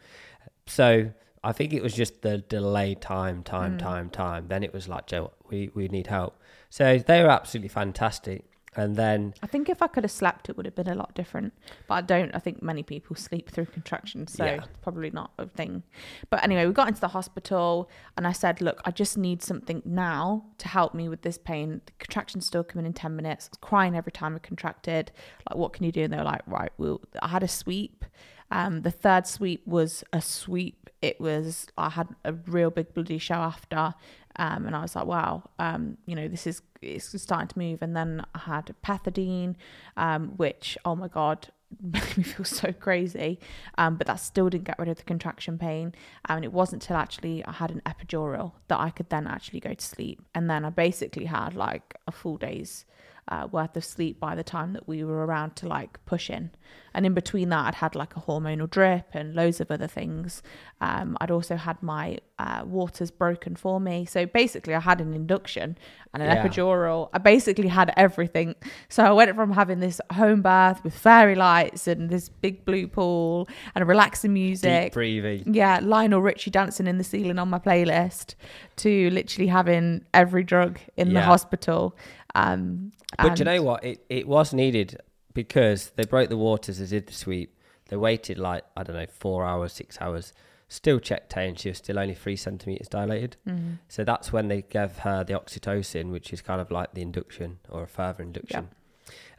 So 0.67 1.11
I 1.45 1.53
think 1.53 1.73
it 1.73 1.83
was 1.83 1.95
just 1.95 2.23
the 2.23 2.39
delayed 2.39 3.01
time, 3.01 3.43
time, 3.43 3.75
Mm. 3.77 3.79
time, 3.79 4.11
time. 4.11 4.49
Then 4.49 4.63
it 4.63 4.73
was 4.73 4.89
like, 4.89 5.07
Joe, 5.07 5.33
we, 5.49 5.71
we 5.75 5.89
need 5.89 6.07
help. 6.09 6.41
So 6.71 6.99
they 6.99 7.23
were 7.23 7.31
absolutely 7.31 7.69
fantastic. 7.69 8.45
And 8.77 8.95
then, 8.97 9.33
I 9.43 9.47
think 9.47 9.69
if 9.71 9.81
I 9.81 9.87
could 9.87 10.05
have 10.05 10.11
slept, 10.11 10.49
it 10.51 10.57
would 10.57 10.67
have 10.67 10.75
been 10.75 10.89
a 10.89 10.95
lot 10.95 11.15
different. 11.15 11.55
But 11.89 11.95
I 11.95 12.01
don't. 12.03 12.35
I 12.35 12.39
think 12.39 12.63
many 12.63 12.83
people 12.83 13.17
sleep 13.17 13.49
through 13.51 13.67
contractions, 13.67 14.33
so 14.35 14.45
Yeah. 14.45 14.57
it's 14.57 14.69
probably 14.83 15.11
not 15.11 15.31
a 15.39 15.47
thing. 15.47 15.83
But 16.31 16.45
anyway, 16.45 16.67
we 16.67 16.73
got 16.73 16.89
into 16.89 17.01
the 17.01 17.09
hospital, 17.09 17.89
and 18.17 18.27
I 18.27 18.33
said, 18.33 18.61
"Look, 18.61 18.83
I 18.85 18.91
just 18.91 19.17
need 19.17 19.43
something 19.43 19.83
now 19.85 20.45
to 20.59 20.69
help 20.69 20.95
me 20.95 21.09
with 21.09 21.23
this 21.23 21.39
pain. 21.39 21.81
The 21.87 21.93
contractions 21.99 22.47
still 22.47 22.65
coming 22.65 22.87
in 22.87 22.93
ten 22.93 23.17
minutes. 23.17 23.47
I 23.47 23.51
was 23.53 23.59
crying 23.61 23.97
every 23.97 24.13
time 24.13 24.35
I 24.37 24.41
contracted. 24.41 25.11
Like, 25.49 25.59
what 25.59 25.73
can 25.73 25.85
you 25.85 25.93
do?" 25.93 26.03
And 26.05 26.13
they 26.13 26.19
were 26.19 26.25
like, 26.25 26.43
"Right, 26.47 26.73
well, 26.77 27.01
I 27.23 27.29
had 27.29 27.43
a 27.43 27.49
sweep. 27.49 28.05
Um, 28.51 28.83
the 28.83 28.93
third 28.93 29.27
sweep 29.27 29.67
was 29.67 30.05
a 30.13 30.21
sweep. 30.21 30.89
It 31.03 31.21
was 31.21 31.67
I 31.77 31.91
had 31.91 32.09
a 32.25 32.33
real 32.33 32.71
big 32.71 32.93
bloody 32.95 33.19
show 33.19 33.35
after." 33.37 33.95
Um, 34.39 34.67
and 34.67 34.77
I 34.77 34.83
was 34.83 34.95
like, 34.95 35.07
wow, 35.07 35.51
um, 35.59 35.97
you 36.07 36.15
know, 36.15 36.29
this 36.29 36.47
is 36.47 36.63
it's 36.83 37.21
starting 37.21 37.49
to 37.49 37.59
move. 37.59 37.83
And 37.83 37.97
then 37.97 38.25
I 38.35 38.39
had 38.41 38.75
pethidine, 38.85 39.57
um, 39.97 40.29
which, 40.37 40.77
oh 40.85 40.95
my 40.95 41.09
God, 41.09 41.49
made 41.83 42.17
me 42.17 42.23
feel 42.23 42.45
so 42.45 42.73
crazy. 42.73 43.39
Um, 43.79 43.97
but 43.97 44.07
that 44.07 44.17
still 44.17 44.49
didn't 44.49 44.65
get 44.65 44.79
rid 44.79 44.89
of 44.89 44.97
the 44.97 45.03
contraction 45.03 45.59
pain. 45.59 45.95
Um, 46.29 46.37
and 46.37 46.45
it 46.45 46.53
wasn't 46.53 46.83
till 46.83 46.97
actually 46.97 47.45
I 47.45 47.53
had 47.53 47.71
an 47.71 47.83
epidural 47.87 48.53
that 48.69 48.81
I 48.81 48.91
could 48.91 49.11
then 49.11 49.27
actually 49.27 49.61
go 49.61 49.75
to 49.75 49.85
sleep. 49.85 50.23
And 50.35 50.49
then 50.49 50.65
I 50.65 50.71
basically 50.71 51.27
had 51.27 51.55
like 51.55 51.95
a 52.07 52.13
full 52.13 52.37
day's 52.37 52.85
uh, 53.29 53.49
worth 53.51 53.77
of 53.77 53.85
sleep 53.85 54.21
by 54.21 54.35
the 54.35 54.45
time 54.45 54.73
that 54.73 54.87
we 54.87 55.03
were 55.05 55.27
around 55.27 55.57
to 55.57 55.69
like 55.69 56.05
push 56.07 56.31
in. 56.31 56.51
And 56.95 57.05
in 57.05 57.13
between 57.13 57.51
that, 57.51 57.67
I'd 57.67 57.75
had 57.75 57.95
like 57.95 58.17
a 58.17 58.21
hormonal 58.21 58.71
drip 58.71 59.09
and 59.13 59.35
loads 59.35 59.61
of 59.61 59.71
other 59.71 59.87
things. 59.87 60.43
Um, 60.81 61.17
I'd 61.21 61.31
also 61.31 61.57
had 61.57 61.83
my 61.83 62.19
uh, 62.39 62.63
waters 62.65 63.11
broken 63.11 63.55
for 63.55 63.79
me. 63.81 64.07
So 64.07 64.25
basically, 64.25 64.75
I 64.75 64.81
had 64.81 65.01
an 65.03 65.13
induction 65.13 65.77
and 66.15 66.23
an 66.23 66.31
Yeah. 66.31 66.43
epidural. 66.47 67.11
I 67.13 67.19
basically 67.19 67.69
had 67.69 67.93
everything. 67.99 68.55
So 68.89 69.05
I 69.05 69.13
went 69.13 69.35
from 69.37 69.53
having 69.53 69.81
this 69.81 70.01
home 70.13 70.41
bath 70.41 70.83
with 70.85 70.97
fairy 70.97 71.35
lights 71.35 71.87
and 71.87 72.09
this 72.09 72.29
big 72.31 72.65
blue 72.65 72.87
pool 72.89 73.47
and 73.75 73.87
relaxing 73.87 74.33
deep 74.33 74.43
music. 74.43 74.93
breathing. 74.95 75.53
Yeah, 75.53 75.81
Lionel 75.83 76.23
Richie 76.23 76.51
dancing 76.51 76.87
in 76.87 76.97
the 76.97 77.05
ceiling 77.05 77.39
on 77.39 77.51
my 77.51 77.59
playlist 77.59 78.37
to 78.77 79.11
literally 79.11 79.49
having 79.49 80.05
every 80.15 80.45
drug 80.45 80.79
in 80.97 81.13
the 81.13 81.21
hospital. 81.23 81.95
Um, 82.35 82.93
But 83.19 83.39
you 83.39 83.45
know 83.45 83.63
what? 83.63 83.85
It, 83.85 84.05
it 84.09 84.27
was 84.29 84.53
needed 84.53 85.01
because 85.33 85.91
they 85.97 86.05
broke 86.05 86.29
the 86.29 86.37
waters, 86.37 86.79
they 86.79 86.87
did 86.87 87.07
the 87.07 87.13
sweep. 87.13 87.53
They 87.89 87.97
waited 87.97 88.39
like, 88.39 88.65
I 88.77 88.83
don't 88.83 88.97
know, 88.97 89.07
four 89.07 89.45
hours, 89.45 89.73
six 89.73 89.97
hours. 90.01 90.33
Still 90.69 90.99
checked 90.99 91.35
her 91.35 91.43
and 91.43 91.57
she 91.59 91.69
was 91.69 91.79
still 91.79 91.99
only 91.99 92.15
three 92.15 92.35
centimetres 92.35 92.89
dilated. 92.89 93.37
Mhm. 93.47 93.79
So 93.89 94.03
that's 94.03 94.33
when 94.33 94.49
they 94.49 94.63
gave 94.63 94.99
her 94.99 95.23
the 95.23 95.35
oxytocin, 95.35 96.11
which 96.11 96.33
is 96.33 96.43
kind 96.43 96.61
of 96.61 96.73
like 96.73 96.95
the 96.95 97.03
induction 97.03 97.59
or 97.69 97.85
a 97.85 97.87
further 97.87 98.25
induction. 98.25 98.71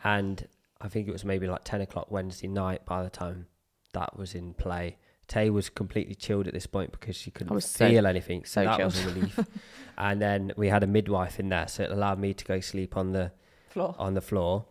And 0.04 0.48
I 0.80 0.88
think 0.88 1.08
it 1.08 1.12
was 1.12 1.26
maybe 1.26 1.48
like 1.48 1.66
10 1.66 1.82
o'clock 1.82 2.10
Wednesday 2.10 2.48
night 2.48 2.86
by 2.86 3.04
the 3.04 3.10
time 3.10 3.48
that 3.94 4.18
was 4.18 4.34
in 4.34 4.54
play. 4.54 4.96
Tay 5.28 5.50
was 5.50 5.68
completely 5.70 6.16
chilled 6.16 6.48
at 6.48 6.54
this 6.54 6.68
point 6.68 6.94
because 6.94 7.18
she 7.18 7.32
couldn't 7.32 7.54
was 7.54 7.66
so- 7.66 7.90
feel 7.90 8.08
anything. 8.08 8.46
So, 8.46 8.62
so 8.62 8.66
that 8.66 8.86
was 8.86 9.04
a 9.04 9.08
relief. 9.08 9.40
and 9.98 10.22
then 10.22 10.54
we 10.56 10.70
had 10.70 10.84
a 10.84 10.88
midwife 10.88 11.38
in 11.38 11.50
there. 11.50 11.68
So 11.68 11.84
it 11.84 11.92
allowed 11.92 12.20
me 12.20 12.34
to 12.34 12.46
go 12.46 12.62
sleep 12.62 12.96
on 12.96 13.12
the 13.12 13.34
floor. 13.78 13.96
on 13.98 14.14
the 14.14 14.22
floor. 14.22 14.66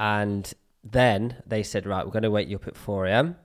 And 0.00 0.52
then 0.82 1.36
they 1.46 1.62
said, 1.62 1.86
right, 1.86 2.04
we're 2.04 2.12
going 2.12 2.22
to 2.22 2.30
wake 2.30 2.48
you 2.48 2.56
up 2.56 2.66
at 2.66 2.76
4 2.76 3.06
a.m. 3.06 3.36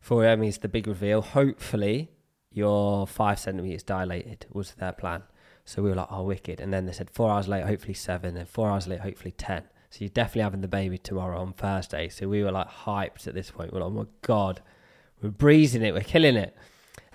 4 0.00 0.24
a.m. 0.24 0.42
is 0.44 0.58
the 0.58 0.68
big 0.68 0.86
reveal. 0.86 1.22
Hopefully, 1.22 2.10
you're 2.50 3.06
five 3.06 3.38
centimeters 3.38 3.82
dilated, 3.82 4.46
was 4.52 4.72
their 4.74 4.92
plan. 4.92 5.22
So 5.64 5.82
we 5.82 5.88
were 5.90 5.96
like, 5.96 6.08
oh, 6.10 6.22
wicked. 6.22 6.60
And 6.60 6.72
then 6.72 6.86
they 6.86 6.92
said, 6.92 7.10
four 7.10 7.30
hours 7.30 7.48
later, 7.48 7.66
hopefully 7.66 7.94
seven. 7.94 8.36
And 8.36 8.48
four 8.48 8.70
hours 8.70 8.86
later, 8.86 9.02
hopefully 9.02 9.32
10. 9.36 9.64
So 9.90 9.98
you're 10.00 10.10
definitely 10.10 10.42
having 10.42 10.60
the 10.60 10.68
baby 10.68 10.98
tomorrow 10.98 11.40
on 11.40 11.52
Thursday. 11.54 12.08
So 12.08 12.28
we 12.28 12.42
were 12.42 12.52
like 12.52 12.68
hyped 12.68 13.26
at 13.26 13.34
this 13.34 13.50
point. 13.50 13.72
We're 13.72 13.80
like, 13.80 13.86
oh 13.88 13.90
my 13.90 14.04
God, 14.22 14.60
we're 15.22 15.30
breezing 15.30 15.82
it, 15.82 15.94
we're 15.94 16.00
killing 16.00 16.36
it. 16.36 16.56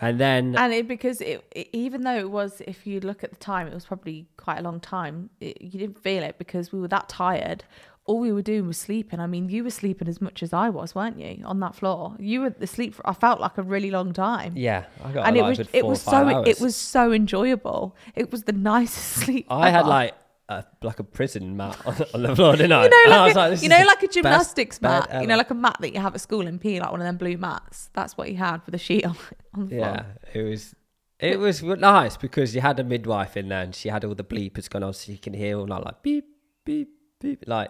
And 0.01 0.19
then, 0.19 0.55
And 0.57 0.73
it 0.73 0.87
because 0.87 1.21
it, 1.21 1.45
it 1.51 1.69
even 1.73 2.01
though 2.01 2.17
it 2.17 2.31
was 2.31 2.61
if 2.65 2.87
you 2.87 2.99
look 2.99 3.23
at 3.23 3.29
the 3.29 3.37
time 3.37 3.67
it 3.67 3.73
was 3.73 3.85
probably 3.85 4.25
quite 4.35 4.57
a 4.57 4.63
long 4.63 4.79
time 4.79 5.29
it, 5.39 5.61
you 5.61 5.79
didn't 5.79 5.99
feel 6.01 6.23
it 6.23 6.37
because 6.39 6.71
we 6.71 6.79
were 6.79 6.87
that 6.87 7.07
tired. 7.07 7.63
All 8.05 8.19
we 8.19 8.31
were 8.31 8.41
doing 8.41 8.65
was 8.65 8.79
sleeping. 8.79 9.19
I 9.19 9.27
mean 9.27 9.47
you 9.49 9.63
were 9.63 9.69
sleeping 9.69 10.07
as 10.07 10.19
much 10.19 10.41
as 10.41 10.53
i 10.53 10.69
was 10.69 10.95
weren't 10.95 11.19
you 11.19 11.43
on 11.45 11.59
that 11.59 11.75
floor? 11.75 12.15
You 12.17 12.41
were 12.41 12.55
asleep 12.59 12.95
for 12.95 13.07
i 13.07 13.13
felt 13.13 13.39
like 13.39 13.59
a 13.59 13.63
really 13.63 13.91
long 13.91 14.11
time. 14.11 14.53
Yeah, 14.55 14.85
I 15.03 15.11
got 15.11 15.27
and 15.27 15.37
a 15.37 15.39
it 15.39 15.43
was 15.43 15.59
it 15.71 15.85
was 15.85 16.01
so 16.01 16.27
hours. 16.27 16.47
it 16.47 16.59
was 16.59 16.75
so 16.75 17.11
enjoyable. 17.11 17.95
It 18.15 18.31
was 18.31 18.43
the 18.45 18.53
nicest 18.73 19.07
sleep 19.23 19.45
I 19.51 19.69
had 19.69 19.85
like 19.85 20.15
a, 20.59 20.65
like 20.81 20.99
a 20.99 21.03
prison 21.03 21.55
mat 21.57 21.77
on, 21.85 21.95
on 22.13 22.21
the 22.23 22.35
floor, 22.35 22.55
didn't 22.55 22.71
I? 22.71 22.83
you 22.85 22.89
know, 22.89 22.97
And 23.05 23.11
like, 23.11 23.35
was 23.35 23.47
a, 23.47 23.49
this 23.51 23.63
you 23.63 23.69
know, 23.69 23.83
like 23.85 24.03
a 24.03 24.07
gymnastics 24.07 24.81
mat. 24.81 25.09
You 25.21 25.27
know, 25.27 25.35
like 25.37 25.49
a 25.51 25.55
mat 25.55 25.77
that 25.81 25.93
you 25.93 25.99
have 25.99 26.13
at 26.15 26.21
school 26.21 26.45
in 26.47 26.59
P, 26.59 26.79
like 26.79 26.91
one 26.91 27.01
of 27.01 27.05
them 27.05 27.17
blue 27.17 27.37
mats. 27.37 27.89
That's 27.93 28.17
what 28.17 28.27
he 28.27 28.35
had 28.35 28.61
with 28.65 28.75
a 28.75 28.77
sheet 28.77 29.05
on, 29.05 29.15
on 29.53 29.65
the 29.65 29.75
floor. 29.75 29.79
Yeah, 29.79 30.03
it 30.33 30.43
was 30.43 30.75
it 31.19 31.39
was 31.39 31.61
nice 31.63 32.17
because 32.17 32.55
you 32.55 32.61
had 32.61 32.79
a 32.79 32.83
midwife 32.83 33.37
in 33.37 33.49
there 33.49 33.61
and 33.61 33.75
she 33.75 33.89
had 33.89 34.03
all 34.03 34.15
the 34.15 34.23
bleepers 34.23 34.67
going 34.69 34.81
on 34.83 34.93
so 34.93 35.11
you 35.11 35.19
can 35.19 35.33
hear 35.33 35.57
all 35.59 35.67
that 35.67 35.83
like 35.85 36.01
beep 36.01 36.25
beep 36.65 36.89
beep 37.19 37.43
like 37.45 37.69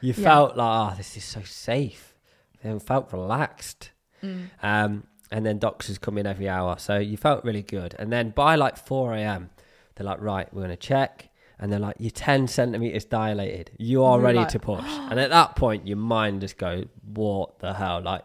you 0.00 0.14
Yeah. 0.16 0.24
felt 0.24 0.56
like 0.56 0.92
oh 0.92 0.96
this 0.96 1.16
is 1.16 1.24
so 1.24 1.42
safe. 1.42 2.14
You 2.64 2.78
felt 2.78 3.12
relaxed. 3.12 3.90
Mm. 4.22 4.50
Um, 4.62 5.04
and 5.30 5.44
then 5.44 5.58
doctors 5.58 5.98
come 5.98 6.16
in 6.18 6.26
every 6.26 6.48
hour, 6.48 6.78
so 6.78 6.98
you 6.98 7.16
felt 7.16 7.44
really 7.44 7.62
good. 7.62 7.94
And 7.98 8.12
then 8.12 8.30
by 8.30 8.54
like 8.54 8.76
four 8.76 9.12
a.m., 9.14 9.50
They're 9.96 10.06
like, 10.06 10.20
right, 10.20 10.46
we're 10.54 10.62
gonna 10.62 10.76
check, 10.76 11.30
and 11.58 11.72
they're 11.72 11.80
like, 11.80 11.96
you're 11.98 12.10
ten 12.10 12.46
centimeters 12.46 13.04
dilated. 13.04 13.70
You 13.78 14.04
are 14.04 14.20
ready 14.20 14.38
like, 14.38 14.48
to 14.48 14.58
push. 14.58 14.84
and 14.86 15.18
at 15.18 15.30
that 15.30 15.56
point, 15.56 15.86
your 15.86 15.96
mind 15.96 16.42
just 16.42 16.58
goes, 16.58 16.86
what 17.02 17.58
the 17.58 17.72
hell? 17.72 18.02
Like, 18.02 18.24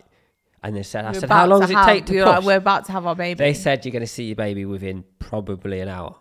and 0.63 0.75
they 0.75 0.83
said, 0.83 1.05
I 1.05 1.13
said, 1.13 1.29
how 1.29 1.47
long 1.47 1.61
does 1.61 1.71
it 1.71 1.75
have- 1.75 1.85
take 1.87 2.05
to 2.07 2.13
push? 2.13 2.25
like, 2.25 2.43
we're 2.43 2.57
about 2.57 2.85
to 2.85 2.91
have 2.91 3.07
our 3.07 3.15
baby. 3.15 3.37
They 3.37 3.53
said 3.53 3.85
you're 3.85 3.91
going 3.91 4.01
to 4.01 4.07
see 4.07 4.25
your 4.25 4.35
baby 4.35 4.65
within 4.65 5.03
probably 5.19 5.79
an 5.79 5.87
hour. 5.87 6.17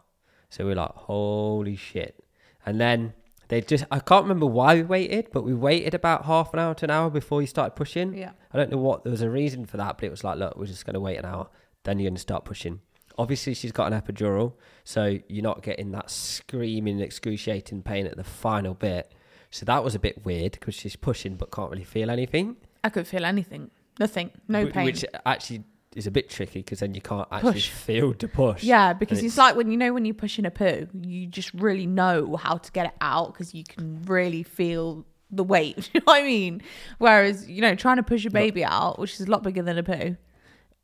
So 0.48 0.64
we're 0.64 0.76
like, 0.76 0.92
holy 0.92 1.76
shit. 1.76 2.24
And 2.64 2.80
then 2.80 3.14
they 3.48 3.60
just, 3.60 3.84
I 3.90 3.98
can't 3.98 4.24
remember 4.24 4.46
why 4.46 4.76
we 4.76 4.82
waited, 4.82 5.28
but 5.32 5.44
we 5.44 5.54
waited 5.54 5.94
about 5.94 6.24
half 6.24 6.54
an 6.54 6.60
hour 6.60 6.74
to 6.74 6.86
an 6.86 6.90
hour 6.90 7.10
before 7.10 7.40
you 7.40 7.46
started 7.46 7.76
pushing. 7.76 8.14
yeah. 8.16 8.32
I 8.52 8.56
don't 8.56 8.70
know 8.70 8.78
what, 8.78 9.04
there 9.04 9.10
was 9.10 9.22
a 9.22 9.30
reason 9.30 9.66
for 9.66 9.76
that, 9.76 9.98
but 9.98 10.04
it 10.04 10.10
was 10.10 10.24
like, 10.24 10.38
look, 10.38 10.56
we're 10.56 10.66
just 10.66 10.86
going 10.86 10.94
to 10.94 11.00
wait 11.00 11.16
an 11.16 11.24
hour. 11.24 11.48
Then 11.84 11.98
you're 11.98 12.08
going 12.08 12.16
to 12.16 12.20
start 12.20 12.44
pushing. 12.44 12.80
Obviously, 13.18 13.54
she's 13.54 13.72
got 13.72 13.92
an 13.92 14.00
epidural. 14.00 14.54
So 14.84 15.18
you're 15.28 15.42
not 15.42 15.62
getting 15.62 15.90
that 15.92 16.10
screaming, 16.10 17.00
excruciating 17.00 17.82
pain 17.82 18.06
at 18.06 18.16
the 18.16 18.24
final 18.24 18.74
bit. 18.74 19.12
So 19.50 19.64
that 19.66 19.82
was 19.84 19.94
a 19.94 19.98
bit 19.98 20.24
weird 20.24 20.52
because 20.52 20.74
she's 20.74 20.96
pushing 20.96 21.34
but 21.36 21.50
can't 21.50 21.70
really 21.70 21.84
feel 21.84 22.10
anything. 22.10 22.56
I 22.84 22.88
couldn't 22.88 23.06
feel 23.06 23.24
anything. 23.24 23.70
Nothing. 23.98 24.30
No 24.48 24.66
Wh- 24.66 24.72
pain. 24.72 24.84
Which 24.86 25.04
actually 25.26 25.64
is 25.96 26.06
a 26.06 26.10
bit 26.10 26.30
tricky 26.30 26.60
because 26.60 26.78
then 26.78 26.94
you 26.94 27.00
can't 27.00 27.26
actually 27.32 27.52
Push. 27.54 27.68
feel 27.70 28.14
to 28.14 28.28
push. 28.28 28.62
Yeah, 28.62 28.92
because 28.92 29.18
it's, 29.18 29.34
it's- 29.34 29.38
like 29.38 29.56
when 29.56 29.70
you 29.70 29.76
know 29.76 29.92
when 29.92 30.04
you're 30.04 30.14
pushing 30.14 30.46
a 30.46 30.50
poo, 30.50 30.86
you 31.02 31.26
just 31.26 31.52
really 31.54 31.86
know 31.86 32.36
how 32.36 32.56
to 32.58 32.72
get 32.72 32.86
it 32.86 32.92
out 33.00 33.32
because 33.34 33.52
you 33.54 33.64
can 33.64 34.00
really 34.04 34.42
feel 34.44 35.04
the 35.32 35.44
weight. 35.44 35.90
you 35.92 36.00
know 36.00 36.04
what 36.04 36.20
I 36.22 36.24
mean? 36.24 36.62
Whereas 36.98 37.48
you 37.50 37.60
know 37.60 37.74
trying 37.74 37.96
to 37.96 38.02
push 38.04 38.24
a 38.24 38.30
baby 38.30 38.64
out, 38.64 38.98
which 38.98 39.14
is 39.14 39.26
a 39.26 39.30
lot 39.30 39.42
bigger 39.42 39.62
than 39.62 39.78
a 39.78 39.82
poo, 39.82 40.16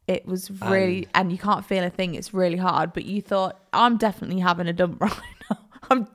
it 0.06 0.26
was 0.26 0.50
really 0.50 1.08
and, 1.14 1.32
you 1.32 1.38
can't 1.38 1.64
feel 1.64 1.82
a 1.84 1.90
thing. 1.90 2.14
It's 2.14 2.32
really 2.32 2.56
hard. 2.56 2.92
But 2.92 3.06
you 3.06 3.20
thought 3.20 3.60
I'm 3.72 3.96
definitely 3.96 4.40
having 4.40 4.68
a 4.68 4.72
dump 4.72 5.00
right 5.00 5.12
now. 5.50 5.58
I'm 5.90 6.08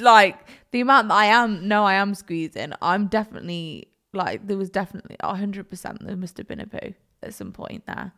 like 0.00 0.36
the 0.70 0.80
amount 0.80 1.08
that 1.08 1.14
I 1.14 1.26
am. 1.26 1.68
No, 1.68 1.84
I 1.84 1.94
am 1.94 2.14
squeezing. 2.14 2.72
I'm 2.82 3.06
definitely 3.06 3.88
like 4.12 4.46
there 4.46 4.56
was 4.56 4.70
definitely 4.70 5.16
hundred 5.22 5.68
percent. 5.68 6.04
There 6.04 6.16
must 6.16 6.38
have 6.38 6.48
been 6.48 6.60
a 6.60 6.66
poo 6.66 6.94
at 7.22 7.34
some 7.34 7.52
point 7.52 7.86
there. 7.86 8.12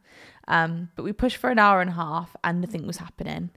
Um, 0.49 0.91
but 0.97 1.05
we 1.05 1.13
pushed 1.13 1.37
for 1.37 1.51
an 1.51 1.59
hour 1.59 1.81
and 1.81 1.91
a 1.91 1.95
half 1.95 2.35
and 2.43 2.61
nothing 2.61 2.87
was 2.87 2.99
happening. 2.99 3.51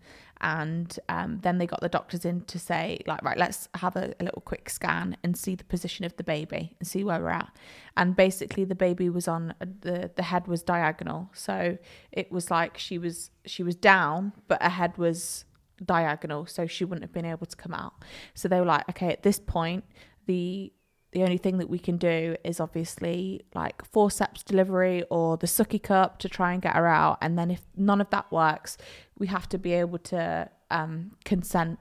And 0.44 1.00
um, 1.08 1.40
then 1.42 1.58
they 1.58 1.66
got 1.66 1.80
the 1.80 1.88
doctors 1.88 2.26
in 2.26 2.42
to 2.42 2.60
say, 2.60 3.00
like, 3.08 3.24
right, 3.24 3.38
let's 3.38 3.70
have 3.76 3.96
a, 3.96 4.14
a 4.20 4.26
little 4.26 4.42
quick 4.42 4.70
scan 4.70 5.16
and 5.24 5.38
see 5.38 5.56
the 5.56 5.64
position 5.64 6.04
of 6.04 6.16
the 6.18 6.24
baby 6.24 6.76
and 6.80 6.88
see 6.88 7.06
where 7.06 7.22
we're 7.22 7.30
at. 7.30 7.56
And 7.96 8.14
basically, 8.14 8.66
the 8.66 8.76
baby 8.76 9.10
was 9.10 9.30
on 9.30 9.56
the 9.62 10.12
the 10.14 10.24
head 10.24 10.48
was 10.48 10.62
diagonal, 10.62 11.30
so 11.34 11.78
it 12.12 12.30
was 12.30 12.52
like 12.52 12.78
she 12.78 12.98
was 12.98 13.32
she 13.46 13.64
was 13.64 13.76
down, 13.76 14.34
but 14.50 14.62
her 14.62 14.70
head 14.70 14.98
was 14.98 15.46
diagonal, 15.84 16.46
so 16.46 16.68
she 16.68 16.84
wouldn't 16.84 17.04
have 17.04 17.14
been 17.14 17.26
able 17.26 17.46
to 17.46 17.56
come 17.56 17.74
out. 17.74 17.94
So 18.34 18.50
they 18.50 18.60
were 18.60 18.66
like, 18.66 18.88
okay, 18.90 19.14
at 19.14 19.24
this 19.24 19.40
point, 19.40 19.86
the 20.26 20.74
the 21.14 21.22
only 21.22 21.38
thing 21.38 21.60
that 21.60 21.70
we 21.70 21.80
can 21.80 21.98
do 21.98 22.36
is 22.44 22.60
obviously 22.60 23.42
like 23.54 23.86
forceps 23.86 24.44
delivery 24.44 25.04
or 25.10 25.38
the 25.38 25.48
sucky 25.48 25.82
cup 25.82 26.18
to 26.20 26.28
try 26.28 26.54
and 26.54 26.62
get 26.62 26.76
her 26.76 26.88
out. 26.88 27.20
And 27.22 27.38
then 27.38 27.52
if 27.52 27.62
none 27.78 28.02
of 28.02 28.10
that 28.10 28.32
works, 28.32 28.78
we 29.18 29.28
have 29.28 29.48
to 29.50 29.58
be 29.58 29.74
able 29.74 30.00
to 30.00 30.50
um, 30.72 31.12
consent 31.24 31.80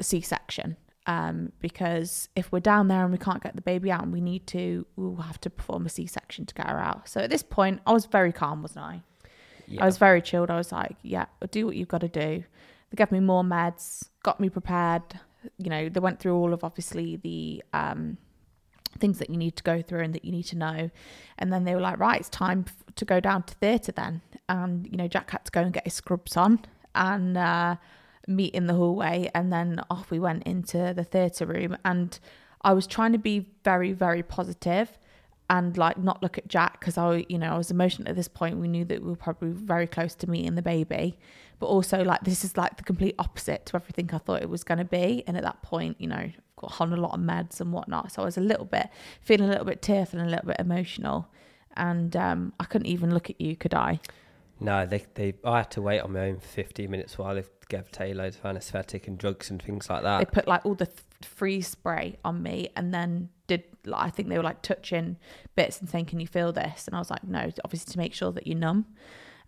C 0.00 0.20
section. 0.20 0.76
Um, 1.06 1.50
because 1.60 2.28
if 2.36 2.52
we're 2.52 2.60
down 2.60 2.86
there 2.86 3.02
and 3.02 3.10
we 3.10 3.18
can't 3.18 3.42
get 3.42 3.56
the 3.56 3.62
baby 3.62 3.90
out 3.90 4.02
and 4.02 4.12
we 4.12 4.20
need 4.20 4.46
to, 4.48 4.86
we'll 4.94 5.16
have 5.16 5.40
to 5.40 5.50
perform 5.50 5.86
a 5.86 5.88
C 5.88 6.06
section 6.06 6.46
to 6.46 6.54
get 6.54 6.68
her 6.68 6.78
out. 6.78 7.08
So 7.08 7.20
at 7.20 7.30
this 7.30 7.42
point, 7.42 7.80
I 7.86 7.92
was 7.92 8.06
very 8.06 8.32
calm, 8.32 8.62
wasn't 8.62 8.84
I? 8.84 9.02
Yeah. 9.66 9.82
I 9.82 9.86
was 9.86 9.98
very 9.98 10.22
chilled. 10.22 10.50
I 10.50 10.56
was 10.56 10.70
like, 10.70 10.96
yeah, 11.02 11.26
do 11.50 11.66
what 11.66 11.74
you've 11.74 11.88
got 11.88 12.02
to 12.02 12.08
do. 12.08 12.44
They 12.90 12.96
gave 12.96 13.10
me 13.10 13.20
more 13.20 13.42
meds, 13.42 14.10
got 14.22 14.38
me 14.38 14.48
prepared. 14.48 15.02
You 15.58 15.70
know, 15.70 15.88
they 15.88 16.00
went 16.00 16.20
through 16.20 16.36
all 16.36 16.52
of 16.52 16.62
obviously 16.62 17.16
the 17.16 17.64
um, 17.72 18.18
things 19.00 19.18
that 19.18 19.30
you 19.30 19.36
need 19.36 19.56
to 19.56 19.62
go 19.62 19.82
through 19.82 20.00
and 20.00 20.14
that 20.14 20.24
you 20.24 20.32
need 20.32 20.44
to 20.44 20.56
know. 20.56 20.90
And 21.38 21.52
then 21.52 21.64
they 21.64 21.74
were 21.74 21.80
like, 21.80 21.98
right, 21.98 22.20
it's 22.20 22.28
time 22.28 22.66
to 22.96 23.04
go 23.04 23.20
down 23.20 23.42
to 23.44 23.54
theatre 23.54 23.92
then. 23.92 24.22
And, 24.48 24.86
you 24.86 24.96
know, 24.96 25.08
Jack 25.08 25.30
had 25.30 25.44
to 25.46 25.52
go 25.52 25.60
and 25.60 25.72
get 25.72 25.84
his 25.84 25.94
scrubs 25.94 26.36
on 26.36 26.60
and 26.94 27.36
uh, 27.36 27.76
meet 28.26 28.54
in 28.54 28.66
the 28.66 28.74
hallway. 28.74 29.30
And 29.34 29.52
then 29.52 29.80
off 29.90 30.10
we 30.10 30.18
went 30.18 30.44
into 30.44 30.92
the 30.94 31.04
theatre 31.04 31.46
room. 31.46 31.76
And 31.84 32.18
I 32.62 32.72
was 32.72 32.86
trying 32.86 33.12
to 33.12 33.18
be 33.18 33.46
very, 33.64 33.92
very 33.92 34.22
positive 34.22 34.98
and 35.50 35.76
like 35.76 35.98
not 35.98 36.22
look 36.22 36.38
at 36.38 36.46
Jack 36.46 36.78
because 36.78 36.96
I, 36.96 37.26
you 37.28 37.36
know, 37.36 37.52
I 37.52 37.58
was 37.58 37.72
emotional 37.72 38.08
at 38.08 38.14
this 38.14 38.28
point. 38.28 38.58
We 38.58 38.68
knew 38.68 38.84
that 38.84 39.02
we 39.02 39.10
were 39.10 39.16
probably 39.16 39.50
very 39.50 39.88
close 39.88 40.14
to 40.16 40.30
meeting 40.30 40.54
the 40.54 40.62
baby, 40.62 41.18
but 41.58 41.66
also 41.66 42.04
like 42.04 42.22
this 42.22 42.44
is 42.44 42.56
like 42.56 42.76
the 42.76 42.84
complete 42.84 43.16
opposite 43.18 43.66
to 43.66 43.76
everything 43.76 44.08
I 44.12 44.18
thought 44.18 44.42
it 44.42 44.48
was 44.48 44.62
going 44.62 44.78
to 44.78 44.84
be. 44.84 45.24
And 45.26 45.36
at 45.36 45.42
that 45.42 45.60
point, 45.62 45.96
you 45.98 46.06
know, 46.06 46.30
got 46.60 46.80
on 46.80 46.92
a 46.92 46.96
lot 46.96 47.14
of 47.14 47.20
meds 47.20 47.60
and 47.60 47.72
whatnot, 47.72 48.12
so 48.12 48.22
I 48.22 48.24
was 48.24 48.36
a 48.36 48.42
little 48.42 48.64
bit 48.64 48.88
feeling 49.20 49.46
a 49.46 49.50
little 49.50 49.64
bit 49.64 49.82
tearful 49.82 50.18
and 50.18 50.28
a 50.28 50.30
little 50.30 50.46
bit 50.46 50.56
emotional. 50.58 51.28
And 51.76 52.14
um, 52.16 52.52
I 52.58 52.64
couldn't 52.64 52.88
even 52.88 53.14
look 53.14 53.30
at 53.30 53.40
you, 53.40 53.56
could 53.56 53.74
I? 53.74 54.00
No, 54.60 54.84
they, 54.84 55.04
they 55.14 55.34
I 55.44 55.58
had 55.58 55.70
to 55.72 55.82
wait 55.82 56.00
on 56.00 56.12
my 56.12 56.28
own 56.28 56.38
for 56.38 56.48
15 56.48 56.90
minutes 56.90 57.16
while 57.16 57.34
they 57.34 57.44
gave 57.68 57.90
Tay 57.90 58.12
loads 58.12 58.36
of 58.36 58.44
anaesthetic 58.44 59.08
and 59.08 59.16
drugs 59.16 59.50
and 59.50 59.62
things 59.62 59.88
like 59.88 60.02
that. 60.02 60.18
They 60.18 60.24
put 60.26 60.46
like 60.46 60.66
all 60.66 60.74
the 60.74 60.86
th- 60.86 60.98
freeze 61.22 61.68
spray 61.68 62.18
on 62.24 62.42
me 62.42 62.68
and 62.76 62.92
then 62.92 63.30
did 63.46 63.64
like, 63.86 64.04
I 64.06 64.10
think 64.10 64.28
they 64.28 64.36
were 64.36 64.44
like 64.44 64.60
touching 64.60 65.16
bits 65.56 65.80
and 65.80 65.88
saying, 65.88 66.06
"Can 66.06 66.20
you 66.20 66.26
feel 66.26 66.52
this?" 66.52 66.86
And 66.86 66.94
I 66.94 66.98
was 66.98 67.10
like, 67.10 67.24
"No," 67.24 67.50
obviously 67.64 67.92
to 67.92 67.98
make 67.98 68.12
sure 68.12 68.32
that 68.32 68.46
you're 68.46 68.58
numb. 68.58 68.84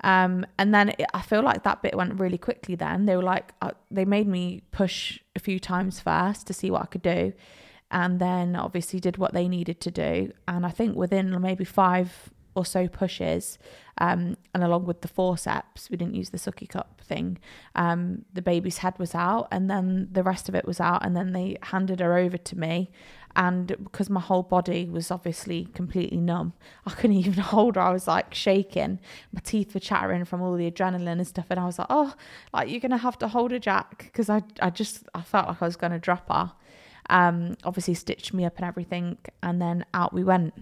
Um, 0.03 0.45
and 0.59 0.75
then 0.75 0.91
it, 0.91 1.07
I 1.15 1.23
feel 1.23 1.43
like 1.43 1.63
that 1.63 1.83
bit 1.83 1.97
went 1.97 2.19
really 2.19 2.39
quickly. 2.39 2.75
Then 2.75 3.07
they 3.07 3.17
were 3.17 3.23
like, 3.23 3.53
uh, 3.63 3.73
they 3.91 4.05
made 4.05 4.27
me 4.27 4.63
push 4.73 5.21
a 5.37 5.41
few 5.41 5.59
times 5.59 6.01
first 6.01 6.47
to 6.49 6.53
see 6.53 6.71
what 6.71 6.83
I 6.83 6.87
could 6.87 7.03
do, 7.03 7.33
and 7.91 8.21
then 8.21 8.57
obviously 8.57 9.01
did 9.01 9.17
what 9.17 9.33
they 9.33 9.49
needed 9.49 9.81
to 9.83 9.91
do. 9.91 10.33
And 10.49 10.67
I 10.67 10.71
think 10.71 10.97
within 10.97 11.41
maybe 11.41 11.65
five 11.65 12.31
or 12.55 12.67
so 12.67 12.87
pushes, 12.89 13.59
um, 13.99 14.37
and 14.55 14.63
along 14.63 14.85
with 14.85 15.01
the 15.03 15.09
forceps, 15.09 15.89
we 15.89 15.97
didn't 15.97 16.15
use 16.15 16.31
the 16.31 16.39
sucky 16.39 16.69
cup 16.69 17.01
thing. 17.03 17.39
Um, 17.75 18.25
the 18.33 18.43
baby's 18.43 18.79
head 18.79 18.99
was 18.99 19.15
out, 19.15 19.49
and 19.51 19.71
then 19.71 20.09
the 20.13 20.23
rest 20.23 20.49
of 20.49 20.55
it 20.55 20.67
was 20.67 20.81
out, 20.81 21.05
and 21.05 21.17
then 21.17 21.33
they 21.33 21.57
handed 21.63 22.01
her 22.01 22.17
over 22.19 22.37
to 22.37 22.59
me. 22.59 22.91
And 23.35 23.69
because 23.83 24.11
my 24.11 24.21
whole 24.21 24.43
body 24.43 24.89
was 24.89 25.11
obviously 25.11 25.65
completely 25.75 26.19
numb, 26.19 26.53
I 26.87 26.91
couldn't 26.91 27.17
even 27.25 27.35
hold 27.43 27.77
her. 27.77 27.83
I 27.83 27.93
was 27.93 28.07
like 28.07 28.35
shaking. 28.35 29.01
My 29.33 29.41
teeth 29.43 29.75
were 29.75 29.81
chattering 29.81 30.25
from 30.25 30.43
all 30.43 30.55
the 30.57 30.71
adrenaline 30.71 31.13
and 31.13 31.27
stuff. 31.27 31.47
And 31.51 31.59
I 31.59 31.65
was 31.65 31.79
like, 31.79 31.89
oh, 31.91 32.15
like 32.53 32.71
you're 32.71 32.81
gonna 32.81 32.99
have 32.99 33.19
to 33.19 33.29
hold 33.29 33.51
her, 33.53 33.59
Jack, 33.59 34.05
because 34.05 34.29
I, 34.29 34.43
I 34.61 34.71
just, 34.71 35.05
I 35.15 35.23
felt 35.23 35.49
like 35.49 35.63
I 35.63 35.65
was 35.65 35.77
gonna 35.77 35.99
drop 35.99 36.29
her. 36.31 36.53
Um, 37.11 37.57
obviously 37.65 37.95
stitched 37.95 38.33
me 38.33 38.45
up 38.45 38.57
and 38.57 38.65
everything, 38.65 39.19
and 39.43 39.61
then 39.61 39.85
out 39.93 40.13
we 40.13 40.25
went. 40.25 40.55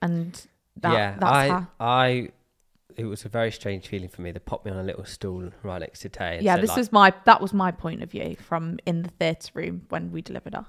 And 0.00 0.40
that, 0.76 0.92
yeah, 0.92 1.16
that's 1.18 1.32
I, 1.32 1.48
how. 1.48 1.66
I, 1.80 2.28
it 2.96 3.04
was 3.04 3.24
a 3.24 3.28
very 3.28 3.50
strange 3.50 3.88
feeling 3.88 4.08
for 4.08 4.22
me. 4.22 4.32
They 4.32 4.38
popped 4.38 4.64
me 4.64 4.72
on 4.72 4.78
a 4.78 4.82
little 4.82 5.04
stool 5.04 5.50
right 5.62 5.80
next 5.80 6.00
to 6.00 6.08
Tay. 6.08 6.40
Yeah, 6.42 6.56
this 6.56 6.70
like- 6.70 6.78
was 6.78 6.92
my 6.92 7.12
that 7.24 7.40
was 7.40 7.52
my 7.52 7.70
point 7.70 8.02
of 8.02 8.10
view 8.10 8.36
from 8.36 8.78
in 8.86 9.02
the 9.02 9.10
theatre 9.10 9.50
room 9.54 9.86
when 9.88 10.12
we 10.12 10.22
delivered 10.22 10.54
her. 10.54 10.66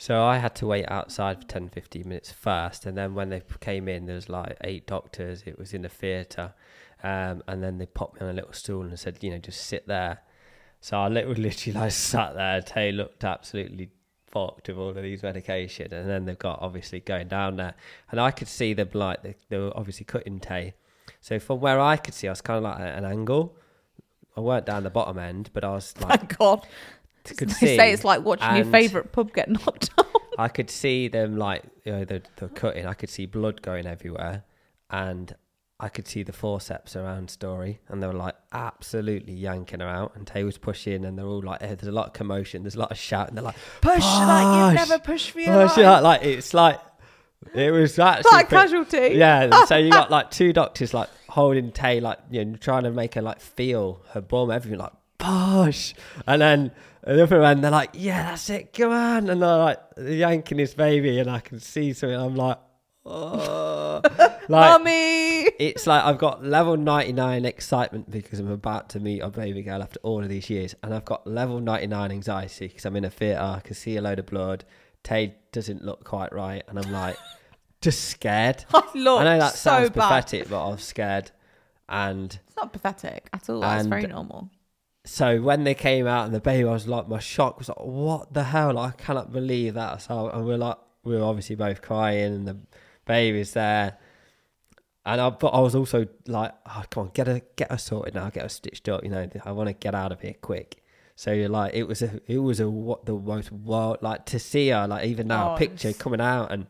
So 0.00 0.22
I 0.22 0.38
had 0.38 0.54
to 0.56 0.66
wait 0.66 0.84
outside 0.88 1.40
for 1.40 1.48
10, 1.48 1.70
15 1.70 2.08
minutes 2.08 2.30
first. 2.30 2.86
And 2.86 2.96
then 2.96 3.14
when 3.14 3.30
they 3.30 3.42
came 3.58 3.88
in, 3.88 4.06
there 4.06 4.14
was 4.14 4.28
like 4.28 4.56
eight 4.62 4.86
doctors. 4.86 5.42
It 5.44 5.58
was 5.58 5.74
in 5.74 5.84
a 5.84 5.88
theatre. 5.88 6.54
Um, 7.02 7.42
and 7.48 7.62
then 7.62 7.78
they 7.78 7.86
popped 7.86 8.20
me 8.20 8.26
on 8.26 8.30
a 8.30 8.32
little 8.32 8.52
stool 8.52 8.82
and 8.82 8.96
said, 8.98 9.18
you 9.22 9.30
know, 9.30 9.38
just 9.38 9.66
sit 9.66 9.88
there. 9.88 10.20
So 10.80 10.98
I 10.98 11.08
literally, 11.08 11.42
literally 11.42 11.80
like 11.80 11.92
sat 11.92 12.34
there. 12.36 12.62
Tay 12.62 12.92
looked 12.92 13.24
absolutely 13.24 13.90
fucked 14.28 14.68
with 14.68 14.78
all 14.78 14.90
of 14.90 15.02
these 15.02 15.24
medication. 15.24 15.92
And 15.92 16.08
then 16.08 16.26
they've 16.26 16.38
got 16.38 16.60
obviously 16.62 17.00
going 17.00 17.26
down 17.26 17.56
there. 17.56 17.74
And 18.12 18.20
I 18.20 18.30
could 18.30 18.48
see 18.48 18.74
them 18.74 18.90
like, 18.94 19.22
they, 19.22 19.34
they 19.48 19.58
were 19.58 19.76
obviously 19.76 20.04
cutting 20.04 20.38
Tay. 20.38 20.74
So 21.20 21.40
from 21.40 21.58
where 21.58 21.80
I 21.80 21.96
could 21.96 22.14
see, 22.14 22.28
I 22.28 22.30
was 22.30 22.40
kind 22.40 22.58
of 22.58 22.62
like 22.62 22.78
at 22.78 22.98
an 22.98 23.04
angle. 23.04 23.56
I 24.36 24.40
weren't 24.40 24.66
down 24.66 24.84
the 24.84 24.90
bottom 24.90 25.18
end, 25.18 25.50
but 25.52 25.64
I 25.64 25.70
was 25.70 25.92
like, 26.00 26.20
Thank 26.20 26.38
God. 26.38 26.66
Could 27.36 27.48
they 27.50 27.54
see. 27.54 27.76
say 27.76 27.92
it's 27.92 28.04
like 28.04 28.24
watching 28.24 28.56
your 28.56 28.64
favourite 28.64 29.12
pub 29.12 29.32
get 29.32 29.48
knocked 29.64 29.90
out. 29.98 30.06
I 30.38 30.48
could 30.48 30.70
see 30.70 31.08
them 31.08 31.36
like 31.36 31.62
you 31.84 31.92
know 31.92 32.04
the 32.04 32.22
the 32.36 32.48
cutting. 32.48 32.86
I 32.86 32.94
could 32.94 33.10
see 33.10 33.26
blood 33.26 33.60
going 33.62 33.86
everywhere, 33.86 34.44
and 34.90 35.34
I 35.80 35.88
could 35.88 36.06
see 36.08 36.22
the 36.22 36.32
forceps 36.32 36.94
around 36.96 37.30
Story, 37.30 37.80
and 37.88 38.02
they 38.02 38.06
were 38.06 38.12
like 38.12 38.34
absolutely 38.52 39.32
yanking 39.34 39.80
her 39.80 39.88
out. 39.88 40.12
And 40.14 40.26
Tay 40.26 40.44
was 40.44 40.58
pushing, 40.58 41.04
and 41.04 41.18
they're 41.18 41.26
all 41.26 41.42
like, 41.42 41.62
eh, 41.62 41.74
"There's 41.74 41.88
a 41.88 41.92
lot 41.92 42.06
of 42.08 42.12
commotion. 42.12 42.62
There's 42.62 42.74
a 42.76 42.80
lot 42.80 42.90
of 42.92 42.98
shouting." 42.98 43.34
They're 43.34 43.44
like, 43.44 43.56
Push 43.80 43.98
like 44.04 44.76
you've 44.78 44.88
never 44.88 44.98
pushed 45.02 45.30
for 45.32 45.40
your 45.40 45.54
"Oh 45.54 45.64
life. 45.64 46.02
Like 46.02 46.22
it's 46.24 46.54
like 46.54 46.80
it 47.54 47.70
was 47.72 47.98
actually 47.98 48.30
Like 48.32 48.48
pretty- 48.48 48.62
casualty. 48.62 49.08
Yeah, 49.16 49.64
so 49.66 49.76
you 49.76 49.90
got 49.90 50.10
like 50.10 50.30
two 50.30 50.52
doctors 50.52 50.94
like 50.94 51.08
holding 51.28 51.72
Tay, 51.72 52.00
like 52.00 52.18
you 52.30 52.44
know, 52.44 52.56
trying 52.56 52.84
to 52.84 52.90
make 52.90 53.14
her 53.14 53.22
like 53.22 53.40
feel 53.40 54.02
her 54.10 54.20
bum, 54.20 54.50
everything 54.52 54.78
like 54.78 54.92
push, 55.18 55.94
and 56.26 56.40
then 56.42 56.70
the 57.16 57.22
other 57.22 57.42
end 57.42 57.64
they're 57.64 57.70
like, 57.70 57.90
yeah, 57.94 58.22
that's 58.30 58.50
it, 58.50 58.72
come 58.72 58.92
on, 58.92 59.28
and 59.30 59.42
they're 59.42 59.56
like 59.56 59.80
yanking 59.98 60.58
his 60.58 60.74
baby, 60.74 61.18
and 61.18 61.30
I 61.30 61.40
can 61.40 61.60
see 61.60 61.92
something. 61.92 62.18
I'm 62.18 62.34
like, 62.34 62.58
oh, 63.06 64.00
like 64.48 64.48
Mummy. 64.48 65.44
it's 65.58 65.86
like 65.86 66.04
I've 66.04 66.18
got 66.18 66.44
level 66.44 66.76
99 66.76 67.44
excitement 67.44 68.10
because 68.10 68.38
I'm 68.40 68.50
about 68.50 68.90
to 68.90 69.00
meet 69.00 69.20
a 69.20 69.30
baby 69.30 69.62
girl 69.62 69.82
after 69.82 69.98
all 70.02 70.22
of 70.22 70.28
these 70.28 70.50
years, 70.50 70.74
and 70.82 70.92
I've 70.94 71.04
got 71.04 71.26
level 71.26 71.60
99 71.60 72.10
anxiety 72.10 72.68
because 72.68 72.84
I'm 72.84 72.96
in 72.96 73.04
a 73.04 73.10
theatre, 73.10 73.40
I 73.40 73.60
can 73.60 73.74
see 73.74 73.96
a 73.96 74.02
load 74.02 74.18
of 74.18 74.26
blood. 74.26 74.64
Tay 75.02 75.36
doesn't 75.52 75.84
look 75.84 76.04
quite 76.04 76.32
right, 76.32 76.62
and 76.68 76.78
I'm 76.78 76.92
like 76.92 77.16
just 77.80 78.04
scared. 78.06 78.64
I 78.74 78.82
look 78.94 79.20
I 79.20 79.24
know 79.24 79.38
that 79.38 79.54
so 79.54 79.70
sounds 79.70 79.90
bad. 79.90 80.08
pathetic, 80.24 80.50
but 80.50 80.68
I'm 80.68 80.78
scared. 80.78 81.30
And 81.88 82.38
It's 82.46 82.56
not 82.56 82.70
pathetic 82.70 83.30
at 83.32 83.48
all. 83.48 83.62
It's 83.64 83.86
very 83.86 84.06
normal. 84.06 84.50
So 85.08 85.40
when 85.40 85.64
they 85.64 85.74
came 85.74 86.06
out 86.06 86.26
and 86.26 86.34
the 86.34 86.40
baby, 86.40 86.68
I 86.68 86.72
was 86.72 86.86
like, 86.86 87.08
my 87.08 87.18
shock 87.18 87.58
was 87.58 87.68
like, 87.68 87.78
what 87.80 88.32
the 88.34 88.44
hell? 88.44 88.74
Like, 88.74 88.94
I 88.94 89.02
cannot 89.02 89.32
believe 89.32 89.74
that. 89.74 90.02
So, 90.02 90.28
and 90.28 90.44
we're 90.44 90.58
like, 90.58 90.76
we 91.04 91.16
were 91.16 91.22
obviously 91.24 91.56
both 91.56 91.80
crying, 91.82 92.34
and 92.34 92.46
the 92.46 92.56
baby's 93.06 93.52
there. 93.52 93.96
And 95.06 95.20
I, 95.20 95.30
but 95.30 95.48
I 95.48 95.60
was 95.60 95.74
also 95.74 96.06
like, 96.26 96.52
oh, 96.66 96.84
come 96.90 97.04
on, 97.04 97.10
get 97.14 97.26
her, 97.26 97.40
get 97.56 97.70
her 97.70 97.78
sorted 97.78 98.14
now, 98.14 98.28
get 98.28 98.42
her 98.42 98.48
stitched 98.50 98.88
up. 98.90 99.02
You 99.02 99.10
know, 99.10 99.26
I 99.44 99.52
want 99.52 99.68
to 99.68 99.72
get 99.72 99.94
out 99.94 100.12
of 100.12 100.20
here 100.20 100.34
quick. 100.40 100.82
So 101.16 101.32
you're 101.32 101.48
like, 101.48 101.72
it 101.74 101.84
was 101.84 102.02
a, 102.02 102.20
it 102.26 102.38
was 102.38 102.60
a 102.60 102.68
what 102.68 103.06
the 103.06 103.14
most 103.14 103.50
wild, 103.50 104.02
like 104.02 104.26
to 104.26 104.38
see 104.38 104.68
her, 104.68 104.86
like 104.86 105.06
even 105.06 105.28
now, 105.28 105.52
Oh, 105.52 105.54
a 105.54 105.58
picture 105.58 105.88
it's- 105.88 106.00
coming 106.02 106.20
out, 106.20 106.52
and 106.52 106.66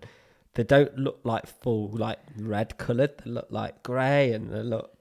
they 0.54 0.62
don't 0.62 0.96
look 0.96 1.18
like 1.24 1.46
full 1.46 1.90
like 1.90 2.18
red 2.36 2.78
coloured. 2.78 3.18
They 3.24 3.30
look 3.30 3.48
like 3.50 3.82
grey, 3.82 4.32
and 4.32 4.50
they 4.52 4.62
look 4.62 4.92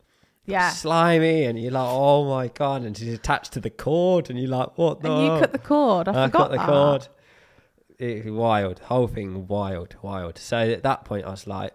Yeah. 0.48 0.70
slimy, 0.72 1.44
and 1.44 1.60
you're 1.60 1.72
like, 1.74 1.88
oh 1.90 2.26
my 2.26 2.48
god, 2.48 2.84
and 2.84 2.98
she's 2.98 3.14
attached 3.14 3.52
to 3.54 3.60
the 3.60 3.70
cord, 3.70 4.30
and 4.30 4.40
you're 4.40 4.50
like, 4.50 4.78
what 4.78 5.02
the? 5.02 5.12
And 5.12 5.24
you 5.24 5.40
cut 5.42 5.52
the 5.52 5.60
cord. 5.60 6.08
I, 6.08 6.24
I 6.24 6.28
forgot 6.28 6.40
cut 6.40 6.52
the 6.52 6.58
that. 6.58 6.66
cord. 6.68 7.08
It, 8.00 8.32
wild, 8.32 8.80
whole 8.80 9.08
thing 9.08 9.48
wild, 9.48 9.96
wild. 10.02 10.38
So 10.38 10.58
at 10.58 10.84
that 10.84 11.04
point, 11.06 11.26
I 11.26 11.32
was 11.32 11.48
like, 11.48 11.74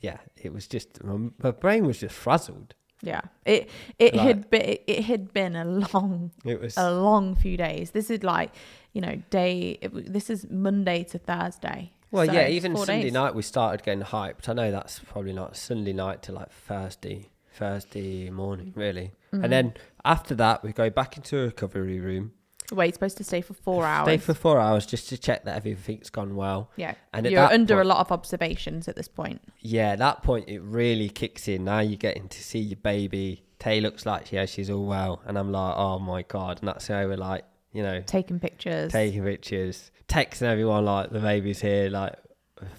yeah, 0.00 0.18
it 0.36 0.52
was 0.52 0.66
just 0.66 1.02
my, 1.04 1.30
my 1.42 1.50
brain 1.50 1.86
was 1.86 1.98
just 2.00 2.14
frazzled. 2.14 2.74
Yeah. 3.02 3.20
It 3.44 3.68
it 3.98 4.14
Like- 4.14 4.26
had 4.26 4.50
been 4.50 4.62
it, 4.62 4.84
it 4.86 5.04
had 5.04 5.32
been 5.32 5.56
a 5.56 5.64
long 5.64 6.32
It 6.44 6.60
was 6.60 6.76
a 6.76 6.90
long 6.92 7.34
few 7.34 7.56
days. 7.56 7.90
This 7.92 8.10
is 8.10 8.22
like 8.22 8.52
you 8.92 9.00
know 9.02 9.16
day. 9.30 9.78
It, 9.82 10.12
this 10.12 10.30
is 10.30 10.46
Monday 10.50 11.04
to 11.04 11.18
Thursday. 11.18 11.92
well, 12.10 12.26
So 12.26 12.32
yeah. 12.32 12.48
Even 12.48 12.74
Sunday 12.76 13.02
days. 13.04 13.12
night, 13.12 13.34
we 13.34 13.42
started 13.42 13.82
getting 13.84 14.02
hyped. 14.04 14.48
I 14.48 14.52
know 14.54 14.70
that's 14.70 14.98
probably 14.98 15.32
not 15.34 15.56
Sunday 15.56 15.92
night 15.92 16.22
to 16.24 16.32
like 16.32 16.50
Thursday, 16.52 17.28
Thursday 17.60 18.30
morning, 18.30 18.72
really. 18.74 19.12
Mm-hmm. 19.32 19.44
And 19.44 19.52
then 19.52 19.74
after 20.04 20.34
that, 20.36 20.64
we 20.64 20.72
go 20.72 20.90
back 20.90 21.16
into 21.16 21.38
a 21.38 21.44
recovery 21.44 22.00
room, 22.00 22.32
Where 22.72 22.86
you're 22.86 22.92
supposed 22.94 23.16
to 23.18 23.24
stay 23.24 23.40
for 23.42 23.54
four 23.54 23.84
hours. 23.84 24.06
stay 24.06 24.16
for 24.18 24.34
four 24.34 24.58
hours 24.58 24.86
just 24.86 25.08
to 25.10 25.18
check 25.18 25.44
that 25.44 25.56
everything's 25.56 26.10
gone 26.10 26.34
well. 26.34 26.70
yeah. 26.76 26.94
And 27.12 27.26
you're 27.26 27.42
under 27.42 27.74
point- 27.76 27.86
a 27.86 27.88
lot 27.88 27.98
of 28.00 28.10
observations 28.10 28.88
at 28.88 28.96
this 28.96 29.08
point. 29.08 29.40
yeah, 29.60 29.90
at 29.90 29.98
that 29.98 30.22
point 30.22 30.48
it 30.48 30.60
really 30.62 31.08
kicks 31.08 31.46
in. 31.48 31.64
Now 31.64 31.80
you're 31.80 31.96
getting 32.08 32.28
to 32.28 32.42
see 32.42 32.58
your 32.60 32.78
baby. 32.78 33.44
Tay 33.58 33.80
looks 33.80 34.06
like 34.06 34.32
yeah, 34.32 34.46
she's 34.46 34.70
all 34.70 34.86
well, 34.86 35.20
and 35.26 35.38
I'm 35.38 35.52
like, 35.52 35.74
oh 35.76 35.98
my 35.98 36.22
god, 36.22 36.60
and 36.60 36.68
that's 36.68 36.88
how 36.88 37.06
we're 37.06 37.16
like, 37.16 37.44
you 37.72 37.82
know, 37.82 38.02
Taking 38.06 38.40
pictures. 38.40 38.90
taking 38.90 39.22
pictures, 39.22 39.90
texting 40.08 40.42
everyone 40.42 40.84
like 40.86 41.10
the 41.10 41.20
baby's 41.20 41.60
here, 41.60 41.90
like 41.90 42.14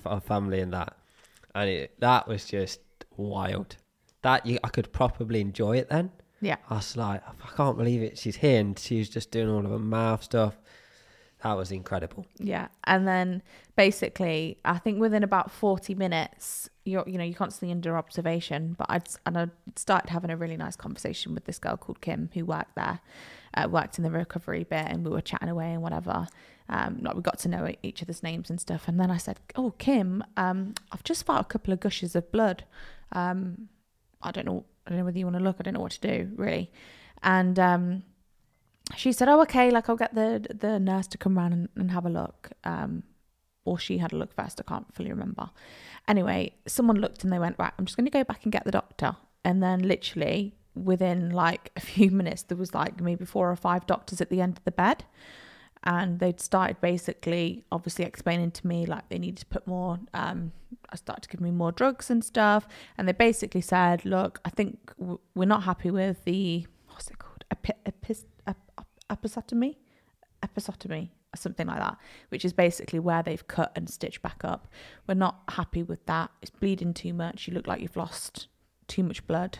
our 0.06 0.20
family 0.20 0.60
and 0.60 0.74
that, 0.74 0.98
and 1.56 1.70
it 1.70 2.00
that 2.00 2.28
was 2.28 2.46
just 2.46 2.80
wild. 3.16 3.76
That 4.24 4.46
you, 4.46 4.60
I 4.64 4.68
could 4.70 4.92
probably 4.94 5.42
enjoy 5.42 5.78
it 5.78 5.90
then. 5.90 6.12
yeah. 6.42 6.58
I 6.70 6.76
was 6.76 6.96
like, 6.96 7.22
I 7.28 7.56
can't 7.56 7.78
believe 7.78 8.02
it. 8.04 8.18
She's 8.18 8.36
here, 8.36 8.60
and 8.60 8.78
she 8.78 9.00
was 9.00 9.10
just 9.10 9.32
doing 9.32 9.50
all 9.50 9.66
of 9.66 9.72
her 9.72 9.80
mouth 9.80 10.24
stuff. 10.24 10.56
That 11.44 11.54
was 11.54 11.72
incredible. 11.72 12.28
Yeah, 12.38 12.68
and 12.84 13.08
then 13.08 13.42
basically, 13.76 14.60
I 14.64 14.78
think 14.78 15.00
within 15.00 15.24
about 15.24 15.50
forty 15.50 15.96
minutes, 15.96 16.70
you're 16.86 17.04
you 17.08 17.18
know 17.18 17.24
you're 17.24 17.34
constantly 17.34 17.72
under 17.72 17.98
observation. 17.98 18.76
But 18.78 18.88
I'd 18.92 19.08
and 19.26 19.38
I 19.38 19.48
started 19.76 20.12
having 20.12 20.30
a 20.30 20.38
really 20.38 20.56
nice 20.58 20.76
conversation 20.76 21.34
with 21.34 21.46
this 21.46 21.58
girl 21.58 21.78
called 21.78 22.00
Kim 22.00 22.30
who 22.36 22.46
worked 22.46 22.76
there, 22.76 23.00
uh, 23.56 23.68
worked 23.72 23.98
in 23.98 24.04
the 24.04 24.12
recovery 24.12 24.66
bit, 24.66 24.86
and 24.88 25.04
we 25.04 25.10
were 25.10 25.22
chatting 25.22 25.50
away 25.50 25.74
and 25.74 25.82
whatever. 25.82 26.28
Um, 26.70 27.00
like 27.02 27.16
we 27.16 27.22
got 27.24 27.40
to 27.40 27.50
know 27.50 27.74
each 27.82 28.04
other's 28.04 28.22
names 28.22 28.52
and 28.52 28.62
stuff. 28.62 28.88
And 28.88 29.00
then 29.00 29.10
I 29.10 29.18
said, 29.18 29.40
"Oh, 29.56 29.72
Kim, 29.72 30.24
um, 30.38 30.76
I've 30.92 31.04
just 31.04 31.26
felt 31.26 31.42
a 31.42 31.46
couple 31.46 31.74
of 31.74 31.80
gushes 31.80 32.16
of 32.16 32.32
blood. 32.32 32.66
Um, 33.14 33.68
I 34.24 34.32
don't 34.32 34.46
know, 34.46 34.66
I 34.86 34.90
don't 34.90 35.00
know 35.00 35.06
whether 35.06 35.18
you 35.18 35.26
want 35.26 35.38
to 35.38 35.44
look. 35.44 35.58
I 35.60 35.64
don't 35.64 35.74
know 35.74 35.82
what 35.82 35.94
to 35.94 36.02
do 36.02 36.32
really." 36.36 36.72
And 37.24 37.60
um, 37.60 38.04
she 38.96 39.12
said, 39.12 39.28
"Oh, 39.30 39.42
okay. 39.42 39.72
Like 39.72 39.90
I'll 39.90 39.96
get 39.96 40.16
the 40.16 40.46
the 40.54 40.80
nurse 40.80 41.08
to 41.08 41.18
come 41.18 41.38
round 41.38 41.54
and, 41.54 41.70
and 41.76 41.92
have 41.92 42.06
a 42.06 42.10
look." 42.10 42.52
Um, 42.64 43.04
or 43.64 43.78
she 43.78 44.00
had 44.00 44.12
a 44.12 44.16
look 44.16 44.34
first. 44.34 44.60
I 44.60 44.64
can't 44.64 44.94
fully 44.94 45.12
remember. 45.12 45.52
Anyway, 46.08 46.54
someone 46.68 46.98
looked 46.98 47.24
and 47.24 47.32
they 47.32 47.40
went, 47.40 47.58
"Right, 47.60 47.74
I'm 47.78 47.86
just 47.86 47.98
going 47.98 48.06
to 48.06 48.12
go 48.12 48.24
back 48.24 48.44
and 48.44 48.52
get 48.52 48.66
the 48.66 48.72
doctor." 48.72 49.16
And 49.44 49.62
then, 49.62 49.80
literally 49.82 50.56
within 50.76 51.32
like 51.32 51.72
a 51.76 51.82
few 51.82 52.12
minutes, 52.20 52.44
there 52.44 52.58
was 52.58 52.74
like 52.74 53.00
maybe 53.02 53.26
four 53.26 53.52
or 53.52 53.56
five 53.56 53.86
doctors 53.86 54.22
at 54.22 54.30
the 54.30 54.42
end 54.42 54.58
of 54.58 54.64
the 54.64 54.72
bed, 54.72 55.06
and 55.84 56.20
they'd 56.20 56.40
started 56.40 56.80
basically, 56.80 57.64
obviously, 57.72 58.06
explaining 58.06 58.52
to 58.52 58.68
me 58.68 58.86
like 58.86 59.10
they 59.10 59.18
needed 59.18 59.38
to 59.40 59.46
put 59.48 59.66
more. 59.66 60.00
Um, 60.14 60.52
I 60.90 60.96
started 60.96 61.24
to 61.24 61.30
give 61.30 61.42
me 61.42 61.52
more 61.52 61.72
drugs 61.72 62.10
and 62.10 62.24
stuff, 62.24 62.68
and 62.98 63.08
they 63.08 63.14
basically 63.14 63.62
said, 63.62 64.06
"Look, 64.06 64.40
I 64.46 64.50
think 64.50 64.94
w- 65.00 65.20
we're 65.34 65.46
not 65.46 65.64
happy 65.64 65.90
with 65.90 66.24
the 66.24 66.68
what's 66.88 67.10
it 67.10 67.18
called, 67.18 67.44
Epi- 67.50 67.74
epis- 67.86 68.26
ep- 68.46 68.72
ep- 68.78 69.22
episotomy, 69.22 69.76
episotomy, 70.44 71.10
or 71.34 71.38
something 71.38 71.68
like 71.68 71.80
that, 71.80 71.98
which 72.30 72.46
is 72.46 72.54
basically 72.54 73.00
where 73.00 73.24
they've 73.24 73.48
cut 73.48 73.72
and 73.76 73.90
stitched 73.90 74.22
back 74.22 74.42
up. 74.44 74.68
We're 75.08 75.16
not 75.16 75.42
happy 75.50 75.82
with 75.84 76.06
that. 76.06 76.30
It's 76.42 76.52
bleeding 76.52 76.94
too 76.94 77.14
much. 77.14 77.48
You 77.48 77.54
look 77.54 77.68
like 77.68 77.82
you've 77.82 77.98
lost 77.98 78.48
too 78.88 79.04
much 79.04 79.26
blood. 79.26 79.60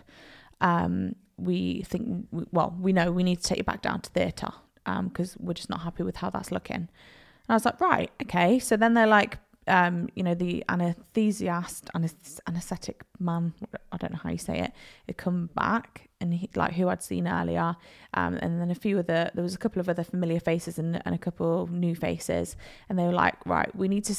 Um, 0.60 1.16
we 1.38 1.82
think, 1.84 2.28
well, 2.52 2.76
we 2.80 2.94
know 2.94 3.12
we 3.12 3.24
need 3.24 3.38
to 3.38 3.44
take 3.44 3.58
you 3.58 3.64
back 3.64 3.82
down 3.82 4.02
to 4.02 4.10
theatre 4.12 4.52
because 4.86 5.38
we're 5.40 5.54
just 5.54 5.70
not 5.70 5.82
happy 5.82 6.04
with 6.04 6.18
how 6.18 6.30
that's 6.30 6.52
looking. 6.52 6.76
And 6.76 7.50
I 7.50 7.54
was 7.54 7.66
like, 7.66 7.80
right, 7.82 8.12
okay. 8.24 8.60
So 8.60 8.78
then 8.78 8.94
they're 8.94 9.08
like, 9.08 9.38
um, 9.68 10.10
you 10.16 10.24
know, 10.24 10.34
the 10.34 10.64
anesthesiast, 10.70 11.90
anes- 11.96 12.42
anesthetic 12.48 13.04
man, 13.20 13.54
I 13.92 13.98
don't 13.98 14.12
know 14.12 14.20
how 14.22 14.32
you 14.32 14.38
say 14.38 14.60
it, 14.60 14.72
had 15.06 15.18
come 15.18 15.50
back 15.56 16.10
and 16.20 16.34
he, 16.34 16.50
like 16.56 16.74
who 16.74 16.88
I'd 16.90 17.04
seen 17.04 17.28
earlier. 17.28 17.76
Um, 18.14 18.38
and 18.42 18.60
then 18.60 18.72
a 18.72 18.76
few 18.76 19.00
other, 19.00 19.30
there 19.34 19.44
was 19.44 19.54
a 19.54 19.60
couple 19.60 19.80
of 19.80 19.88
other 19.88 20.04
familiar 20.04 20.40
faces 20.40 20.80
and, 20.80 21.02
and 21.06 21.14
a 21.14 21.18
couple 21.18 21.68
new 21.68 21.96
faces. 21.96 22.56
And 22.90 22.98
they 22.98 23.04
were 23.04 23.14
like, 23.14 23.36
right, 23.46 23.74
we 23.76 23.88
need 23.88 24.06
to, 24.06 24.16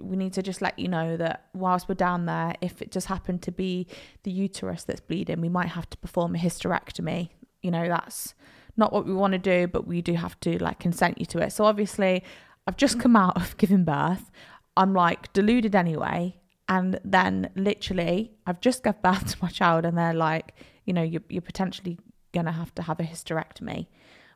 we 0.00 0.16
need 0.16 0.32
to 0.32 0.42
just 0.42 0.62
let 0.62 0.78
you 0.78 0.88
know 0.88 1.16
that 1.18 1.46
whilst 1.52 1.88
we're 1.88 1.94
down 1.94 2.26
there, 2.26 2.54
if 2.60 2.80
it 2.80 2.90
just 2.90 3.06
happened 3.06 3.42
to 3.42 3.52
be 3.52 3.86
the 4.22 4.30
uterus 4.30 4.84
that's 4.84 5.00
bleeding, 5.00 5.40
we 5.40 5.48
might 5.48 5.68
have 5.68 5.88
to 5.90 5.98
perform 5.98 6.34
a 6.34 6.38
hysterectomy. 6.38 7.30
You 7.62 7.70
know, 7.70 7.86
that's 7.88 8.34
not 8.76 8.92
what 8.92 9.06
we 9.06 9.14
want 9.14 9.32
to 9.32 9.38
do, 9.38 9.66
but 9.66 9.86
we 9.86 10.02
do 10.02 10.14
have 10.14 10.38
to 10.40 10.62
like 10.62 10.78
consent 10.78 11.18
you 11.18 11.26
to 11.26 11.38
it. 11.38 11.52
So 11.52 11.64
obviously, 11.64 12.22
I've 12.66 12.76
just 12.76 12.98
come 13.00 13.16
out 13.16 13.36
of 13.36 13.56
giving 13.56 13.84
birth. 13.84 14.30
I'm 14.76 14.92
like 14.92 15.32
deluded 15.32 15.74
anyway. 15.74 16.36
And 16.68 16.98
then 17.04 17.50
literally, 17.54 18.32
I've 18.46 18.60
just 18.60 18.82
gave 18.82 19.00
birth 19.02 19.26
to 19.32 19.36
my 19.42 19.48
child, 19.48 19.84
and 19.84 19.96
they're 19.96 20.12
like, 20.12 20.54
you 20.84 20.92
know, 20.92 21.02
you're, 21.02 21.22
you're 21.28 21.42
potentially 21.42 21.98
going 22.32 22.46
to 22.46 22.52
have 22.52 22.74
to 22.74 22.82
have 22.82 22.98
a 22.98 23.04
hysterectomy, 23.04 23.86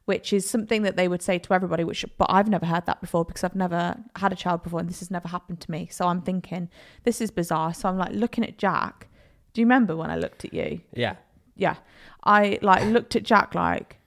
which 0.04 0.32
is 0.32 0.48
something 0.48 0.82
that 0.82 0.96
they 0.96 1.08
would 1.08 1.22
say 1.22 1.38
to 1.38 1.52
everybody, 1.52 1.82
which, 1.82 2.04
but 2.18 2.26
I've 2.30 2.48
never 2.48 2.66
heard 2.66 2.86
that 2.86 3.00
before 3.00 3.24
because 3.24 3.42
I've 3.42 3.56
never 3.56 3.96
had 4.16 4.32
a 4.32 4.36
child 4.36 4.62
before 4.62 4.80
and 4.80 4.88
this 4.88 5.00
has 5.00 5.10
never 5.10 5.28
happened 5.28 5.60
to 5.60 5.70
me. 5.70 5.88
So 5.90 6.06
I'm 6.06 6.22
thinking, 6.22 6.68
this 7.02 7.20
is 7.20 7.30
bizarre. 7.30 7.74
So 7.74 7.88
I'm 7.88 7.98
like 7.98 8.12
looking 8.12 8.44
at 8.44 8.58
Jack. 8.58 9.08
Do 9.52 9.60
you 9.60 9.66
remember 9.66 9.96
when 9.96 10.10
I 10.10 10.16
looked 10.16 10.44
at 10.44 10.54
you? 10.54 10.80
Yeah, 10.94 11.16
yeah 11.60 11.76
i 12.24 12.58
like 12.62 12.82
looked 12.86 13.14
at 13.14 13.22
jack 13.22 13.54
like 13.54 13.99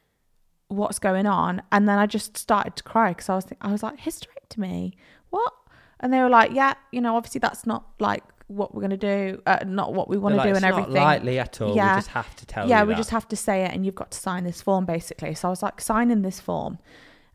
what's 0.74 1.00
going 1.00 1.26
on 1.26 1.62
and 1.72 1.88
then 1.88 1.98
i 2.00 2.06
just 2.06 2.38
started 2.38 2.76
to 2.76 2.84
cry 2.84 3.10
because 3.10 3.30
i 3.30 3.36
was 3.36 3.46
think- 3.46 3.60
i 3.62 3.72
was 3.72 3.84
like 3.84 4.00
hysterectomy 4.00 4.94
what 5.30 5.54
and 6.00 6.12
they 6.14 6.20
were 6.20 6.30
like 6.30 6.52
yeah 6.54 6.74
you 6.92 7.00
know 7.02 7.16
obviously 7.16 7.40
that's 7.40 7.66
not 7.66 7.86
like 8.00 8.24
what 8.48 8.76
we're 8.76 8.82
going 8.82 8.92
to 8.92 8.98
do 8.98 9.42
uh, 9.48 9.60
not 9.66 9.94
what 9.94 10.10
we 10.10 10.18
want 10.18 10.34
to 10.34 10.38
They're 10.38 10.48
do 10.48 10.54
like, 10.54 10.64
and 10.64 10.66
everything 10.66 10.94
lightly 10.94 11.40
at 11.40 11.60
all. 11.62 11.76
Yeah. 11.76 11.96
We 11.96 11.98
just 12.02 12.10
have 12.10 12.36
to 12.36 12.46
tell 12.46 12.68
yeah 12.68 12.84
we 12.84 12.90
that. 12.90 12.98
just 12.98 13.10
have 13.12 13.28
to 13.30 13.36
say 13.38 13.64
it 13.64 13.72
and 13.74 13.86
you've 13.86 13.96
got 13.96 14.12
to 14.12 14.18
sign 14.20 14.44
this 14.44 14.62
form 14.62 14.86
basically 14.86 15.34
so 15.34 15.48
i 15.48 15.50
was 15.50 15.64
like 15.64 15.80
signing 15.82 16.22
this 16.24 16.40
form 16.40 16.78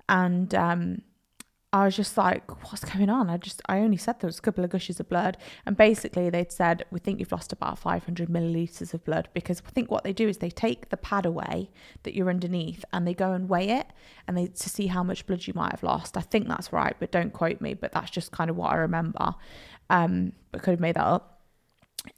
and 0.08 0.54
um 0.54 1.02
I 1.70 1.84
was 1.84 1.96
just 1.96 2.16
like, 2.16 2.50
what's 2.70 2.82
going 2.84 3.10
on? 3.10 3.28
I 3.28 3.36
just, 3.36 3.60
I 3.68 3.80
only 3.80 3.98
said 3.98 4.20
there 4.20 4.28
was 4.28 4.38
a 4.38 4.42
couple 4.42 4.64
of 4.64 4.70
gushes 4.70 5.00
of 5.00 5.08
blood. 5.08 5.36
And 5.66 5.76
basically, 5.76 6.30
they'd 6.30 6.50
said, 6.50 6.86
we 6.90 6.98
think 6.98 7.20
you've 7.20 7.30
lost 7.30 7.52
about 7.52 7.78
500 7.78 8.28
milliliters 8.30 8.94
of 8.94 9.04
blood 9.04 9.28
because 9.34 9.62
I 9.66 9.70
think 9.70 9.90
what 9.90 10.02
they 10.02 10.14
do 10.14 10.28
is 10.28 10.38
they 10.38 10.48
take 10.48 10.88
the 10.88 10.96
pad 10.96 11.26
away 11.26 11.68
that 12.04 12.14
you're 12.14 12.30
underneath 12.30 12.86
and 12.90 13.06
they 13.06 13.12
go 13.12 13.32
and 13.32 13.50
weigh 13.50 13.68
it 13.68 13.86
and 14.26 14.36
they 14.36 14.46
to 14.46 14.68
see 14.70 14.86
how 14.86 15.02
much 15.02 15.26
blood 15.26 15.46
you 15.46 15.52
might 15.54 15.72
have 15.72 15.82
lost. 15.82 16.16
I 16.16 16.22
think 16.22 16.48
that's 16.48 16.72
right, 16.72 16.96
but 16.98 17.12
don't 17.12 17.34
quote 17.34 17.60
me. 17.60 17.74
But 17.74 17.92
that's 17.92 18.10
just 18.10 18.32
kind 18.32 18.48
of 18.48 18.56
what 18.56 18.72
I 18.72 18.76
remember. 18.76 19.34
Um, 19.90 20.32
but 20.52 20.62
could 20.62 20.70
have 20.70 20.80
made 20.80 20.96
that 20.96 21.04
up 21.04 21.37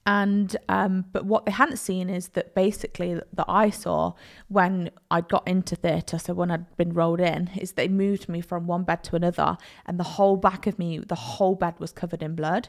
and 0.06 0.56
um 0.68 1.04
but 1.12 1.24
what 1.24 1.46
they 1.46 1.52
hadn't 1.52 1.78
seen 1.78 2.10
is 2.10 2.28
that 2.28 2.54
basically 2.54 3.14
that 3.32 3.46
I 3.48 3.70
saw 3.70 4.12
when 4.48 4.90
I 5.10 5.20
got 5.22 5.46
into 5.48 5.74
theatre 5.74 6.18
so 6.18 6.34
when 6.34 6.50
I'd 6.50 6.76
been 6.76 6.92
rolled 6.92 7.20
in 7.20 7.48
is 7.56 7.72
they 7.72 7.88
moved 7.88 8.28
me 8.28 8.40
from 8.40 8.66
one 8.66 8.84
bed 8.84 9.02
to 9.04 9.16
another 9.16 9.56
and 9.86 9.98
the 9.98 10.04
whole 10.04 10.36
back 10.36 10.66
of 10.66 10.78
me 10.78 10.98
the 10.98 11.14
whole 11.14 11.54
bed 11.54 11.74
was 11.78 11.92
covered 11.92 12.22
in 12.22 12.34
blood 12.34 12.68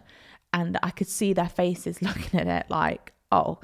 and 0.53 0.79
I 0.81 0.89
could 0.91 1.07
see 1.07 1.33
their 1.33 1.49
faces 1.49 2.01
looking 2.01 2.39
at 2.39 2.47
it 2.47 2.69
like 2.69 3.13
oh. 3.31 3.59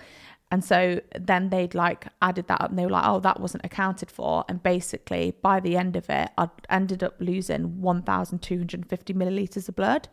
And 0.50 0.64
so 0.64 1.02
then 1.20 1.50
they'd 1.50 1.76
like 1.76 2.08
added 2.22 2.48
that 2.48 2.62
up 2.62 2.70
and 2.70 2.80
they 2.80 2.86
were 2.86 2.91
like, 2.91 3.06
oh, 3.06 3.20
that 3.20 3.41
wasn't 3.41 3.66
accounted 3.66 4.10
for. 4.10 4.45
And 4.48 4.64
basically, 4.64 5.34
by 5.41 5.60
the 5.60 5.76
end 5.76 5.98
of 5.98 6.10
it, 6.10 6.30
I 6.38 6.50
ended 6.70 7.04
up 7.04 7.16
losing 7.20 7.82
1,250 7.82 9.14
milliliters 9.14 9.68
of 9.68 9.76
blood, 9.76 10.08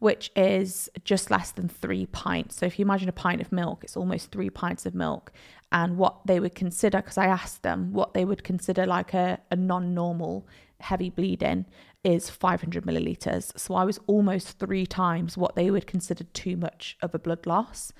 which 0.00 0.32
is 0.34 0.90
just 1.04 1.30
less 1.30 1.52
than 1.52 1.68
three 1.68 2.06
pints. 2.06 2.56
So 2.56 2.66
if 2.66 2.78
you 2.78 2.84
imagine 2.84 3.08
a 3.08 3.12
pint 3.12 3.40
of 3.40 3.52
milk, 3.52 3.84
it's 3.84 3.96
almost 3.96 4.32
three 4.32 4.50
pints 4.50 4.86
of 4.86 4.94
milk. 4.94 5.30
And 5.70 5.96
what 5.98 6.26
they 6.26 6.40
would 6.40 6.56
consider, 6.56 6.98
because 6.98 7.18
I 7.18 7.26
asked 7.26 7.62
them 7.62 7.92
what 7.92 8.12
they 8.12 8.24
would 8.24 8.42
consider 8.42 8.86
like 8.86 9.14
a, 9.14 9.38
a 9.50 9.56
non 9.56 9.94
normal 9.94 10.48
heavy 10.80 11.10
bleeding 11.10 11.64
is 12.04 12.30
500 12.30 12.84
milliliters. 12.84 13.58
So 13.58 13.74
I 13.74 13.84
was 13.84 13.98
almost 14.06 14.58
three 14.60 14.86
times 14.86 15.36
what 15.36 15.56
they 15.56 15.72
would 15.72 15.88
consider 15.88 16.22
too 16.22 16.56
much 16.56 16.96
of 17.02 17.14
a 17.14 17.18
blood 17.18 17.46
loss. 17.46 17.92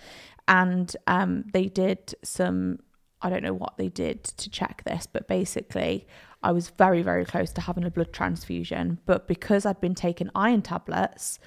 And 0.48 0.94
um, 1.06 1.44
they 1.52 1.66
did 1.66 2.14
some, 2.22 2.78
I 3.22 3.30
don't 3.30 3.42
know 3.42 3.54
what 3.54 3.76
they 3.78 3.88
did 3.88 4.24
to 4.24 4.50
check 4.50 4.82
this, 4.84 5.06
but 5.06 5.26
basically, 5.28 6.06
I 6.42 6.52
was 6.52 6.68
very, 6.70 7.02
very 7.02 7.24
close 7.24 7.50
to 7.52 7.60
having 7.60 7.84
a 7.84 7.90
blood 7.90 8.12
transfusion. 8.12 8.98
But 9.06 9.26
because 9.26 9.66
I'd 9.66 9.80
been 9.80 9.94
taking 9.94 10.30
iron 10.34 10.62
tablets 10.62 11.38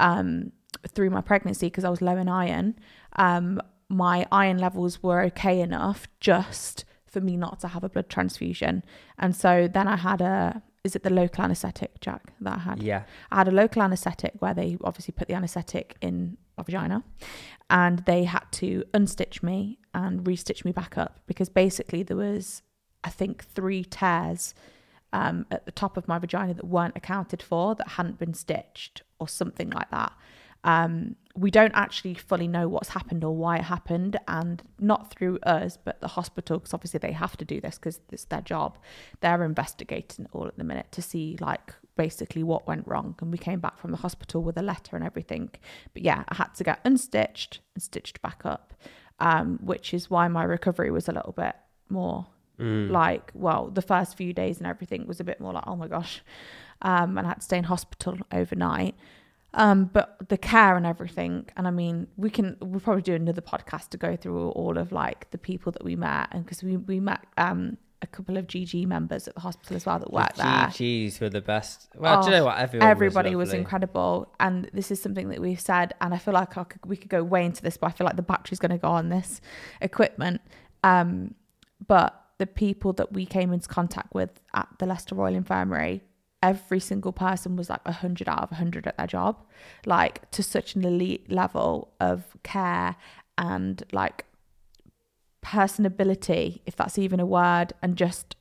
um, 0.00 0.52
through 0.88 1.10
my 1.10 1.20
pregnancy, 1.20 1.66
because 1.66 1.84
I 1.84 1.90
was 1.90 2.02
low 2.02 2.16
in 2.16 2.28
iron, 2.28 2.74
um, 3.16 3.60
my 3.88 4.26
iron 4.32 4.58
levels 4.58 5.02
were 5.02 5.22
okay 5.26 5.60
enough 5.60 6.08
just 6.20 6.84
for 7.06 7.20
me 7.20 7.36
not 7.36 7.60
to 7.60 7.68
have 7.68 7.84
a 7.84 7.88
blood 7.88 8.08
transfusion. 8.08 8.84
And 9.18 9.34
so 9.34 9.68
then 9.72 9.88
I 9.88 9.96
had 9.96 10.20
a 10.20 10.62
is 10.84 10.94
it 10.96 11.02
the 11.02 11.10
local 11.10 11.44
anesthetic, 11.44 12.00
Jack, 12.00 12.32
that 12.40 12.56
I 12.56 12.60
had? 12.60 12.82
Yeah. 12.82 13.02
I 13.30 13.38
had 13.38 13.48
a 13.48 13.52
local 13.52 13.82
anesthetic 13.82 14.32
where 14.38 14.54
they 14.54 14.78
obviously 14.82 15.12
put 15.12 15.28
the 15.28 15.34
anesthetic 15.34 15.96
in 16.00 16.38
vagina 16.68 17.02
and 17.70 18.00
they 18.00 18.24
had 18.24 18.44
to 18.52 18.84
unstitch 18.92 19.42
me 19.42 19.78
and 19.94 20.24
restitch 20.24 20.64
me 20.64 20.72
back 20.72 20.98
up 20.98 21.20
because 21.26 21.48
basically 21.48 22.02
there 22.02 22.16
was, 22.16 22.62
I 23.02 23.10
think, 23.10 23.44
three 23.44 23.84
tears 23.84 24.54
um, 25.12 25.46
at 25.50 25.64
the 25.64 25.72
top 25.72 25.96
of 25.96 26.06
my 26.06 26.18
vagina 26.18 26.54
that 26.54 26.66
weren't 26.66 26.96
accounted 26.96 27.42
for 27.42 27.74
that 27.74 27.88
hadn't 27.88 28.18
been 28.18 28.34
stitched 28.34 29.02
or 29.18 29.28
something 29.28 29.70
like 29.70 29.90
that. 29.90 30.12
Um, 30.64 31.16
we 31.36 31.50
don't 31.50 31.72
actually 31.74 32.14
fully 32.14 32.48
know 32.48 32.68
what's 32.68 32.88
happened 32.88 33.22
or 33.22 33.34
why 33.34 33.58
it 33.58 33.64
happened, 33.64 34.18
and 34.26 34.62
not 34.80 35.10
through 35.10 35.38
us, 35.44 35.78
but 35.82 36.00
the 36.00 36.08
hospital, 36.08 36.58
because 36.58 36.74
obviously 36.74 36.98
they 36.98 37.12
have 37.12 37.36
to 37.36 37.44
do 37.44 37.60
this 37.60 37.76
because 37.76 38.00
it's 38.10 38.24
their 38.24 38.40
job. 38.40 38.76
They're 39.20 39.44
investigating 39.44 40.24
it 40.24 40.30
all 40.32 40.48
at 40.48 40.58
the 40.58 40.64
minute 40.64 40.90
to 40.92 41.02
see, 41.02 41.36
like, 41.40 41.74
basically 41.96 42.42
what 42.42 42.66
went 42.66 42.86
wrong. 42.88 43.14
And 43.20 43.30
we 43.30 43.38
came 43.38 43.60
back 43.60 43.78
from 43.78 43.92
the 43.92 43.98
hospital 43.98 44.42
with 44.42 44.56
a 44.56 44.62
letter 44.62 44.96
and 44.96 45.04
everything. 45.04 45.50
But 45.94 46.02
yeah, 46.02 46.24
I 46.28 46.34
had 46.34 46.54
to 46.56 46.64
get 46.64 46.82
unstitched 46.84 47.58
and 47.74 47.82
stitched 47.82 48.20
back 48.20 48.42
up, 48.44 48.74
um, 49.20 49.58
which 49.62 49.94
is 49.94 50.10
why 50.10 50.26
my 50.28 50.42
recovery 50.42 50.90
was 50.90 51.08
a 51.08 51.12
little 51.12 51.32
bit 51.32 51.54
more 51.88 52.26
Mm. 52.58 52.90
like, 52.90 53.30
well, 53.34 53.70
the 53.70 53.82
first 53.82 54.16
few 54.16 54.32
days 54.32 54.58
and 54.58 54.66
everything 54.66 55.06
was 55.06 55.20
a 55.20 55.24
bit 55.24 55.40
more 55.40 55.52
like, 55.52 55.62
oh 55.68 55.76
my 55.76 55.86
gosh. 55.86 56.22
Um, 56.82 57.16
and 57.16 57.24
I 57.24 57.30
had 57.30 57.36
to 57.36 57.42
stay 57.42 57.58
in 57.58 57.62
hospital 57.62 58.18
overnight. 58.32 58.96
Um, 59.54 59.86
but 59.86 60.28
the 60.28 60.36
care 60.36 60.76
and 60.76 60.84
everything, 60.86 61.46
and 61.56 61.66
I 61.66 61.70
mean, 61.70 62.06
we 62.16 62.28
can 62.30 62.56
we'll 62.60 62.80
probably 62.80 63.02
do 63.02 63.14
another 63.14 63.40
podcast 63.40 63.88
to 63.90 63.96
go 63.96 64.14
through 64.14 64.50
all 64.50 64.76
of 64.76 64.92
like 64.92 65.30
the 65.30 65.38
people 65.38 65.72
that 65.72 65.82
we 65.84 65.96
met, 65.96 66.28
and 66.32 66.44
because 66.44 66.62
we 66.62 66.76
we 66.76 67.00
met 67.00 67.24
um 67.38 67.78
a 68.00 68.06
couple 68.06 68.36
of 68.36 68.46
GG 68.46 68.86
members 68.86 69.26
at 69.26 69.34
the 69.34 69.40
hospital 69.40 69.74
as 69.74 69.84
well 69.84 69.98
that 69.98 70.12
worked 70.12 70.36
there. 70.36 70.44
GGs 70.46 71.20
were 71.20 71.30
the 71.30 71.40
best. 71.40 71.88
Well, 71.96 72.22
do 72.22 72.28
you 72.28 72.36
Oh, 72.36 72.38
know 72.38 72.44
what? 72.44 72.58
Everyone 72.58 72.88
Everybody 72.88 73.34
was, 73.34 73.48
lovely. 73.48 73.58
incredible, 73.60 74.32
and 74.38 74.70
this 74.72 74.90
is 74.92 75.02
something 75.02 75.30
that 75.30 75.40
we've 75.40 75.58
said, 75.60 75.94
and 76.00 76.14
I 76.14 76.18
feel 76.18 76.34
like 76.34 76.56
I 76.56 76.62
could, 76.64 76.84
we 76.86 76.96
could 76.96 77.08
go 77.10 77.24
way 77.24 77.44
into 77.44 77.60
this, 77.60 77.76
but 77.76 77.88
I 77.88 77.90
feel 77.90 78.04
like 78.04 78.14
the 78.16 78.22
battery's 78.22 78.60
going 78.60 78.70
to 78.70 78.78
go 78.78 78.88
on 78.88 79.08
this 79.08 79.40
equipment. 79.80 80.42
Um, 80.84 81.34
but 81.88 82.22
the 82.38 82.46
people 82.46 82.92
that 82.92 83.12
we 83.12 83.26
came 83.26 83.52
into 83.52 83.66
contact 83.68 84.14
with 84.14 84.30
at 84.54 84.68
the 84.78 84.86
Leicester 84.86 85.16
Royal 85.16 85.34
Infirmary, 85.34 86.02
every 86.42 86.80
single 86.80 87.12
person 87.12 87.56
was 87.56 87.68
like 87.68 87.84
100 87.84 88.28
out 88.28 88.42
of 88.42 88.50
100 88.52 88.86
at 88.86 88.96
their 88.96 89.06
job, 89.06 89.44
like 89.86 90.30
to 90.30 90.42
such 90.42 90.74
an 90.74 90.84
elite 90.84 91.30
level 91.30 91.92
of 92.00 92.36
care 92.42 92.96
and 93.36 93.82
like 93.92 94.24
personability, 95.44 96.60
if 96.66 96.76
that's 96.76 96.98
even 96.98 97.20
a 97.20 97.26
word, 97.26 97.72
and 97.82 97.96
just 97.96 98.36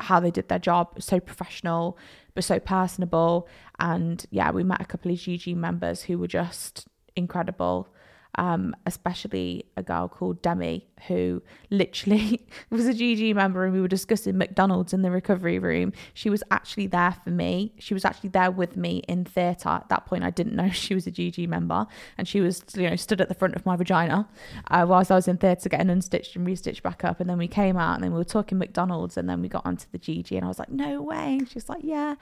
how 0.00 0.20
they 0.20 0.30
did 0.30 0.48
their 0.48 0.58
job. 0.58 1.02
So 1.02 1.20
professional, 1.20 1.98
but 2.34 2.44
so 2.44 2.58
personable. 2.58 3.48
And 3.78 4.24
yeah, 4.30 4.50
we 4.50 4.64
met 4.64 4.80
a 4.80 4.84
couple 4.84 5.10
of 5.10 5.18
GG 5.18 5.54
members 5.56 6.02
who 6.02 6.18
were 6.18 6.28
just 6.28 6.86
incredible. 7.16 7.88
Um, 8.36 8.74
especially 8.86 9.66
a 9.76 9.82
girl 9.82 10.08
called 10.08 10.42
Demi, 10.42 10.88
who 11.08 11.42
literally 11.70 12.46
was 12.70 12.86
a 12.86 12.92
GG 12.92 13.34
member, 13.34 13.64
and 13.64 13.72
we 13.72 13.80
were 13.80 13.88
discussing 13.88 14.38
McDonald's 14.38 14.92
in 14.92 15.02
the 15.02 15.10
recovery 15.10 15.58
room. 15.58 15.92
She 16.14 16.30
was 16.30 16.42
actually 16.50 16.86
there 16.86 17.16
for 17.24 17.30
me. 17.30 17.72
She 17.78 17.94
was 17.94 18.04
actually 18.04 18.30
there 18.30 18.50
with 18.50 18.76
me 18.76 18.98
in 19.08 19.24
theatre. 19.24 19.68
At 19.68 19.88
that 19.88 20.06
point, 20.06 20.24
I 20.24 20.30
didn't 20.30 20.54
know 20.54 20.70
she 20.70 20.94
was 20.94 21.06
a 21.06 21.10
GG 21.10 21.48
member, 21.48 21.86
and 22.16 22.26
she 22.26 22.40
was, 22.40 22.64
you 22.74 22.88
know, 22.88 22.96
stood 22.96 23.20
at 23.20 23.28
the 23.28 23.34
front 23.34 23.54
of 23.54 23.66
my 23.66 23.76
vagina 23.76 24.28
uh, 24.70 24.86
whilst 24.88 25.10
I 25.10 25.14
was 25.14 25.28
in 25.28 25.36
theatre 25.36 25.68
getting 25.68 25.88
unstitched 25.88 26.36
and 26.36 26.46
restitched 26.46 26.82
back 26.82 27.04
up. 27.04 27.20
And 27.20 27.28
then 27.28 27.38
we 27.38 27.48
came 27.48 27.76
out, 27.76 27.94
and 27.94 28.04
then 28.04 28.12
we 28.12 28.18
were 28.18 28.24
talking 28.24 28.58
McDonald's, 28.58 29.16
and 29.16 29.28
then 29.28 29.42
we 29.42 29.48
got 29.48 29.64
onto 29.66 29.86
the 29.92 29.98
GG, 29.98 30.32
and 30.32 30.44
I 30.44 30.48
was 30.48 30.58
like, 30.58 30.70
"No 30.70 31.02
way!" 31.02 31.38
And 31.38 31.48
she's 31.48 31.68
like, 31.68 31.82
"Yeah, 31.82 32.14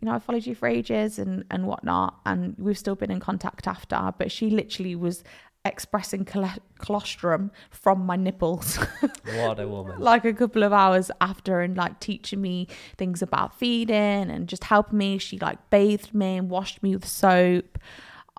you 0.00 0.06
know, 0.06 0.14
I 0.14 0.18
followed 0.18 0.46
you 0.46 0.54
for 0.54 0.68
ages 0.68 1.18
and 1.18 1.44
and 1.50 1.66
whatnot, 1.66 2.20
and 2.24 2.54
we've 2.58 2.78
still 2.78 2.94
been 2.94 3.10
in 3.10 3.20
contact 3.20 3.66
after." 3.66 4.12
But 4.16 4.30
she 4.30 4.50
literally 4.50 4.96
was 4.96 5.22
expressing 5.64 6.24
col- 6.24 6.50
colostrum 6.78 7.50
from 7.70 8.04
my 8.04 8.16
nipples. 8.16 8.78
What 9.36 9.60
a 9.60 9.68
woman. 9.68 10.00
like 10.00 10.24
a 10.24 10.32
couple 10.32 10.62
of 10.64 10.72
hours 10.72 11.10
after 11.20 11.60
and 11.60 11.76
like 11.76 12.00
teaching 12.00 12.40
me 12.40 12.66
things 12.96 13.22
about 13.22 13.58
feeding 13.58 13.96
and 14.30 14.48
just 14.48 14.64
helping 14.64 14.98
me. 14.98 15.18
She 15.18 15.38
like 15.38 15.58
bathed 15.70 16.12
me 16.12 16.36
and 16.36 16.50
washed 16.50 16.82
me 16.82 16.94
with 16.96 17.06
soap. 17.06 17.78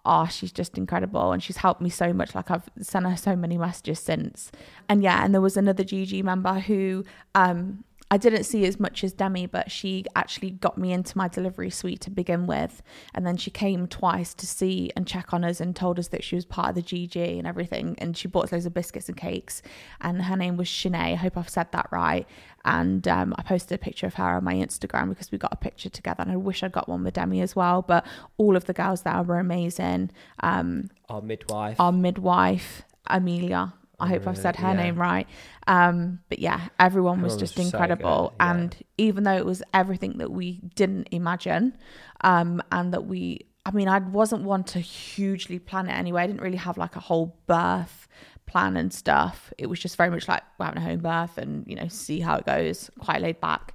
Oh 0.05 0.25
she's 0.25 0.51
just 0.51 0.77
incredible 0.77 1.31
and 1.31 1.41
she's 1.41 1.57
helped 1.57 1.79
me 1.81 1.89
so 1.89 2.11
much. 2.11 2.35
Like 2.35 2.51
i've 2.51 2.69
sent 2.81 3.05
her 3.07 3.15
so 3.15 3.35
many 3.37 3.57
messages 3.57 3.99
since. 3.99 4.51
And 4.89 5.01
yeah 5.01 5.23
and 5.23 5.33
there 5.33 5.41
was 5.41 5.55
another 5.55 5.83
gg 5.83 6.21
member 6.23 6.55
who 6.59 7.05
um 7.35 7.85
I 8.13 8.17
didn't 8.17 8.43
see 8.43 8.63
as 8.65 8.79
much 8.79 9.03
as 9.03 9.11
Demi, 9.11 9.47
but 9.47 9.71
she 9.71 10.05
actually 10.15 10.51
got 10.51 10.77
me 10.77 10.93
into 10.93 11.17
my 11.17 11.27
delivery 11.27 11.71
suite 11.71 11.99
to 12.01 12.11
begin 12.11 12.45
with. 12.45 12.83
And 13.15 13.25
then 13.25 13.37
she 13.37 13.49
came 13.49 13.87
twice 13.87 14.35
to 14.35 14.45
see 14.45 14.91
and 14.95 15.07
check 15.07 15.33
on 15.33 15.43
us 15.43 15.59
and 15.59 15.75
told 15.75 15.97
us 15.97 16.09
that 16.09 16.23
she 16.23 16.35
was 16.35 16.45
part 16.45 16.69
of 16.69 16.75
the 16.75 16.83
GG 16.83 17.15
and 17.39 17.47
everything. 17.47 17.95
And 17.97 18.15
she 18.15 18.27
bought 18.27 18.43
us 18.43 18.51
loads 18.51 18.67
of 18.67 18.73
biscuits 18.75 19.09
and 19.09 19.17
cakes. 19.17 19.63
And 19.99 20.21
her 20.21 20.37
name 20.37 20.57
was 20.57 20.67
Shanae. 20.67 21.13
I 21.13 21.15
hope 21.15 21.35
I've 21.37 21.49
said 21.49 21.71
that 21.71 21.87
right. 21.89 22.27
And 22.63 23.07
um, 23.07 23.33
I 23.39 23.41
posted 23.41 23.73
a 23.73 23.79
picture 23.79 24.05
of 24.05 24.13
her 24.13 24.35
on 24.35 24.43
my 24.43 24.53
Instagram 24.53 25.09
because 25.09 25.31
we 25.31 25.39
got 25.39 25.51
a 25.51 25.55
picture 25.57 25.89
together. 25.89 26.21
And 26.21 26.31
I 26.31 26.35
wish 26.35 26.61
I'd 26.61 26.71
got 26.71 26.87
one 26.87 27.03
with 27.03 27.15
Demi 27.15 27.41
as 27.41 27.55
well. 27.55 27.81
But 27.81 28.05
all 28.37 28.55
of 28.55 28.65
the 28.65 28.73
girls 28.73 29.01
there 29.01 29.23
were 29.23 29.39
amazing. 29.39 30.11
Um, 30.41 30.91
Our 31.09 31.23
midwife. 31.23 31.79
our 31.79 31.91
midwife, 31.91 32.83
Amelia. 33.07 33.73
I 33.99 34.07
hope 34.07 34.27
I've 34.27 34.37
said 34.37 34.55
her 34.57 34.69
Yeah. 34.69 34.73
name 34.73 34.95
right. 34.95 35.27
Um, 35.67 36.19
but 36.29 36.39
yeah, 36.39 36.67
everyone 36.79 37.21
was 37.21 37.37
just 37.37 37.55
so 37.55 37.61
incredible. 37.61 38.33
good, 38.39 38.43
yeah. 38.45 38.51
And 38.53 38.75
even 38.97 39.23
though 39.23 39.35
it 39.37 39.45
was 39.45 39.63
everything 39.73 40.17
that 40.17 40.31
we 40.31 40.59
didn't 40.75 41.07
imagine, 41.11 41.77
um, 42.21 42.61
and 42.71 42.93
that 42.93 43.05
we, 43.05 43.41
I 43.65 43.71
mean, 43.71 43.87
I 43.87 43.99
wasn't 43.99 44.43
one 44.43 44.63
to 44.65 44.79
hugely 44.79 45.59
plan 45.59 45.87
it 45.87 45.93
anyway. 45.93 46.23
I 46.23 46.27
didn't 46.27 46.41
really 46.41 46.57
have 46.57 46.77
like 46.77 46.95
a 46.95 46.99
whole 46.99 47.37
birth 47.47 48.07
plan 48.45 48.75
and 48.75 48.91
stuff. 48.93 49.53
It 49.57 49.67
was 49.67 49.79
just 49.79 49.95
very 49.95 50.09
much 50.09 50.27
like 50.27 50.43
we're 50.57 50.65
having 50.65 50.81
a 50.81 50.85
home 50.85 50.99
birth 50.99 51.37
and, 51.37 51.65
you 51.67 51.75
know, 51.75 51.87
see 51.87 52.19
how 52.19 52.35
it 52.37 52.45
goes, 52.45 52.89
quite 52.99 53.21
laid 53.21 53.39
back. 53.39 53.73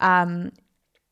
Um, 0.00 0.52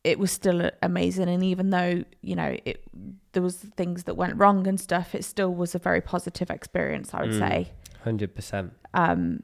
it 0.03 0.19
was 0.19 0.31
still 0.31 0.69
amazing 0.83 1.27
and 1.27 1.43
even 1.43 1.71
though 1.71 2.03
you 2.21 2.35
know 2.35 2.55
it 2.63 2.83
there 3.31 3.41
was 3.41 3.55
things 3.55 4.03
that 4.03 4.13
went 4.15 4.37
wrong 4.37 4.67
and 4.67 4.79
stuff 4.79 5.15
it 5.15 5.25
still 5.25 5.51
was 5.51 5.73
a 5.73 5.79
very 5.79 5.99
positive 5.99 6.51
experience 6.51 7.11
i 7.15 7.21
would 7.21 7.31
Mm. 7.31 7.39
say 7.39 7.71
100%. 8.05 8.71
um 8.93 9.43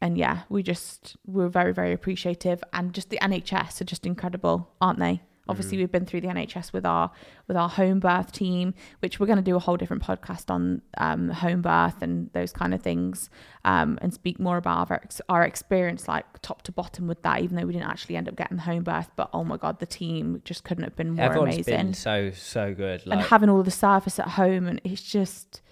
and 0.00 0.18
yeah 0.18 0.42
we 0.48 0.62
just 0.62 1.16
we 1.26 1.42
were 1.42 1.48
very 1.48 1.72
very 1.72 1.92
appreciative 1.92 2.62
and 2.72 2.92
just 2.92 3.08
the 3.10 3.18
nhs 3.22 3.80
are 3.80 3.84
just 3.84 4.04
incredible 4.06 4.70
aren't 4.80 4.98
they 4.98 5.22
obviously 5.48 5.76
Mhm. 5.76 5.80
we've 5.80 5.92
been 5.92 6.04
through 6.04 6.20
the 6.20 6.26
nhs 6.28 6.72
with 6.72 6.84
our 6.84 7.10
with 7.48 7.56
our 7.56 7.68
home 7.68 7.98
birth 8.00 8.30
team 8.32 8.74
which 8.98 9.18
we're 9.18 9.26
going 9.26 9.38
to 9.38 9.42
do 9.50 9.56
a 9.56 9.58
whole 9.60 9.76
different 9.78 10.02
podcast 10.02 10.50
on 10.50 10.82
um 10.98 11.28
home 11.30 11.62
birth 11.62 12.02
and 12.02 12.30
those 12.34 12.52
kind 12.52 12.74
of 12.74 12.82
things 12.82 13.30
um 13.64 13.96
and 14.02 14.12
speak 14.12 14.38
more 14.40 14.56
about 14.58 14.90
our, 14.90 14.96
ex- 14.96 15.20
our 15.30 15.42
experience 15.44 16.08
like 16.08 16.26
top 16.42 16.60
to 16.62 16.72
bottom 16.72 17.06
with 17.06 17.22
that 17.22 17.40
even 17.42 17.56
though 17.56 17.64
we 17.64 17.72
didn't 17.72 17.88
actually 17.88 18.16
end 18.16 18.28
up 18.28 18.36
getting 18.36 18.58
home 18.58 18.82
birth 18.82 19.08
but 19.16 19.30
oh 19.32 19.44
my 19.44 19.56
god 19.56 19.78
the 19.78 19.86
team 19.86 20.42
just 20.44 20.62
couldn't 20.64 20.84
have 20.84 20.96
been 20.96 21.12
more 21.12 21.24
Everyone's 21.24 21.54
amazing 21.54 21.76
been 21.76 21.94
so, 21.94 22.32
so 22.32 22.74
good. 22.74 23.02
and 23.06 23.20
having 23.22 23.48
all 23.48 23.62
the 23.62 23.70
service 23.70 24.18
at 24.18 24.28
home 24.28 24.66
and 24.66 24.80
it's 24.84 25.00
just 25.00 25.62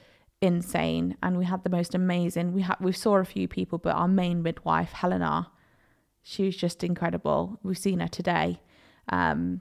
insane 0.40 1.16
and 1.22 1.38
we 1.38 1.44
had 1.44 1.64
the 1.64 1.70
most 1.70 1.94
amazing 1.94 2.52
we 2.52 2.62
had 2.62 2.76
we 2.80 2.92
saw 2.92 3.16
a 3.16 3.24
few 3.24 3.48
people 3.48 3.78
but 3.78 3.94
our 3.94 4.08
main 4.08 4.42
midwife 4.42 4.92
helena 4.92 5.50
she 6.24 6.44
was 6.44 6.56
just 6.56 6.82
incredible. 6.82 7.60
We've 7.62 7.78
seen 7.78 8.00
her 8.00 8.08
today. 8.08 8.60
Um 9.08 9.60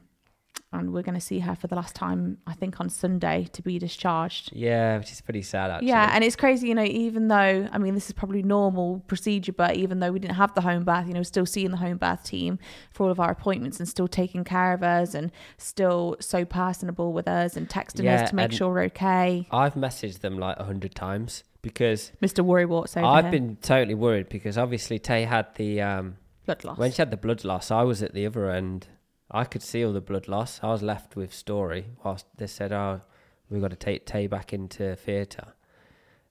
and 0.79 0.91
we're 0.93 1.01
going 1.03 1.15
to 1.15 1.21
see 1.21 1.39
her 1.39 1.55
for 1.55 1.67
the 1.67 1.75
last 1.75 1.95
time, 1.95 2.37
I 2.47 2.53
think, 2.53 2.79
on 2.79 2.89
Sunday 2.89 3.47
to 3.53 3.61
be 3.61 3.77
discharged. 3.79 4.51
Yeah, 4.53 4.97
which 4.97 5.11
is 5.11 5.21
pretty 5.21 5.41
sad 5.41 5.71
actually. 5.71 5.87
Yeah, 5.89 6.11
and 6.13 6.23
it's 6.23 6.35
crazy, 6.35 6.67
you 6.67 6.75
know, 6.75 6.83
even 6.83 7.27
though, 7.27 7.67
I 7.71 7.77
mean, 7.77 7.93
this 7.93 8.07
is 8.07 8.13
probably 8.13 8.43
normal 8.43 9.03
procedure, 9.07 9.53
but 9.53 9.75
even 9.75 9.99
though 9.99 10.11
we 10.11 10.19
didn't 10.19 10.35
have 10.35 10.53
the 10.55 10.61
home 10.61 10.83
birth, 10.83 11.07
you 11.07 11.13
know, 11.13 11.23
still 11.23 11.45
seeing 11.45 11.71
the 11.71 11.77
home 11.77 11.97
birth 11.97 12.23
team 12.23 12.59
for 12.91 13.03
all 13.05 13.11
of 13.11 13.19
our 13.19 13.31
appointments 13.31 13.79
and 13.79 13.87
still 13.87 14.07
taking 14.07 14.43
care 14.43 14.73
of 14.73 14.83
us 14.83 15.13
and 15.13 15.31
still 15.57 16.15
so 16.19 16.45
personable 16.45 17.13
with 17.13 17.27
us 17.27 17.55
and 17.55 17.69
texting 17.69 18.03
Yeah, 18.03 18.23
us 18.23 18.29
to 18.31 18.35
make 18.35 18.51
sure 18.51 18.69
we're 18.69 18.83
okay. 18.85 19.47
I've 19.51 19.75
messaged 19.75 20.19
them 20.19 20.37
like 20.37 20.57
a 20.59 20.63
hundred 20.63 20.95
times 20.95 21.43
because 21.61 22.11
Mr. 22.21 22.43
Worrywarts 22.43 22.97
over 22.97 23.05
I've 23.05 23.25
here. 23.25 23.31
been 23.31 23.57
totally 23.61 23.95
worried 23.95 24.27
because 24.29 24.57
obviously 24.57 24.99
Tay 24.99 25.23
had 25.23 25.53
the 25.55 25.81
um 25.81 26.17
blood 26.45 26.63
loss. 26.65 26.77
when 26.77 26.91
she 26.91 26.97
had 26.97 27.11
the 27.11 27.17
blood 27.17 27.43
loss, 27.45 27.71
I 27.71 27.83
was 27.83 28.03
at 28.03 28.13
the 28.13 28.25
other 28.25 28.49
end. 28.49 28.87
I 29.33 29.43
could 29.45 29.63
see 29.63 29.83
all 29.83 29.93
the 29.93 30.01
blood 30.01 30.27
loss. 30.27 30.59
I 30.61 30.67
was 30.67 30.83
left 30.83 31.15
with 31.15 31.33
story 31.33 31.85
whilst 32.03 32.25
they 32.37 32.47
said, 32.47 32.71
"Oh, 32.71 33.01
we've 33.49 33.61
got 33.61 33.71
to 33.71 33.75
take 33.75 34.05
Tay 34.05 34.27
back 34.27 34.53
into 34.53 34.95
theatre," 34.95 35.53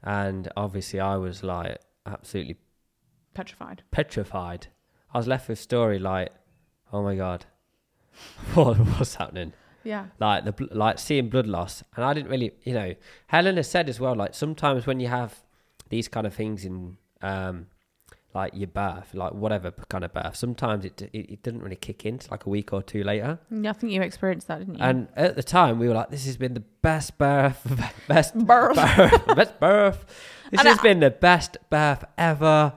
and 0.03 0.49
obviously 0.57 1.01
I 1.01 1.17
was 1.17 1.43
like 1.43 1.79
absolutely 2.07 2.57
Petrified. 3.35 3.83
petrified. 3.91 4.67
I 5.15 5.19
was 5.19 5.27
left 5.27 5.49
with 5.49 5.59
story 5.59 5.99
like, 5.99 6.31
"Oh 6.93 7.03
my 7.03 7.17
god, 7.17 7.47
what 8.55 8.77
what's 8.79 9.17
happening?" 9.17 9.53
Yeah. 9.85 10.07
like 10.21 10.45
the 10.45 10.69
like 10.71 11.01
seeing 11.01 11.29
blood 11.29 11.49
loss 11.49 11.83
and 11.97 12.05
i 12.05 12.15
didn't 12.15 12.31
really 12.31 12.53
you 12.63 12.73
know 12.73 12.95
helena 13.27 13.65
said 13.65 13.89
as 13.89 13.99
well 13.99 14.15
like 14.15 14.33
sometimes 14.33 14.87
when 14.87 15.01
you 15.01 15.09
have 15.09 15.43
these 15.89 16.07
kind 16.07 16.25
of 16.25 16.33
things 16.33 16.65
in 16.65 16.99
um 17.21 17.67
like 18.35 18.53
your 18.55 18.66
birth 18.68 19.12
like 19.14 19.33
whatever 19.35 19.70
kind 19.89 20.05
of 20.05 20.12
birth 20.12 20.35
sometimes 20.37 20.85
it 20.85 21.03
it, 21.12 21.30
it 21.30 21.43
doesn't 21.43 21.62
really 21.62 21.76
kick 21.76 22.07
in 22.07 22.18
till 22.18 22.28
like 22.30 22.47
a 22.47 22.49
week 22.51 22.72
or 22.72 22.83
two 22.83 23.03
later 23.05 23.39
Yeah, 23.51 23.70
I 23.70 23.72
think 23.74 23.93
you 23.93 24.01
experienced 24.03 24.49
that, 24.49 24.61
didn't 24.61 24.76
you? 24.76 24.85
and 24.85 25.09
at 25.16 25.37
the 25.37 25.43
time 25.43 25.78
we 25.78 25.87
were 25.89 25.95
like 25.95 26.11
this 26.11 26.24
has 26.26 26.37
been 26.37 26.55
the 26.55 26.64
best 26.83 27.18
birth 27.18 27.61
best 28.09 28.35
Birth. 28.37 28.76
birth 28.76 29.26
best 29.37 29.61
birth 29.61 30.05
this 30.51 30.61
And 30.61 30.68
has 30.68 30.78
I- 30.78 30.83
been 30.83 31.01
the 31.01 31.11
best 31.11 31.57
birth 31.70 32.05
ever 32.16 32.72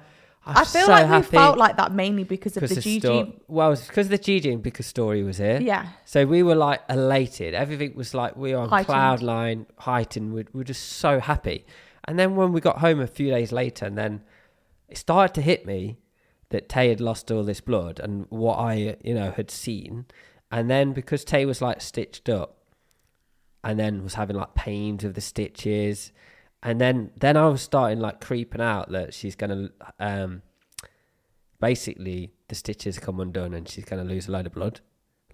I'm 0.48 0.58
I 0.58 0.64
feel 0.64 0.86
so 0.86 0.92
like 0.92 1.08
happy 1.08 1.26
we 1.26 1.32
felt 1.38 1.58
like 1.58 1.78
that 1.78 1.92
mainly 1.92 2.24
because 2.24 2.56
of 2.56 2.62
the 2.70 2.76
the 2.76 2.82
GG. 2.82 3.00
sto- 3.00 3.34
well 3.48 3.72
it's 3.72 3.88
because 3.88 4.06
of 4.08 4.12
the 4.12 4.20
GG 4.20 4.52
and 4.54 4.62
because 4.62 4.86
story 4.86 5.24
was 5.24 5.38
here 5.40 5.60
yeah. 5.60 5.88
so 6.06 6.26
we 6.28 6.44
were 6.44 6.54
like 6.54 6.82
elated. 6.88 7.56
Everything 7.56 7.96
was 7.96 8.14
like 8.14 8.36
we 8.36 8.52
were 8.54 8.60
on 8.60 8.70
Heightened. 8.70 8.86
cloud 8.86 9.22
nine, 9.24 9.66
heightened. 9.80 10.34
We 10.36 10.44
we 10.54 10.60
were 10.60 10.64
just 10.64 10.84
so 11.04 11.20
happy. 11.20 11.66
And 12.08 12.20
then 12.20 12.36
when 12.36 12.52
we 12.54 12.62
got 12.62 12.78
home 12.78 13.00
a 13.00 13.08
few 13.08 13.32
days 13.32 13.52
later, 13.52 13.86
and 13.88 13.98
then 13.98 14.22
it 14.88 14.98
started 14.98 15.34
to 15.36 15.42
hit 15.42 15.66
me 15.66 15.98
that 16.50 16.70
Tay 16.70 16.90
had 16.90 17.02
lost 17.02 17.32
all 17.32 17.44
this 17.44 17.62
blood 17.62 18.00
and 18.00 18.26
what 18.30 18.58
I 18.58 18.98
you 19.04 19.14
know 19.14 19.32
had 19.32 19.52
seen. 19.52 20.06
And 20.52 20.70
then 20.70 20.94
because 20.94 21.26
Tay 21.26 21.46
was 21.46 21.62
like 21.62 21.82
stitched 21.82 22.30
up, 22.30 22.58
and 23.64 23.80
then 23.80 24.04
was 24.04 24.14
having 24.14 24.36
like 24.36 24.54
pains 24.56 25.04
of 25.04 25.16
the 25.16 25.22
stitches, 25.22 26.12
and 26.62 26.80
then 26.80 27.12
then 27.20 27.36
I 27.36 27.48
was 27.48 27.62
starting 27.62 28.00
like 28.00 28.22
creeping 28.22 28.62
out 28.62 28.92
that 28.92 29.14
she's 29.14 29.36
gonna 29.36 29.70
um 30.00 30.42
basically 31.60 32.32
the 32.48 32.56
stitches 32.56 33.00
come 33.00 33.20
undone 33.20 33.54
and 33.54 33.68
she's 33.68 33.86
gonna 33.86 34.04
lose 34.04 34.28
a 34.28 34.32
load 34.32 34.46
of 34.46 34.54
blood 34.54 34.82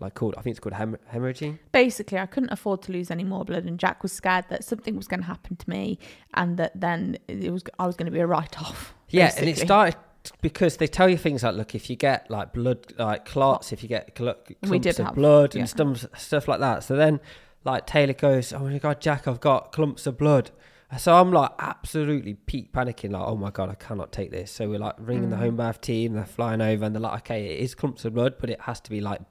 like 0.02 0.16
called 0.16 0.34
I 0.38 0.42
think 0.42 0.56
it's 0.56 0.60
called 0.60 0.74
hem- 0.74 0.98
hemorrhaging. 1.14 1.60
Basically, 1.72 2.18
I 2.18 2.26
couldn't 2.26 2.52
afford 2.52 2.82
to 2.84 2.92
lose 2.92 3.12
any 3.12 3.24
more 3.24 3.46
blood, 3.46 3.66
and 3.66 3.80
Jack 3.80 4.04
was 4.04 4.12
scared 4.12 4.46
that 4.50 4.64
something 4.64 4.96
was 4.96 5.08
going 5.08 5.22
to 5.22 5.28
happen 5.28 5.56
to 5.56 5.70
me, 5.70 6.00
and 6.34 6.58
that 6.58 6.72
then 6.80 7.18
it 7.28 7.52
was 7.52 7.64
I 7.80 7.86
was 7.86 7.96
going 7.96 8.08
to 8.08 8.12
be 8.12 8.20
a 8.20 8.28
write 8.28 8.60
off. 8.60 8.94
Yeah, 9.12 9.34
and 9.38 9.48
it 9.50 9.58
started 9.58 9.96
because 10.42 10.78
they 10.78 10.88
tell 10.88 11.10
you 11.10 11.18
things 11.18 11.44
like, 11.44 11.56
look, 11.56 11.74
if 11.76 11.90
you 11.90 11.96
get 11.96 12.30
like 12.30 12.54
blood, 12.54 12.94
like 12.98 13.26
clots, 13.26 13.72
if 13.72 13.82
you 13.84 13.90
get 13.90 14.12
cl- 14.18 14.36
clumps 14.64 14.84
did 14.84 15.00
of 15.00 15.06
have- 15.08 15.16
blood 15.16 15.56
yeah. 15.56 15.62
and 15.62 15.70
stuff, 15.70 16.06
stuff 16.18 16.48
like 16.48 16.60
that. 16.60 16.84
So 16.84 16.96
then, 16.96 17.20
like 17.64 17.86
Taylor 17.88 18.14
goes, 18.14 18.54
oh 18.54 18.60
my 18.60 18.78
god, 18.78 19.02
Jack, 19.02 19.28
I've 19.28 19.40
got 19.40 19.72
clumps 19.72 20.06
of 20.08 20.18
blood. 20.18 20.52
So 20.98 21.16
I'm 21.16 21.32
like 21.32 21.52
absolutely 21.58 22.34
peak 22.34 22.74
panicking, 22.74 23.12
like, 23.12 23.24
oh 23.26 23.36
my 23.38 23.50
god, 23.50 23.70
I 23.70 23.76
cannot 23.76 24.12
take 24.12 24.30
this. 24.32 24.52
So 24.52 24.70
we're 24.70 24.78
like 24.80 24.96
ringing 25.00 25.30
the 25.30 25.38
Mm. 25.38 25.40
home 25.40 25.56
bath 25.56 25.80
team, 25.82 26.14
they're 26.14 26.26
flying 26.26 26.60
over, 26.62 26.84
and 26.86 26.94
they're 26.94 27.02
like, 27.02 27.20
okay, 27.22 27.46
it 27.46 27.60
is 27.62 27.74
clumps 27.76 28.04
of 28.06 28.14
blood, 28.14 28.36
but 28.40 28.50
it 28.50 28.60
has 28.62 28.80
to 28.82 28.90
be 28.90 29.00
like 29.00 29.22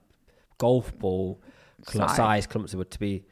golf 0.58 0.96
ball 0.98 1.40
cl- 1.86 2.08
Size. 2.08 2.16
size 2.16 2.46
clumps 2.46 2.72
of 2.72 2.78
blood 2.78 2.90
to 2.92 2.98
be 2.98 3.24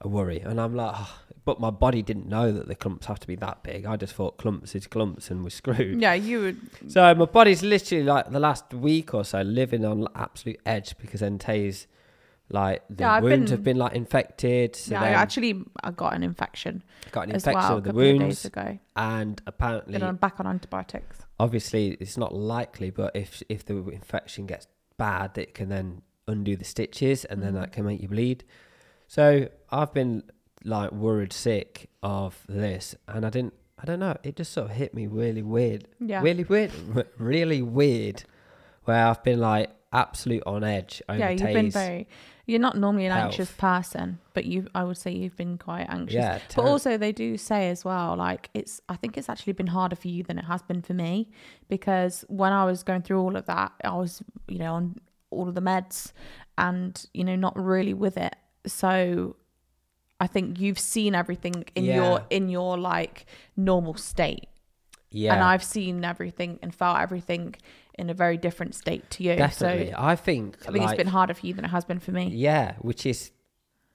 a 0.00 0.08
worry. 0.08 0.40
And 0.40 0.60
I'm 0.60 0.74
like, 0.74 0.94
oh. 0.96 1.16
But 1.50 1.58
my 1.58 1.70
body 1.70 2.00
didn't 2.00 2.28
know 2.28 2.52
that 2.52 2.68
the 2.68 2.76
clumps 2.76 3.06
have 3.06 3.18
to 3.18 3.26
be 3.26 3.34
that 3.34 3.64
big. 3.64 3.84
I 3.84 3.96
just 3.96 4.14
thought 4.14 4.38
clumps 4.38 4.76
is 4.76 4.86
clumps, 4.86 5.30
and 5.32 5.42
we're 5.42 5.50
screwed. 5.50 6.00
Yeah, 6.00 6.14
you 6.14 6.40
would. 6.42 6.58
So 6.92 7.12
my 7.14 7.24
body's 7.24 7.62
literally 7.64 8.04
like 8.04 8.30
the 8.30 8.38
last 8.38 8.72
week 8.72 9.14
or 9.14 9.24
so 9.24 9.42
living 9.42 9.84
on 9.84 10.06
absolute 10.14 10.60
edge 10.64 10.96
because 10.98 11.20
then 11.20 11.38
Tay's 11.38 11.88
like 12.52 12.82
the 12.88 13.02
Yeah, 13.02 13.12
I've 13.14 13.22
wounds 13.24 13.50
been- 13.50 13.58
have 13.58 13.64
been 13.64 13.76
like 13.78 13.94
infected. 13.94 14.76
So 14.76 14.92
yeah, 14.94 15.02
I 15.02 15.08
actually 15.08 15.64
I 15.82 15.90
got 15.90 16.14
an 16.14 16.22
infection 16.22 16.84
got 17.10 17.22
an 17.28 17.30
infection 17.34 17.54
well 17.54 17.78
of 17.78 17.82
the 17.84 17.90
couple 17.90 18.00
of 18.02 18.06
days 18.12 18.20
wounds, 18.20 18.44
ago. 18.44 18.78
and 18.94 19.42
apparently, 19.48 19.92
Then 19.98 20.08
I'm 20.08 20.16
back 20.16 20.38
on 20.38 20.46
antibiotics. 20.46 21.18
obviously, 21.40 21.84
it's 22.00 22.16
not 22.16 22.32
likely, 22.32 22.90
but 22.90 23.10
if 23.16 23.42
if 23.48 23.64
the 23.64 23.76
infection 23.88 24.46
gets 24.46 24.68
bad, 24.98 25.36
it 25.36 25.52
can 25.54 25.68
then 25.68 26.02
undo 26.28 26.54
the 26.54 26.64
stitches, 26.64 27.24
and 27.24 27.42
then 27.42 27.54
Mhm. 27.54 27.60
that 27.60 27.72
can 27.72 27.84
make 27.86 28.00
you 28.00 28.08
bleed. 28.08 28.44
So 29.08 29.48
I've 29.70 29.92
been 29.92 30.22
like 30.64 30.92
worried 30.92 31.32
sick 31.32 31.88
of 32.02 32.38
this, 32.48 32.94
and 33.08 33.24
I 33.24 33.30
didn't. 33.30 33.54
I 33.82 33.86
don't 33.86 34.00
know. 34.00 34.14
It 34.22 34.36
just 34.36 34.52
sort 34.52 34.70
of 34.70 34.76
hit 34.76 34.92
me 34.94 35.06
really 35.06 35.42
weird 35.42 35.86
Yeah. 35.98 36.20
really 36.20 36.44
weird, 36.44 36.70
really 37.16 37.62
weird, 37.62 38.24
where 38.84 39.06
I've 39.06 39.22
been 39.24 39.40
like 39.40 39.70
absolute 39.92 40.42
on 40.46 40.62
edge 40.62 41.02
over 41.08 41.18
yeah, 41.18 41.30
you've 41.30 41.40
been 41.40 41.70
very. 41.70 42.06
You're 42.46 42.58
not 42.60 42.76
normally 42.76 43.06
an 43.06 43.12
anxious 43.12 43.50
person, 43.52 44.18
but 44.34 44.44
you, 44.44 44.66
I 44.74 44.82
would 44.82 44.96
say 44.98 45.12
you've 45.12 45.36
been 45.36 45.56
quite 45.56 45.86
anxious. 45.88 46.14
yeah, 46.16 46.40
But 46.56 46.64
also, 46.64 46.96
they 46.98 47.12
do 47.12 47.36
say 47.38 47.70
as 47.70 47.84
well, 47.84 48.16
like 48.16 48.50
it's. 48.54 48.80
I 48.88 48.96
think 48.96 49.16
it's 49.16 49.28
actually 49.28 49.52
been 49.52 49.68
harder 49.68 49.94
for 49.96 50.08
you 50.08 50.24
than 50.24 50.36
it 50.36 50.44
has 50.46 50.60
been 50.60 50.82
for 50.82 50.92
me, 50.94 51.30
because 51.68 52.24
when 52.28 52.52
I 52.52 52.64
was 52.64 52.82
going 52.82 53.02
through 53.02 53.20
all 53.20 53.36
of 53.36 53.46
that, 53.46 53.72
I 53.84 53.94
was, 53.96 54.20
you 54.48 54.58
know, 54.58 54.74
on 54.74 54.96
all 55.30 55.48
of 55.48 55.54
the 55.54 55.62
meds, 55.62 56.12
and 56.58 57.06
you 57.14 57.22
know, 57.24 57.36
not 57.36 57.56
really 57.56 57.94
with 57.94 58.16
it. 58.16 58.34
So, 58.66 59.36
I 60.20 60.26
think 60.26 60.60
you've 60.60 60.78
seen 60.78 61.14
everything 61.14 61.64
in 61.74 61.84
your 61.84 62.22
in 62.30 62.48
your 62.50 62.76
like 62.78 63.26
normal 63.56 63.94
state, 63.94 64.48
yeah, 65.10 65.32
and 65.34 65.42
I've 65.42 65.64
seen 65.64 66.04
everything 66.04 66.58
and 66.62 66.74
felt 66.74 66.98
everything 67.00 67.54
in 67.98 68.10
a 68.10 68.14
very 68.14 68.36
different 68.36 68.74
state 68.74 69.08
to 69.10 69.22
you. 69.24 69.34
definitely. 69.36 69.90
So, 69.90 69.96
I 69.98 70.16
think, 70.16 70.56
I 70.62 70.72
think 70.72 70.84
like, 70.84 70.90
it's 70.90 70.96
been 70.98 71.06
harder 71.08 71.34
for 71.34 71.46
you 71.46 71.54
than 71.54 71.64
it 71.64 71.68
has 71.68 71.84
been 71.84 72.00
for 72.00 72.12
me. 72.12 72.28
yeah, 72.28 72.74
which 72.80 73.04
is 73.06 73.30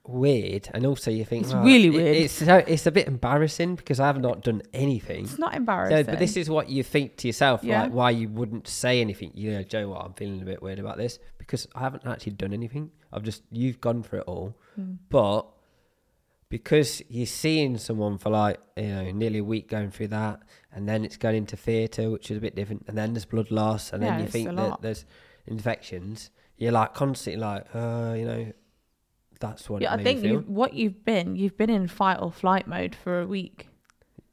weird, 0.08 0.70
and 0.74 0.86
also 0.86 1.10
you 1.10 1.26
think 1.26 1.44
It's 1.46 1.54
well, 1.54 1.64
really 1.64 1.88
it- 1.88 1.94
weird. 1.94 2.18
It's 2.18 2.34
so, 2.34 2.58
it's 2.58 2.86
a 2.86 2.92
bit 2.92 3.08
embarrassing 3.08 3.76
because 3.76 4.00
I 4.00 4.06
have 4.08 4.20
not 4.20 4.44
done 4.44 4.62
anything. 4.74 5.24
It's 5.26 5.40
not 5.40 5.54
So, 5.54 5.58
embarrassing. 5.58 6.06
but 6.06 6.20
this 6.20 6.38
is 6.38 6.50
what 6.50 6.70
you 6.70 6.84
think 6.84 7.18
to 7.18 7.28
yourself, 7.28 7.64
Yeah. 7.64 7.84
like 7.84 7.92
why 7.94 8.10
you 8.12 8.30
wouldn't 8.30 8.68
say 8.68 9.02
anything. 9.02 9.32
You 9.34 9.52
know, 9.54 9.64
Joe, 9.64 9.90
what 9.90 10.06
I'm 10.06 10.14
feeling 10.14 10.42
a 10.42 10.46
bit 10.46 10.62
weird 10.62 10.78
about 10.80 10.98
this 10.98 11.18
because 11.40 11.68
I 11.74 11.80
haven't 11.80 12.06
actually 12.06 12.34
done 12.34 12.54
anything. 12.54 12.92
I've 13.12 13.24
just 13.24 13.42
you've 13.52 13.82
gone 13.82 14.04
for 14.04 14.18
it 14.18 14.24
all, 14.28 14.56
Mm. 14.80 14.98
but 15.10 15.48
because 16.58 17.02
you're 17.10 17.26
seeing 17.26 17.78
someone 17.78 18.18
for 18.18 18.30
like 18.30 18.58
you 18.78 18.88
know 18.88 19.12
nearly 19.12 19.40
a 19.40 19.44
week 19.44 19.68
going 19.70 19.92
through 19.92 20.08
that, 20.08 20.40
and 20.72 20.88
then 20.88 21.04
it's 21.04 21.18
going 21.18 21.36
into 21.36 21.58
theatre, 21.58 22.10
which 22.10 22.32
is 22.32 22.38
a 22.38 22.40
bit 22.40 22.56
different, 22.56 22.86
and 22.88 22.98
then 22.98 23.12
there's 23.14 23.26
blood 23.26 23.52
loss, 23.52 23.92
and 23.92 24.02
Yeah, 24.02 24.12
then 24.12 24.22
you 24.22 24.28
think 24.30 24.56
that 24.56 24.82
there's 24.82 25.04
infections. 25.48 26.30
You're 26.58 26.72
like 26.72 26.94
constantly 26.94 27.42
like, 27.42 27.66
uh, 27.76 28.14
you 28.18 28.26
know, 28.26 28.54
that's 29.42 29.70
what 29.70 29.82
Yeah, 29.82 29.94
it 29.94 30.00
I 30.00 30.04
think 30.04 30.24
you've, 30.24 30.48
what 30.48 30.74
you've 30.74 31.04
been, 31.04 31.36
you've 31.36 31.58
been 31.58 31.70
in 31.70 31.90
fight 31.90 32.20
or 32.22 32.32
flight 32.32 32.68
mode 32.68 32.96
for 32.96 33.20
a 33.20 33.28
week. 33.28 33.68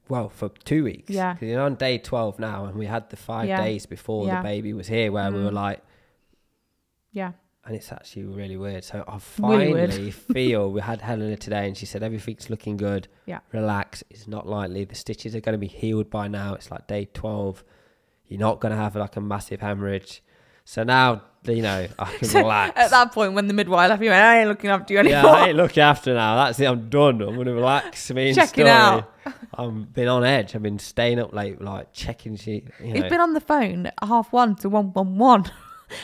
Well, 0.08 0.28
for 0.28 0.48
two 0.50 0.84
weeks. 0.84 1.10
Yeah. 1.10 1.36
you're 1.40 1.60
on 1.60 1.74
day 1.74 1.98
12 1.98 2.38
now, 2.38 2.66
and 2.66 2.76
we 2.76 2.86
had 2.86 3.10
the 3.10 3.16
five 3.16 3.48
Yeah. 3.48 3.60
days 3.64 3.86
before 3.86 4.26
Yeah. 4.28 4.36
the 4.42 4.44
baby 4.44 4.72
was 4.72 4.86
here 4.86 5.10
where 5.10 5.32
we 5.32 5.42
were 5.42 5.50
Mm. 5.50 5.54
like, 5.54 5.80
Yeah. 7.10 7.32
And 7.64 7.76
it's 7.76 7.92
actually 7.92 8.24
really 8.24 8.56
weird. 8.56 8.84
So 8.84 9.04
I 9.06 9.12
Really 9.38 9.72
finally 9.72 10.10
feel 10.10 10.70
we 10.72 10.80
had 10.80 11.00
Helena 11.00 11.36
today, 11.36 11.66
and 11.66 11.76
she 11.76 11.86
said 11.86 12.02
everything's 12.02 12.50
looking 12.50 12.76
good. 12.76 13.08
Yeah. 13.26 13.40
Relax. 13.52 14.02
It's 14.10 14.26
not 14.26 14.46
likely. 14.48 14.84
The 14.84 14.94
stitches 14.94 15.34
are 15.36 15.40
going 15.40 15.54
to 15.54 15.58
be 15.58 15.68
healed 15.68 16.10
by 16.10 16.28
now. 16.28 16.54
It's 16.54 16.70
like 16.70 16.86
day 16.86 17.08
12. 17.14 17.62
You're 18.28 18.40
not 18.40 18.60
going 18.60 18.72
to 18.72 18.78
have 18.78 18.96
like 18.96 19.16
a 19.16 19.20
massive 19.20 19.60
hemorrhage. 19.60 20.22
So 20.64 20.84
now, 20.84 21.22
you 21.44 21.60
know, 21.60 21.88
I 21.98 22.04
can 22.18 22.28
So, 22.28 22.38
relax. 22.38 22.78
At 22.78 22.90
that 22.90 23.12
point, 23.12 23.32
when 23.34 23.46
the 23.48 23.52
midwife 23.54 23.90
left, 23.90 24.00
you 24.02 24.10
went, 24.10 24.22
I 24.24 24.38
ain't 24.40 24.48
looking 24.48 24.70
after 24.70 24.94
you 24.94 25.00
anymore." 25.00 25.22
yeah. 25.22 25.26
I 25.26 25.48
ain't 25.48 25.56
looking 25.56 25.82
after 25.82 26.14
now. 26.14 26.36
That's 26.36 26.60
it. 26.60 26.66
I'm 26.66 26.88
done. 26.88 27.20
I'm 27.20 27.34
going 27.34 27.46
to 27.46 27.52
relax. 27.54 28.10
I 28.10 28.14
mean, 28.14 28.34
Checking 28.34 28.64
story. 28.66 28.70
out. 28.70 29.12
I've 29.54 29.92
been 29.92 30.08
on 30.08 30.24
edge. 30.24 30.54
I've 30.54 30.62
been 30.62 30.78
staying 30.78 31.18
up 31.18 31.32
late, 31.32 31.60
like 31.60 31.92
checking 31.92 32.36
she. 32.36 32.64
You 32.80 32.94
know. 32.94 33.00
You've 33.00 33.08
been 33.10 33.20
on 33.20 33.34
the 33.34 33.40
phone 33.40 33.90
half 34.02 34.32
one 34.32 34.54
to 34.56 34.68
one 34.68 34.92
one 34.92 35.18
one. 35.18 35.50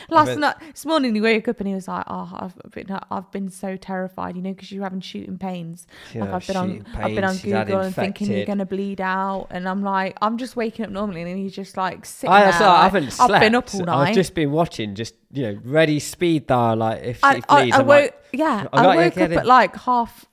Last 0.09 0.27
been- 0.27 0.39
night, 0.39 0.55
this 0.71 0.85
morning, 0.85 1.15
he 1.15 1.21
woke 1.21 1.47
up 1.47 1.59
and 1.59 1.67
he 1.67 1.73
was 1.73 1.87
like, 1.87 2.05
"Oh, 2.07 2.29
I've 2.33 2.71
been, 2.71 2.99
I've 3.11 3.31
been 3.31 3.49
so 3.49 3.77
terrified, 3.77 4.35
you 4.35 4.41
know, 4.41 4.53
because 4.53 4.71
you're 4.71 4.83
having 4.83 5.01
shooting 5.01 5.37
pains. 5.37 5.87
You 6.13 6.21
like 6.21 6.29
I've 6.29 6.47
been 6.47 6.57
on, 6.57 6.69
shooting 6.69 6.85
I've 6.95 7.15
been 7.15 7.23
on 7.23 7.37
pains, 7.37 7.41
Google 7.41 7.79
and 7.81 7.95
thinking 7.95 8.31
you're 8.31 8.45
gonna 8.45 8.65
bleed 8.65 9.01
out, 9.01 9.47
and 9.49 9.67
I'm 9.67 9.83
like, 9.83 10.17
I'm 10.21 10.37
just 10.37 10.55
waking 10.55 10.85
up 10.85 10.91
normally, 10.91 11.21
and 11.21 11.37
he's 11.37 11.53
just 11.53 11.77
like 11.77 12.05
sitting 12.05 12.33
I, 12.33 12.51
there. 12.51 12.67
I 12.67 12.83
haven't 12.83 13.11
slept. 13.11 13.31
I've 13.31 13.41
been 13.41 13.55
up 13.55 13.73
all 13.73 13.81
night. 13.81 14.09
I've 14.09 14.15
just 14.15 14.33
been 14.33 14.51
watching, 14.51 14.95
just 14.95 15.15
you 15.31 15.43
know, 15.43 15.59
ready 15.63 15.99
speed 15.99 16.47
dial. 16.47 16.77
Like 16.77 17.03
if 17.03 17.23
I, 17.23 17.35
she 17.35 17.43
I, 17.49 17.61
bleeds, 17.61 17.77
I 17.77 17.81
woke, 17.81 18.01
like, 18.01 18.23
yeah, 18.33 18.67
I 18.73 18.95
woke 18.95 19.17
up 19.17 19.31
at 19.31 19.45
like 19.45 19.75
half. 19.75 20.25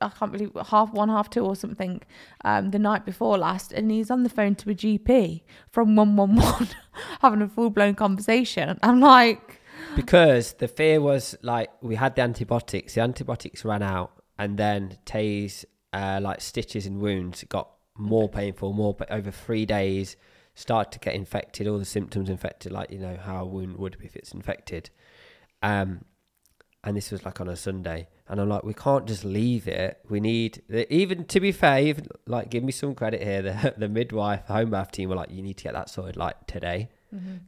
I 0.00 0.08
can't 0.08 0.32
believe 0.32 0.52
half 0.68 0.92
one, 0.92 1.08
half 1.08 1.30
two, 1.30 1.44
or 1.44 1.56
something. 1.56 2.02
Um, 2.44 2.70
the 2.70 2.78
night 2.78 3.04
before 3.04 3.38
last, 3.38 3.72
and 3.72 3.90
he's 3.90 4.10
on 4.10 4.22
the 4.22 4.28
phone 4.28 4.54
to 4.56 4.70
a 4.70 4.74
GP 4.74 5.42
from 5.70 5.96
one 5.96 6.16
one 6.16 6.36
one, 6.36 6.68
having 7.20 7.42
a 7.42 7.48
full 7.48 7.70
blown 7.70 7.94
conversation. 7.94 8.78
I'm 8.82 9.00
like, 9.00 9.60
because 9.96 10.54
the 10.54 10.68
fear 10.68 11.00
was 11.00 11.36
like 11.42 11.70
we 11.80 11.96
had 11.96 12.16
the 12.16 12.22
antibiotics. 12.22 12.94
The 12.94 13.00
antibiotics 13.02 13.64
ran 13.64 13.82
out, 13.82 14.12
and 14.38 14.58
then 14.58 14.98
Tay's 15.04 15.64
uh, 15.92 16.20
like 16.22 16.40
stitches 16.40 16.86
and 16.86 17.00
wounds 17.00 17.44
got 17.48 17.70
more 17.96 18.28
painful, 18.28 18.72
more 18.72 18.94
pa- 18.94 19.06
over 19.10 19.30
three 19.30 19.66
days. 19.66 20.16
Started 20.54 20.92
to 20.92 20.98
get 20.98 21.14
infected, 21.14 21.66
all 21.66 21.78
the 21.78 21.84
symptoms 21.86 22.28
infected, 22.28 22.72
like 22.72 22.90
you 22.90 22.98
know 22.98 23.16
how 23.16 23.42
a 23.42 23.46
wound 23.46 23.76
would 23.78 23.98
be 23.98 24.04
if 24.04 24.16
it's 24.16 24.32
infected. 24.32 24.90
Um, 25.62 26.04
and 26.84 26.96
this 26.96 27.10
was 27.10 27.24
like 27.24 27.40
on 27.40 27.48
a 27.48 27.56
Sunday, 27.56 28.08
and 28.28 28.40
I'm 28.40 28.48
like, 28.48 28.64
we 28.64 28.74
can't 28.74 29.06
just 29.06 29.24
leave 29.24 29.68
it. 29.68 29.98
We 30.08 30.20
need 30.20 30.62
even 30.90 31.24
to 31.26 31.40
be 31.40 31.52
fair, 31.52 31.80
even 31.80 32.06
like 32.26 32.50
give 32.50 32.64
me 32.64 32.72
some 32.72 32.94
credit 32.94 33.22
here. 33.22 33.42
The 33.42 33.74
the 33.78 33.88
midwife, 33.88 34.46
home 34.46 34.70
birth 34.70 34.90
team 34.92 35.08
were 35.08 35.16
like, 35.16 35.30
you 35.30 35.42
need 35.42 35.58
to 35.58 35.64
get 35.64 35.74
that 35.74 35.88
sorted 35.90 36.16
like 36.16 36.46
today. 36.46 36.88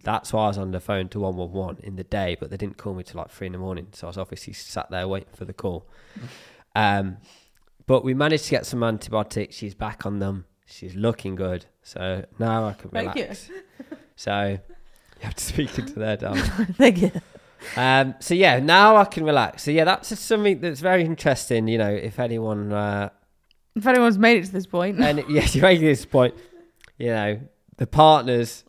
That's 0.03 0.31
why 0.31 0.45
I 0.45 0.49
was 0.49 0.59
on 0.59 0.73
the 0.73 0.81
phone 0.81 1.09
to 1.09 1.21
111 1.21 1.83
in 1.85 1.97
the 1.97 2.05
day, 2.05 2.37
but 2.39 2.51
they 2.51 2.59
didn't 2.59 2.77
call 2.77 2.93
me 2.93 3.03
till 3.03 3.19
like 3.19 3.31
three 3.31 3.47
in 3.47 3.55
the 3.55 3.59
morning. 3.59 3.87
So 3.93 4.07
I 4.07 4.11
was 4.11 4.19
obviously 4.19 4.53
sat 4.53 4.91
there 4.91 5.09
waiting 5.09 5.31
for 5.35 5.45
the 5.47 5.55
call. 5.55 5.87
Um, 6.77 7.19
but 7.87 8.03
we 8.05 8.15
managed 8.15 8.47
to 8.47 8.51
get 8.51 8.67
some 8.67 8.83
antibiotics. 8.83 9.55
She's 9.55 9.75
back 9.77 10.05
on 10.07 10.19
them. 10.19 10.45
She's 10.67 10.95
looking 10.97 11.37
good. 11.37 11.67
So 11.85 12.25
now 12.41 12.67
I 12.67 12.73
can 12.73 12.91
Thank 12.91 13.15
you. 13.15 13.23
relax. 13.23 13.49
So 14.17 14.49
you 14.49 15.21
have 15.21 15.37
to 15.37 15.45
speak 15.45 15.79
into 15.79 15.93
there, 15.95 16.17
darling. 16.25 16.43
thank 16.43 17.01
you. 17.01 17.13
Um, 17.77 18.15
so 18.21 18.35
yeah, 18.35 18.59
now 18.61 18.97
I 18.97 19.05
can 19.05 19.25
relax. 19.25 19.63
So 19.65 19.71
yeah, 19.71 19.85
that's 19.85 20.09
just 20.11 20.25
something 20.27 20.61
that's 20.61 20.81
very 20.81 21.05
interesting. 21.05 21.69
You 21.69 21.79
know, 21.79 21.91
if 21.91 22.19
anyone, 22.19 22.73
uh, 22.73 23.11
If 23.77 23.87
anyone's 23.87 24.19
made 24.19 24.39
it 24.43 24.47
to 24.47 24.53
this 24.53 24.67
point, 24.67 25.01
and 25.01 25.25
yes, 25.29 25.55
you're 25.55 25.63
making 25.63 25.87
this 25.87 26.05
point, 26.05 26.35
you 26.99 27.09
know, 27.09 27.41
the 27.77 27.87
partners 27.87 28.65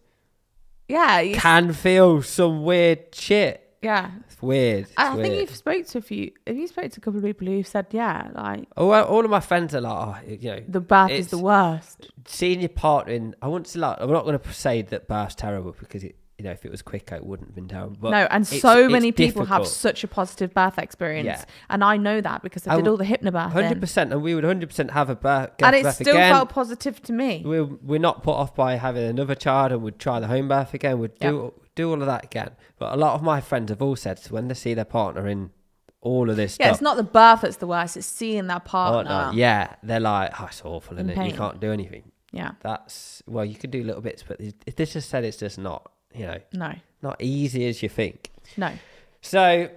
yeah, 0.87 1.19
you- 1.19 1.35
can 1.35 1.73
feel 1.73 2.21
some 2.21 2.63
weird 2.63 3.13
shit. 3.13 3.61
yeah. 3.81 4.11
It's 4.27 4.41
weird. 4.41 4.79
It's 4.85 4.91
I 4.97 5.13
weird. 5.15 5.27
think 5.27 5.39
you've 5.41 5.55
spoke 5.55 5.85
to 5.87 5.97
a 5.99 6.01
few. 6.01 6.31
Have 6.45 6.57
you 6.57 6.67
spoke 6.67 6.91
to 6.91 6.97
a 6.99 7.01
couple 7.01 7.19
of 7.19 7.23
people 7.23 7.47
who've 7.47 7.65
said, 7.65 7.87
yeah, 7.91 8.29
like 8.35 8.67
all, 8.75 8.91
all 8.93 9.23
of 9.23 9.31
my 9.31 9.39
friends 9.39 9.73
are 9.73 9.81
like, 9.81 9.93
oh, 9.93 10.27
you 10.27 10.49
know, 10.51 10.59
the 10.67 10.81
birth 10.81 11.11
is 11.11 11.29
the 11.29 11.37
worst. 11.37 12.11
seeing 12.27 12.59
your 12.59 12.69
partner 12.69 13.13
in. 13.13 13.35
I 13.41 13.47
want 13.47 13.67
to 13.67 13.79
like, 13.79 13.97
I'm 14.01 14.11
not 14.11 14.25
going 14.25 14.37
to 14.37 14.53
say 14.53 14.81
that 14.81 15.07
birth's 15.07 15.35
terrible 15.35 15.73
because 15.79 16.03
it, 16.03 16.15
you 16.37 16.43
know, 16.45 16.51
if 16.51 16.65
it 16.65 16.71
was 16.71 16.81
quicker, 16.81 17.15
it 17.15 17.25
wouldn't 17.25 17.49
have 17.49 17.55
been 17.55 17.67
terrible. 17.67 17.95
But 17.99 18.09
no, 18.11 18.27
and 18.29 18.45
so 18.45 18.89
many 18.89 19.11
people 19.11 19.45
have 19.45 19.65
such 19.65 20.03
a 20.03 20.07
positive 20.07 20.53
birth 20.53 20.77
experience, 20.77 21.25
Yeah. 21.27 21.45
and 21.69 21.83
I 21.83 21.95
know 21.97 22.19
that 22.21 22.43
because 22.43 22.67
I 22.67 22.75
did 22.75 22.85
w- 22.85 22.91
all 22.91 22.97
the 22.97 23.05
hypnobirth, 23.05 23.51
Hundred 23.51 23.79
percent, 23.79 24.11
and 24.11 24.21
we 24.21 24.35
would 24.35 24.43
hundred 24.43 24.67
percent 24.67 24.91
have 24.91 25.09
a 25.09 25.15
birth. 25.15 25.51
and 25.63 25.75
it 25.75 25.85
still 25.93 26.15
again. 26.15 26.33
felt 26.33 26.49
positive 26.49 27.01
to 27.03 27.13
me. 27.13 27.41
we're 27.45 27.63
we're 27.63 27.99
not 27.99 28.21
put 28.23 28.33
off 28.33 28.53
by 28.53 28.75
having 28.75 29.03
another 29.05 29.35
child 29.35 29.71
and 29.71 29.81
would 29.81 29.97
try 29.99 30.19
the 30.19 30.27
home 30.27 30.47
birth 30.49 30.73
again. 30.73 30.99
We'd 30.99 31.17
do 31.19 31.53
do 31.75 31.89
all 31.89 31.99
of 32.01 32.07
that 32.07 32.25
again. 32.25 32.51
But 32.79 32.93
a 32.93 32.97
lot 32.97 33.15
of 33.15 33.21
my 33.23 33.39
friends 33.41 33.69
have 33.69 33.81
all 33.81 33.95
said 33.95 34.19
when 34.29 34.47
they 34.49 34.53
see 34.55 34.73
their 34.73 34.85
partner 34.85 35.27
in 35.27 35.51
all 36.01 36.29
of 36.29 36.35
this 36.35 36.57
Yeah, 36.59 36.67
stuff, 36.67 36.75
it's 36.75 36.81
not 36.81 36.97
the 36.97 37.03
birth 37.03 37.41
that's 37.41 37.57
the 37.57 37.67
worst; 37.67 37.97
it's 37.97 38.05
seeing 38.05 38.47
that 38.47 38.61
oh, 38.65 38.69
partner. 38.69 39.09
no, 39.09 39.31
yeah, 39.33 39.75
they're 39.83 39.99
like, 39.99 40.31
oh, 40.39 40.45
it's 40.47 40.61
awful, 40.65 40.97
and 40.97 41.09
you 41.09 41.33
can't 41.33 41.59
do 41.59 41.71
anything. 41.71 42.11
yeah, 42.31 42.51
That's 42.61 43.23
well, 43.25 43.43
you 43.45 43.55
can 43.55 43.71
do 43.71 43.83
little 43.83 44.01
bits, 44.01 44.21
but 44.27 44.39
this 44.75 44.93
just 44.93 45.09
said 45.09 45.23
it's 45.23 45.37
just 45.37 45.57
not, 45.57 45.89
you 46.15 46.25
know, 46.27 46.37
no, 46.53 46.73
not 47.01 47.17
easy 47.19 47.67
as 47.67 47.81
you 47.83 47.89
think. 47.89 48.31
no. 48.57 48.71
So 49.21 49.69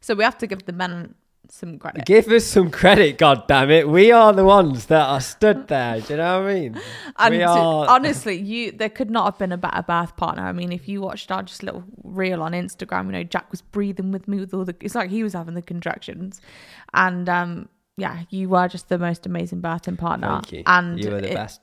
So 0.00 0.14
we 0.14 0.24
have 0.24 0.38
to 0.38 0.46
give 0.46 0.64
the 0.66 0.72
men 0.72 1.14
some 1.50 1.78
credit. 1.78 2.06
give 2.06 2.28
us 2.28 2.44
some 2.46 2.70
credit, 2.70 3.18
God 3.18 3.46
damn 3.46 3.70
it. 3.70 3.86
We 3.86 4.10
are 4.12 4.32
the 4.32 4.44
ones 4.44 4.86
that 4.86 5.06
are 5.06 5.20
stood 5.20 5.68
there. 5.68 6.00
Do 6.00 6.14
you 6.14 6.16
know 6.16 6.40
what 6.40 6.50
I 6.50 6.54
mean? 6.54 6.80
And 7.18 7.34
we 7.34 7.42
are 7.42 7.86
honestly, 7.88 8.36
you 8.40 8.72
there 8.72 8.88
could 8.88 9.10
not 9.10 9.24
have 9.26 9.38
been 9.38 9.52
a 9.52 9.58
better 9.58 9.82
birth 9.82 10.16
partner. 10.16 10.42
I 10.42 10.52
mean, 10.52 10.72
if 10.72 10.88
you 10.88 11.02
watched 11.02 11.30
our 11.30 11.42
just 11.42 11.62
little 11.62 11.84
reel 12.02 12.42
on 12.42 12.52
Instagram, 12.52 13.06
you 13.06 13.12
know, 13.12 13.22
Jack 13.24 13.50
was 13.50 13.60
breathing 13.60 14.10
with 14.10 14.26
me 14.26 14.40
with 14.40 14.54
all 14.54 14.64
the. 14.64 14.74
It's 14.80 14.94
like 14.94 15.10
he 15.10 15.22
was 15.22 15.34
having 15.34 15.54
the 15.54 15.62
contractions, 15.62 16.40
and 16.94 17.28
um, 17.28 17.68
yeah, 17.98 18.22
you 18.30 18.48
were 18.48 18.66
just 18.66 18.88
the 18.88 18.98
most 18.98 19.26
amazing 19.26 19.60
birthing 19.60 19.98
partner. 19.98 20.28
Thank 20.28 20.52
you. 20.52 20.62
And 20.66 20.98
you 20.98 21.10
were 21.10 21.20
the 21.20 21.30
it- 21.32 21.34
best 21.34 21.60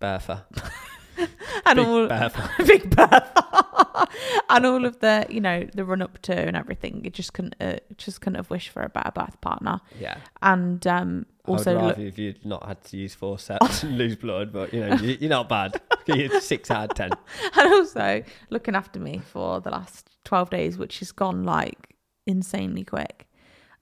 birther. 0.00 0.42
and 1.66 1.76
Big 1.76 1.86
all 1.86 2.08
birther. 2.08 2.66
big 2.66 2.94
birth, 2.96 4.08
and 4.50 4.66
all 4.66 4.84
of 4.84 4.98
the 5.00 5.26
you 5.28 5.40
know 5.40 5.66
the 5.74 5.84
run 5.84 6.02
up 6.02 6.20
to 6.22 6.34
and 6.34 6.56
everything. 6.56 7.04
It 7.04 7.14
just 7.14 7.32
couldn't 7.32 7.54
uh, 7.60 7.76
just 7.96 8.20
couldn't 8.20 8.36
have 8.36 8.50
wished 8.50 8.70
for 8.70 8.82
a 8.82 8.88
better 8.88 9.10
birth 9.12 9.40
partner. 9.40 9.80
Yeah. 10.00 10.16
And 10.40 10.86
um, 10.86 11.26
also 11.46 11.72
I 11.72 11.74
would 11.74 11.82
look, 11.82 11.96
rather 11.96 12.08
if 12.08 12.18
you'd 12.18 12.44
not 12.46 12.66
had 12.66 12.82
to 12.84 12.96
use 12.96 13.14
forceps 13.14 13.82
and 13.82 13.98
lose 13.98 14.16
blood, 14.16 14.52
but 14.52 14.72
you 14.72 14.80
know, 14.80 14.94
you- 14.96 15.18
you're 15.20 15.30
not 15.30 15.48
bad. 15.48 15.80
You're 16.06 16.40
six 16.40 16.70
out 16.70 16.90
of 16.90 16.96
ten. 16.96 17.10
and 17.56 17.72
also 17.72 18.22
looking 18.50 18.74
after 18.74 18.98
me 18.98 19.18
for 19.24 19.60
the 19.60 19.70
last 19.70 20.08
12 20.24 20.50
days 20.50 20.78
which 20.78 20.98
has 21.00 21.12
gone 21.12 21.44
like 21.44 21.96
insanely 22.26 22.84
quick 22.84 23.28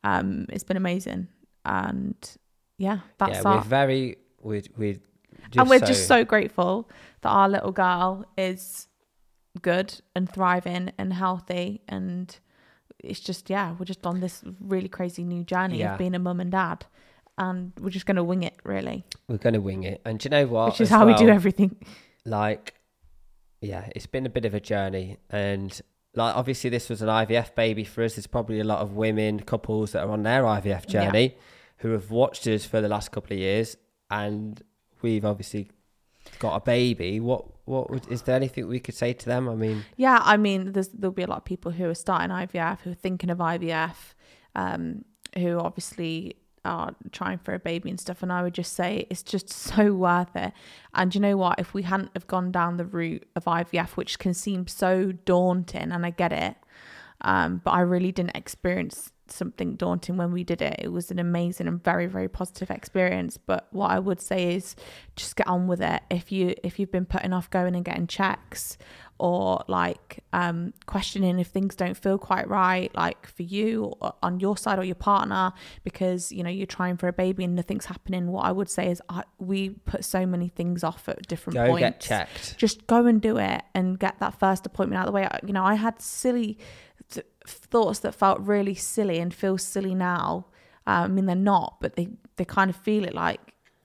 um 0.05 0.47
it's 0.49 0.65
been 0.65 0.77
amazing 0.79 1.29
and 1.67 2.37
yeah 2.79 3.01
that's 3.19 3.43
yeah, 3.45 3.57
we're 3.57 3.61
very 3.63 4.17
we're 4.41 4.63
we're 4.79 4.97
and 5.57 5.69
we're 5.69 5.79
so, 5.81 5.87
just 5.87 6.07
so 6.07 6.25
grateful 6.25 6.89
that 7.23 7.29
our 7.31 7.49
little 7.49 7.73
girl 7.73 8.25
is 8.37 8.89
good 9.63 10.01
and 10.15 10.31
thriving 10.33 10.93
and 10.99 11.13
healthy 11.13 11.81
and 11.89 12.39
it's 13.01 13.21
just 13.21 13.51
yeah 13.51 13.75
we're 13.79 13.85
just 13.85 14.07
on 14.07 14.21
this 14.21 14.45
really 14.61 14.89
crazy 14.89 15.25
new 15.25 15.43
journey 15.43 15.79
Yeah. 15.79 15.93
of 15.95 15.99
being 15.99 16.15
a 16.15 16.19
mum 16.19 16.39
and 16.41 16.53
dad 16.53 16.87
and 17.39 17.73
we're 17.81 17.91
just 17.91 18.07
going 18.07 18.17
to 18.17 18.25
wing 18.25 18.43
it 18.43 18.55
really 18.65 19.05
we're 19.29 19.39
gonna 19.39 19.61
wing 19.61 19.83
it. 19.85 20.01
And 20.05 20.19
do 20.19 20.27
you 20.27 20.31
know 20.31 20.47
what? 20.47 20.67
which 20.73 20.81
is 20.83 20.89
how 20.91 21.07
we 21.07 21.15
do 21.15 21.29
everything 21.29 21.77
Like, 22.25 22.75
yeah, 23.63 23.89
it's 23.97 24.07
been 24.07 24.27
a 24.27 24.31
bit 24.31 24.45
of 24.45 24.53
a 24.55 24.61
journey, 24.61 25.17
and 25.31 25.81
like 26.15 26.35
obviously 26.37 26.69
this 26.71 26.89
was 26.91 27.01
an 27.03 27.09
IVF 27.09 27.55
baby 27.55 27.85
for 27.85 28.03
us. 28.05 28.15
There's 28.17 28.27
probably 28.27 28.61
a 28.61 28.65
lot 28.65 28.81
of 28.81 28.93
women 28.95 29.41
couples 29.41 29.93
that 29.93 30.05
are 30.05 30.11
on 30.11 30.23
their 30.23 30.43
IVF 30.45 30.85
Yeah. 30.89 31.05
journey 31.07 31.37
who 31.79 31.93
have 31.93 32.11
watched 32.11 32.47
us 32.47 32.65
for 32.67 32.81
the 32.81 32.89
last 32.89 33.11
couple 33.13 33.33
of 33.33 33.39
years, 33.39 33.77
and 34.11 34.61
we've 35.03 35.25
obviously 35.25 35.71
got 36.39 36.57
a 36.57 36.61
baby. 36.61 37.21
What 37.21 37.47
what 37.65 37.91
would, 37.91 38.09
is 38.09 38.23
there 38.23 38.37
anything 38.37 38.67
we 38.67 38.81
could 38.81 38.95
say 38.95 39.13
to 39.13 39.27
them? 39.27 39.49
I 39.49 39.55
mean, 39.55 39.85
Yeah, 39.97 40.21
I 40.23 40.37
mean, 40.37 40.73
there'll 40.73 41.13
be 41.13 41.23
a 41.23 41.27
lot 41.27 41.39
of 41.39 41.45
people 41.45 41.73
who 41.73 41.89
are 41.89 41.95
starting 41.95 42.31
IVF, 42.31 42.81
who 42.81 42.91
are 42.91 42.95
thinking 42.95 43.31
of 43.31 43.39
IVF, 43.39 43.95
um, 44.55 45.05
who 45.39 45.59
obviously 45.59 46.37
are 46.65 46.95
trying 47.13 47.39
for 47.39 47.55
a 47.55 47.59
baby 47.59 47.89
and 47.89 47.99
stuff. 47.99 48.23
And 48.23 48.33
I 48.33 48.43
would 48.43 48.55
just 48.55 48.75
say 48.75 49.07
it's 49.09 49.23
just 49.23 49.49
so 49.51 49.95
worth 49.95 50.35
it. 50.35 50.53
And 50.95 51.15
you 51.15 51.21
know 51.21 51.37
what? 51.37 51.59
If 51.59 51.75
we 51.75 51.83
hadn't 51.83 52.11
have 52.15 52.27
gone 52.27 52.51
down 52.51 52.77
the 52.77 52.85
route 52.85 53.27
of 53.37 53.45
IVF, 53.45 53.91
which 53.91 54.19
can 54.19 54.35
seem 54.35 54.67
so 54.67 55.13
daunting, 55.13 55.93
and 55.93 56.05
I 56.05 56.11
get 56.11 56.33
it, 56.33 56.57
um, 57.23 57.61
but 57.65 57.73
I 57.73 57.81
really 57.81 58.13
didn't 58.13 58.37
experience 58.37 59.13
something 59.33 59.77
daunting 59.77 60.17
when 60.17 60.33
we 60.33 60.45
did 60.45 60.63
it. 60.63 60.77
It 60.79 60.89
was 60.89 61.11
an 61.11 61.19
amazing 61.19 61.69
and 61.69 61.83
very 61.83 62.07
very 62.07 62.29
positive 62.29 62.71
experience. 62.71 63.37
But 63.37 63.69
what 63.71 63.91
I 63.91 63.99
would 63.99 64.21
say 64.21 64.55
is 64.55 64.77
just 65.17 65.37
get 65.37 65.47
on 65.47 65.67
with 65.67 65.81
it. 65.81 66.03
If 66.11 66.33
you 66.33 66.55
if 66.63 66.79
you've 66.79 66.93
been 66.93 67.07
putting 67.07 67.33
off 67.33 67.51
going 67.51 67.75
and 67.75 67.85
getting 67.85 68.07
checks 68.07 68.79
or 69.19 69.63
like 69.69 70.25
um 70.33 70.73
questioning 70.87 71.39
if 71.39 71.49
things 71.49 71.77
don't 71.77 71.95
feel 71.95 72.17
quite 72.17 72.49
right 72.49 72.95
like 72.95 73.27
for 73.27 73.43
you 73.43 73.93
or 74.01 74.15
on 74.23 74.41
your 74.41 74.57
side 74.57 74.79
or 74.79 74.85
your 74.85 74.95
partner 74.95 75.53
because 75.85 76.33
you 76.33 76.43
know 76.43 76.49
you're 76.49 76.65
trying 76.65 76.97
for 76.97 77.07
a 77.07 77.13
baby 77.13 77.45
and 77.45 77.55
nothing's 77.55 77.85
happening 77.85 78.29
what 78.29 78.47
i 78.47 78.51
would 78.51 78.71
say 78.71 78.91
is 78.91 79.03
I, 79.11 79.25
we 79.39 79.71
put 79.85 80.07
so 80.07 80.25
many 80.25 80.49
things 80.49 80.83
off 80.83 81.07
at 81.07 81.29
different 81.29 81.55
go 81.59 81.67
points 81.67 81.81
get 81.83 82.01
checked. 82.01 82.57
just 82.57 82.87
go 82.87 83.05
and 83.05 83.21
do 83.21 83.37
it 83.37 83.63
and 83.75 83.99
get 83.99 84.19
that 84.21 84.39
first 84.39 84.67
appointment 84.67 85.01
out 85.01 85.09
of 85.09 85.13
the 85.13 85.17
way. 85.17 85.29
You 85.47 85.53
know, 85.53 85.65
I 85.65 85.75
had 85.75 86.01
silly 86.01 86.59
thoughts 87.53 88.01
that 88.01 88.15
felt 88.15 88.41
really 88.41 88.75
silly 88.75 89.19
and 89.19 89.33
feel 89.35 89.59
silly 89.59 89.95
now. 89.95 90.47
Um, 90.87 91.05
I 91.05 91.09
mean, 91.09 91.27
they're 91.27 91.37
not, 91.37 91.77
but 91.81 91.97
they 91.97 92.09
they 92.37 92.45
kind 92.45 92.71
of 92.71 92.77
feel 92.77 93.05
it 93.05 93.15
like 93.15 93.41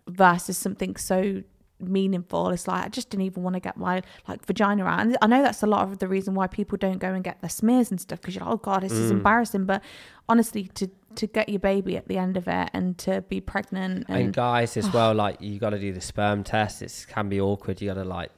versus 0.07 0.57
something 0.57 0.95
so 0.95 1.43
meaningful. 1.80 2.49
It's 2.49 2.68
like 2.68 2.86
I 2.86 2.89
just 2.89 3.09
didn't 3.09 3.26
even 3.26 3.43
want 3.43 3.55
to 3.55 3.59
get 3.59 3.78
my 3.78 4.01
like 4.28 4.45
vagina 4.45 4.86
out, 4.86 4.99
and 5.01 5.18
I 5.22 5.28
know 5.28 5.41
that's 5.43 5.63
a 5.63 5.68
lot 5.68 5.88
of 5.88 5.99
the 5.99 6.07
reason 6.07 6.34
why 6.36 6.47
people 6.47 6.78
don't 6.78 6.99
go 6.99 7.13
and 7.13 7.24
get 7.24 7.41
their 7.41 7.49
smears 7.49 7.91
and 7.91 7.99
stuff 7.99 8.22
because 8.22 8.36
you're 8.36 8.45
like, 8.45 8.53
oh 8.53 8.57
god, 8.57 8.84
this 8.84 8.93
is 8.93 9.09
Mm. 9.09 9.18
embarrassing. 9.18 9.66
But 9.66 9.84
honestly, 10.30 10.63
to 10.76 10.89
to 11.16 11.28
get 11.28 11.47
your 11.49 11.59
baby 11.59 11.95
at 11.97 12.07
the 12.07 12.18
end 12.18 12.36
of 12.38 12.47
it 12.47 12.70
and 12.74 12.97
to 12.97 13.22
be 13.30 13.39
pregnant 13.39 14.05
and, 14.09 14.18
And 14.18 14.34
guys 14.34 14.76
as 14.78 14.89
well, 14.93 15.13
like 15.13 15.41
you 15.41 15.59
got 15.59 15.70
to 15.72 15.80
do 15.80 15.93
the 15.93 16.01
sperm 16.01 16.43
test. 16.43 16.82
It 16.82 17.05
can 17.09 17.30
be 17.30 17.39
awkward. 17.39 17.82
You 17.82 17.89
got 17.89 17.95
to 17.95 18.03
like 18.05 18.32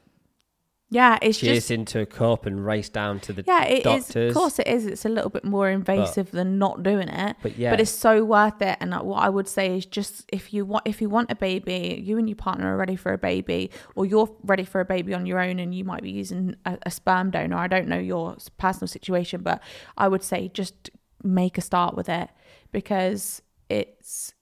Yeah, 0.90 1.18
it's 1.22 1.40
cheers 1.40 1.58
just 1.58 1.72
into 1.72 2.00
a 2.00 2.06
cup 2.06 2.46
and 2.46 2.66
race 2.66 2.88
down 2.88 3.20
to 3.22 3.34
the 3.34 3.44
yeah, 3.46 3.66
it 3.66 3.86
is. 3.86 4.06
doctors. 4.06 4.30
Of 4.32 4.38
course, 4.38 4.60
it 4.60 4.68
is. 4.68 4.86
It's 4.86 5.04
a 5.04 5.10
little 5.10 5.30
bit 5.30 5.44
more 5.44 5.70
invasive 5.70 6.32
than 6.32 6.58
not 6.58 6.82
doing 6.82 7.10
it. 7.10 7.36
But 7.42 7.58
yeah, 7.58 7.72
But 7.72 7.82
it's 7.82 7.92
so 7.92 8.24
worth 8.24 8.62
it. 8.62 8.78
And 8.80 8.94
uh, 8.94 9.02
what 9.02 9.22
I 9.22 9.28
would 9.28 9.50
say 9.50 9.78
is 9.78 9.86
just 9.86 10.24
if 10.32 10.54
you 10.54 10.64
want 10.64 10.88
if 10.88 11.02
you 11.02 11.10
want 11.10 11.30
a 11.30 11.36
baby, 11.36 12.02
you 12.02 12.18
and 12.18 12.30
your 12.30 12.38
partner 12.38 12.74
are 12.74 12.78
ready 12.78 12.96
for 12.96 13.12
a 13.12 13.18
baby, 13.18 13.70
or 13.96 14.06
you're 14.06 14.34
ready 14.44 14.64
for 14.64 14.80
a 14.80 14.86
baby 14.86 15.14
on 15.14 15.26
your 15.26 15.40
own, 15.40 15.60
and 15.60 15.76
you 15.76 15.84
might 15.84 16.04
be 16.04 16.12
using 16.12 16.56
a, 16.66 16.78
a 16.84 16.92
sperm 16.92 17.32
donor. 17.32 17.58
I 17.58 17.68
don't 17.68 17.90
know 17.90 18.00
your 18.00 18.38
personal 18.58 18.88
situation, 18.88 19.42
but 19.42 19.62
I 19.98 20.08
would 20.08 20.24
say 20.24 20.48
just 20.54 20.90
make 21.22 21.58
a 21.58 21.62
start 21.62 21.96
with 21.96 22.08
it 22.08 22.30
because 22.72 23.42
it's 23.70 24.34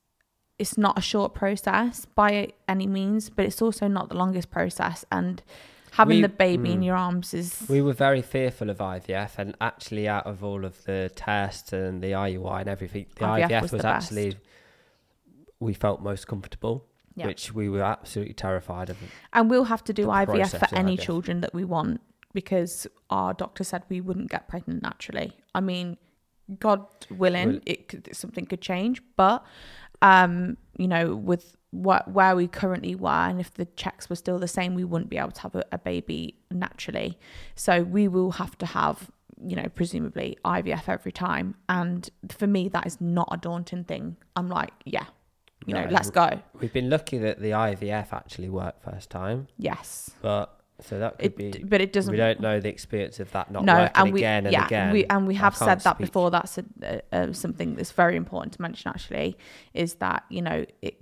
it's 0.60 0.78
not 0.78 0.98
a 0.98 1.02
short 1.02 1.34
process 1.34 2.06
by 2.06 2.50
any 2.68 2.86
means, 2.86 3.32
but 3.32 3.46
it's 3.46 3.64
also 3.64 3.88
not 3.88 4.10
the 4.10 4.16
longest 4.16 4.52
process. 4.52 5.04
And 5.12 5.42
having 5.96 6.18
We- 6.18 6.22
the 6.22 6.30
baby 6.30 6.72
in 6.72 6.82
mm. 6.82 6.86
your 6.86 6.96
arms 6.96 7.34
is 7.34 7.66
we 7.70 7.82
were 7.82 7.94
very 7.94 8.22
fearful 8.22 8.70
of 8.70 8.78
IVF, 8.80 9.38
and 9.38 9.56
actually, 9.60 10.08
out 10.08 10.26
of 10.26 10.44
all 10.44 10.66
of 10.66 10.84
the 10.86 11.12
tests 11.16 11.74
and 11.74 12.02
the 12.02 12.12
IUI 12.12 12.62
and 12.62 12.70
everything, 12.70 13.06
the 13.16 13.26
IVF 13.26 13.50
IVF, 13.50 13.62
was 13.62 13.72
was, 13.72 13.82
the 13.82 13.88
best. 13.88 14.12
actually 14.12 14.38
we 15.60 15.74
felt 15.74 16.02
most 16.02 16.28
comfortable, 16.28 16.86
Yeah. 17.16 17.28
which 17.28 17.54
we 17.54 17.70
were 17.70 17.82
absolutely 17.82 18.34
terrified 18.34 18.90
of. 18.90 18.98
And 19.34 19.50
we'll 19.50 19.66
have 19.66 19.84
to 19.86 19.94
do 19.94 20.08
IVF 20.08 20.60
for 20.60 20.76
any 20.76 20.98
IVF. 20.98 21.02
children 21.06 21.42
that 21.42 21.54
we 21.54 21.64
want 21.64 22.02
because 22.34 22.86
our 23.10 23.34
doctor 23.34 23.64
said 23.64 23.84
we 23.88 24.02
wouldn't 24.02 24.30
get 24.30 24.50
pregnant 24.50 24.84
naturally. 24.84 25.32
I 25.56 25.62
mean, 25.62 25.98
God 26.60 26.86
willing, 27.10 27.48
Will- 27.54 27.62
it 27.66 27.88
could, 27.88 28.10
something 28.14 28.46
could 28.46 28.62
change, 28.62 29.02
but 29.16 29.44
um, 30.02 30.58
you 30.78 30.88
know, 30.90 31.16
with 31.16 31.56
what 31.76 32.10
where 32.12 32.36
we 32.36 32.48
currently 32.48 32.96
were, 32.96 33.10
and 33.10 33.40
if 33.40 33.54
the 33.54 33.66
checks 33.66 34.10
were 34.10 34.16
still 34.16 34.40
the 34.40 34.48
same, 34.48 34.76
we 34.76 34.84
wouldn't 34.84 35.10
be 35.10 35.18
able 35.18 35.32
to 35.32 35.42
have 35.42 35.56
a, 35.56 35.64
a 35.72 35.78
baby 35.78 36.36
naturally. 36.52 37.18
So 37.56 37.84
we 37.84 38.08
will 38.08 38.32
have 38.32 38.58
to 38.60 38.66
have, 38.66 39.12
you 39.42 39.56
know, 39.56 39.68
presumably 39.76 40.38
IVF 40.46 40.88
every 40.88 41.12
time. 41.12 41.56
And 41.68 42.10
for 42.30 42.48
me, 42.48 42.70
that 42.70 42.86
is 42.88 43.00
not 43.02 43.28
a 43.32 43.38
daunting 43.38 43.84
thing. 43.84 44.16
I'm 44.36 44.50
like, 44.50 44.72
yeah, 44.86 45.06
you 45.66 45.74
know, 45.74 45.88
let's 45.90 46.10
go. 46.10 46.40
We've 46.60 46.74
been 46.74 46.90
lucky 46.90 47.18
that 47.20 47.40
the 47.40 47.52
IVF 47.52 48.14
actually 48.14 48.50
worked 48.50 48.84
first 48.84 49.10
time, 49.10 49.48
Yes. 49.58 50.12
but 50.22 50.52
so 50.82 51.00
that 51.00 51.18
could 51.20 51.26
It, 51.28 51.38
be. 51.38 51.64
but 51.64 51.80
it 51.82 51.94
doesn't 51.94 52.12
We 52.12 52.18
don't 52.18 52.42
know 52.42 52.60
the 52.60 52.68
experience 52.70 53.20
of 53.22 53.32
that 53.32 53.50
not 53.50 53.64
no, 53.64 53.76
working 53.76 53.92
and 53.96 54.14
we 54.14 54.20
again 54.20 54.46
and 54.46 54.52
yeah, 54.54 54.66
again. 54.66 54.92
we 54.92 55.06
and 55.06 55.26
we 55.26 55.36
have 55.36 55.56
said 55.56 55.66
can't 55.68 55.84
that 55.84 55.96
speak. 55.96 56.08
before. 56.08 56.32
That's 56.32 56.60
a, 57.14 57.34
something 57.34 57.76
that's 57.76 57.92
very 57.94 58.16
important 58.18 58.54
to 58.54 58.62
mention. 58.62 58.90
Actually, 58.90 59.38
is 59.74 59.96
that 59.96 60.24
you 60.30 60.42
know 60.42 60.66
it 60.82 60.98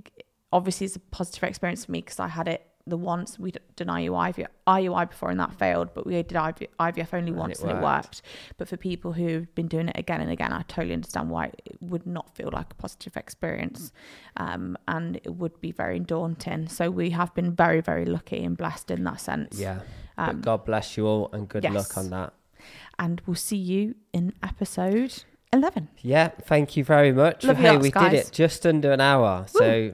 obviously 0.54 0.86
it's 0.86 0.96
a 0.96 1.00
positive 1.00 1.44
experience 1.44 1.86
for 1.86 1.92
me 1.92 2.00
because 2.00 2.20
I 2.20 2.30
had 2.30 2.48
it 2.48 2.66
the 2.86 2.98
once 2.98 3.40
we 3.40 3.50
did 3.52 3.88
IUI 3.88 4.46
IUI 4.68 5.10
before 5.10 5.30
and 5.30 5.40
that 5.40 5.54
failed, 5.54 5.94
but 5.94 6.06
we 6.06 6.16
did 6.16 6.28
IVF, 6.28 6.68
IVF 6.80 7.14
only 7.14 7.30
And 7.30 7.38
once 7.38 7.60
it 7.60 7.64
and 7.64 7.72
it 7.72 7.76
worked. 7.76 7.84
worked. 7.84 8.22
But 8.58 8.68
for 8.68 8.76
people 8.76 9.14
who've 9.14 9.54
been 9.56 9.70
doing 9.70 9.88
it 9.88 9.98
again 9.98 10.20
and 10.20 10.30
again, 10.30 10.52
I 10.52 10.64
totally 10.64 10.94
understand 10.94 11.30
why 11.30 11.52
it 11.66 11.78
would 11.82 12.06
not 12.06 12.36
feel 12.36 12.50
like 12.52 12.72
a 12.72 12.76
positive 12.76 13.16
experience, 13.16 13.94
um, 14.36 14.78
and 14.88 15.16
it 15.24 15.34
would 15.36 15.62
be 15.62 15.72
very 15.72 16.00
daunting. 16.00 16.68
So 16.68 16.92
we 16.92 17.12
have 17.12 17.34
been 17.34 17.54
very 17.56 17.80
very 17.80 18.06
lucky 18.06 18.44
and 18.44 18.58
blessed 18.58 18.92
in 18.92 19.06
that 19.06 19.22
sense. 19.22 19.58
Yeah. 19.58 19.80
Um, 20.18 20.42
God 20.42 20.66
bless 20.66 20.98
you 20.98 21.08
all 21.08 21.30
and 21.34 21.48
good 21.48 21.64
yes. 21.64 21.74
luck 21.74 21.98
on 21.98 22.10
that. 22.12 22.34
and 23.00 23.22
we'll 23.26 23.36
see 23.36 23.58
you 23.58 23.96
in 24.12 24.34
episode 24.44 25.24
11. 25.54 25.88
Yeah, 26.02 26.28
thank 26.28 26.76
you 26.76 26.84
very 26.84 27.12
much. 27.14 27.44
Love 27.46 27.58
hey, 27.58 27.78
we 27.78 27.92
guys. 27.92 28.12
did 28.12 28.20
it 28.20 28.32
just 28.34 28.66
under 28.66 28.92
an 28.92 29.02
hour. 29.02 29.46
So 29.48 29.94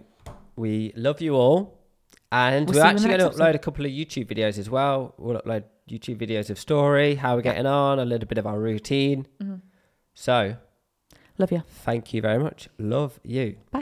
we 0.60 0.94
love 0.96 1.20
you 1.22 1.34
all. 1.36 1.58
And 2.32 2.68
We'll 2.68 2.76
we're 2.76 2.82
see 2.82 2.88
you 2.88 2.90
in 2.90 2.96
the 2.96 3.02
actually 3.02 3.18
going 3.18 3.32
to 3.32 3.38
upload 3.38 3.56
a 3.56 3.60
couple 3.60 3.86
of 3.86 3.92
YouTube 3.92 4.28
videos 4.34 4.58
as 4.60 4.70
well. 4.70 5.16
We'll 5.18 5.42
upload 5.42 5.64
YouTube 5.90 6.18
videos 6.26 6.50
of 6.52 6.60
story, 6.60 7.16
how 7.16 7.36
we're 7.36 7.42
getting 7.42 7.66
on, 7.66 7.98
a 8.00 8.06
little 8.06 8.28
bit 8.28 8.38
of 8.38 8.46
our 8.46 8.60
routine. 8.60 9.26
Mhm. 9.42 9.62
So 10.14 10.56
Love 11.40 11.52
you. 11.52 11.64
thank 11.88 12.14
you 12.14 12.22
very 12.22 12.38
much. 12.38 12.70
Love 12.78 13.20
you. 13.24 13.56
Bye. 13.72 13.78